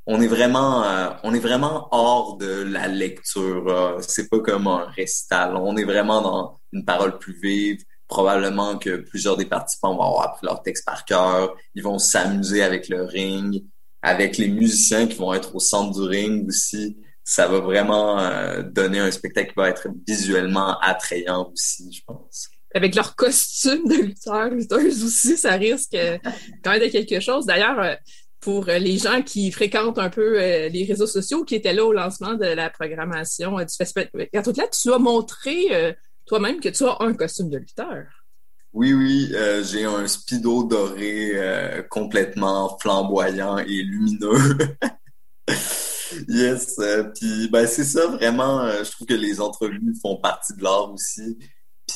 [0.06, 4.00] On est vraiment, euh, on est vraiment hors de la lecture.
[4.02, 5.56] c'est pas comme un récital.
[5.56, 10.26] On est vraiment dans une parole plus vive probablement que plusieurs des participants vont avoir
[10.26, 11.56] appris leur texte par cœur.
[11.74, 13.64] Ils vont s'amuser avec le ring,
[14.04, 16.98] avec les musiciens qui vont être au centre du ring aussi.
[17.24, 22.50] Ça va vraiment euh, donner un spectacle qui va être visuellement attrayant aussi, je pense.
[22.76, 25.98] Avec leur costume de lutteur, lutteuse aussi, ça risque
[26.64, 27.46] quand même de quelque chose.
[27.46, 27.96] D'ailleurs, euh,
[28.44, 31.94] pour les gens qui fréquentent un peu euh, les réseaux sociaux, qui étaient là au
[31.94, 35.96] lancement de la programmation du festival, là, tu as montré
[36.26, 38.06] toi-même que tu as un costume de lutteur.
[38.74, 44.58] Oui, oui, euh, j'ai un speedo doré euh, complètement flamboyant et lumineux.
[46.28, 48.68] yes, euh, puis ben c'est ça vraiment.
[48.84, 51.38] je trouve que les entrevues font partie de l'art aussi.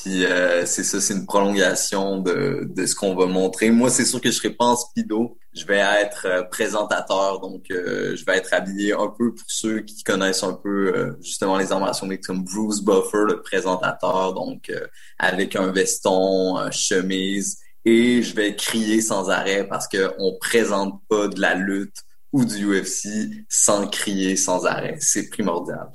[0.07, 3.71] Puis euh, c'est ça, c'est une prolongation de, de ce qu'on va montrer.
[3.71, 5.37] Moi, c'est sûr que je serai pas en speedo.
[5.53, 9.81] Je vais être euh, présentateur, donc euh, je vais être habillé un peu pour ceux
[9.81, 14.71] qui connaissent un peu justement les armations comme Bruce Buffer, le présentateur, donc
[15.19, 21.27] avec un veston, chemise, et je vais crier sans arrêt parce que on présente pas
[21.27, 21.97] de la lutte
[22.31, 23.09] ou du UFC
[23.49, 24.95] sans crier sans arrêt.
[25.01, 25.89] C'est primordial.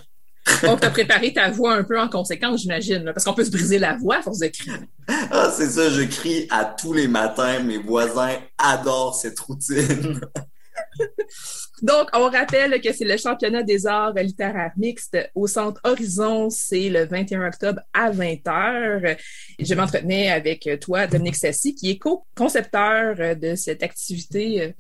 [0.63, 3.51] Donc, tu as préparé ta voix un peu en conséquence, j'imagine, parce qu'on peut se
[3.51, 4.77] briser la voix à force de crier.
[5.09, 7.61] Ah, c'est ça, je crie à tous les matins.
[7.61, 10.21] Mes voisins adorent cette routine.
[11.83, 16.49] Donc, on rappelle que c'est le championnat des arts littéraires mixtes au Centre Horizon.
[16.49, 19.19] C'est le 21 octobre à 20h.
[19.59, 24.75] Je m'entretenais avec toi, Dominique Sassy, qui est co-concepteur de cette activité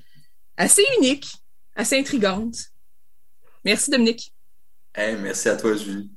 [0.57, 1.27] assez unique,
[1.75, 2.57] assez intrigante.
[3.65, 4.33] Merci, Dominique.
[4.95, 6.11] Hey, merci à toi, Julie.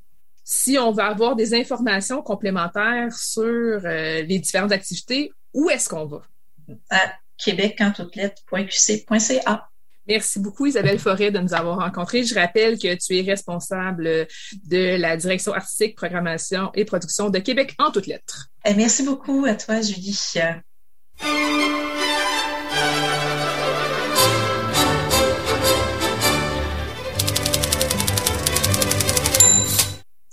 [0.43, 6.05] Si on veut avoir des informations complémentaires sur euh, les différentes activités, où est-ce qu'on
[6.05, 6.21] va?
[6.89, 9.69] À québecentoutelettres.qc.ca.
[10.07, 12.23] Merci beaucoup, Isabelle Forêt, de nous avoir rencontrés.
[12.23, 14.27] Je rappelle que tu es responsable
[14.65, 18.49] de la direction artistique, programmation et production de Québec en toutes lettres.
[18.75, 20.15] merci beaucoup à toi, Julie.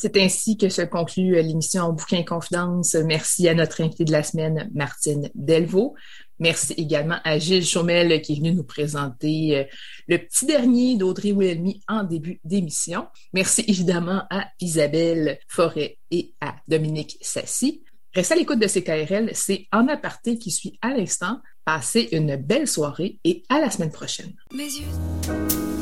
[0.02, 2.94] C'est ainsi que se conclut euh, l'émission Bouquin Confidence.
[2.94, 5.94] Merci à notre invité de la semaine, Martine Delvaux.
[6.40, 9.64] Merci également à Gilles Chaumel qui est venu nous présenter euh,
[10.08, 13.06] le petit dernier d'Audrey Wilhelmy en début d'émission.
[13.32, 17.84] Merci évidemment à Isabelle Forêt et à Dominique Sassy.
[18.12, 21.38] Restez à l'écoute de CKRL, c'est En aparté qui suit à l'instant.
[21.64, 24.32] Passez une belle soirée et à la semaine prochaine.
[24.52, 25.81] Mes yeux.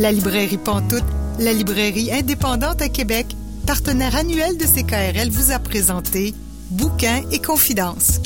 [0.00, 1.04] La librairie Pantoute,
[1.38, 3.26] la librairie indépendante à Québec,
[3.66, 6.32] partenaire annuel de CKRL, vous a présenté
[6.70, 8.18] Bouquins et confidences.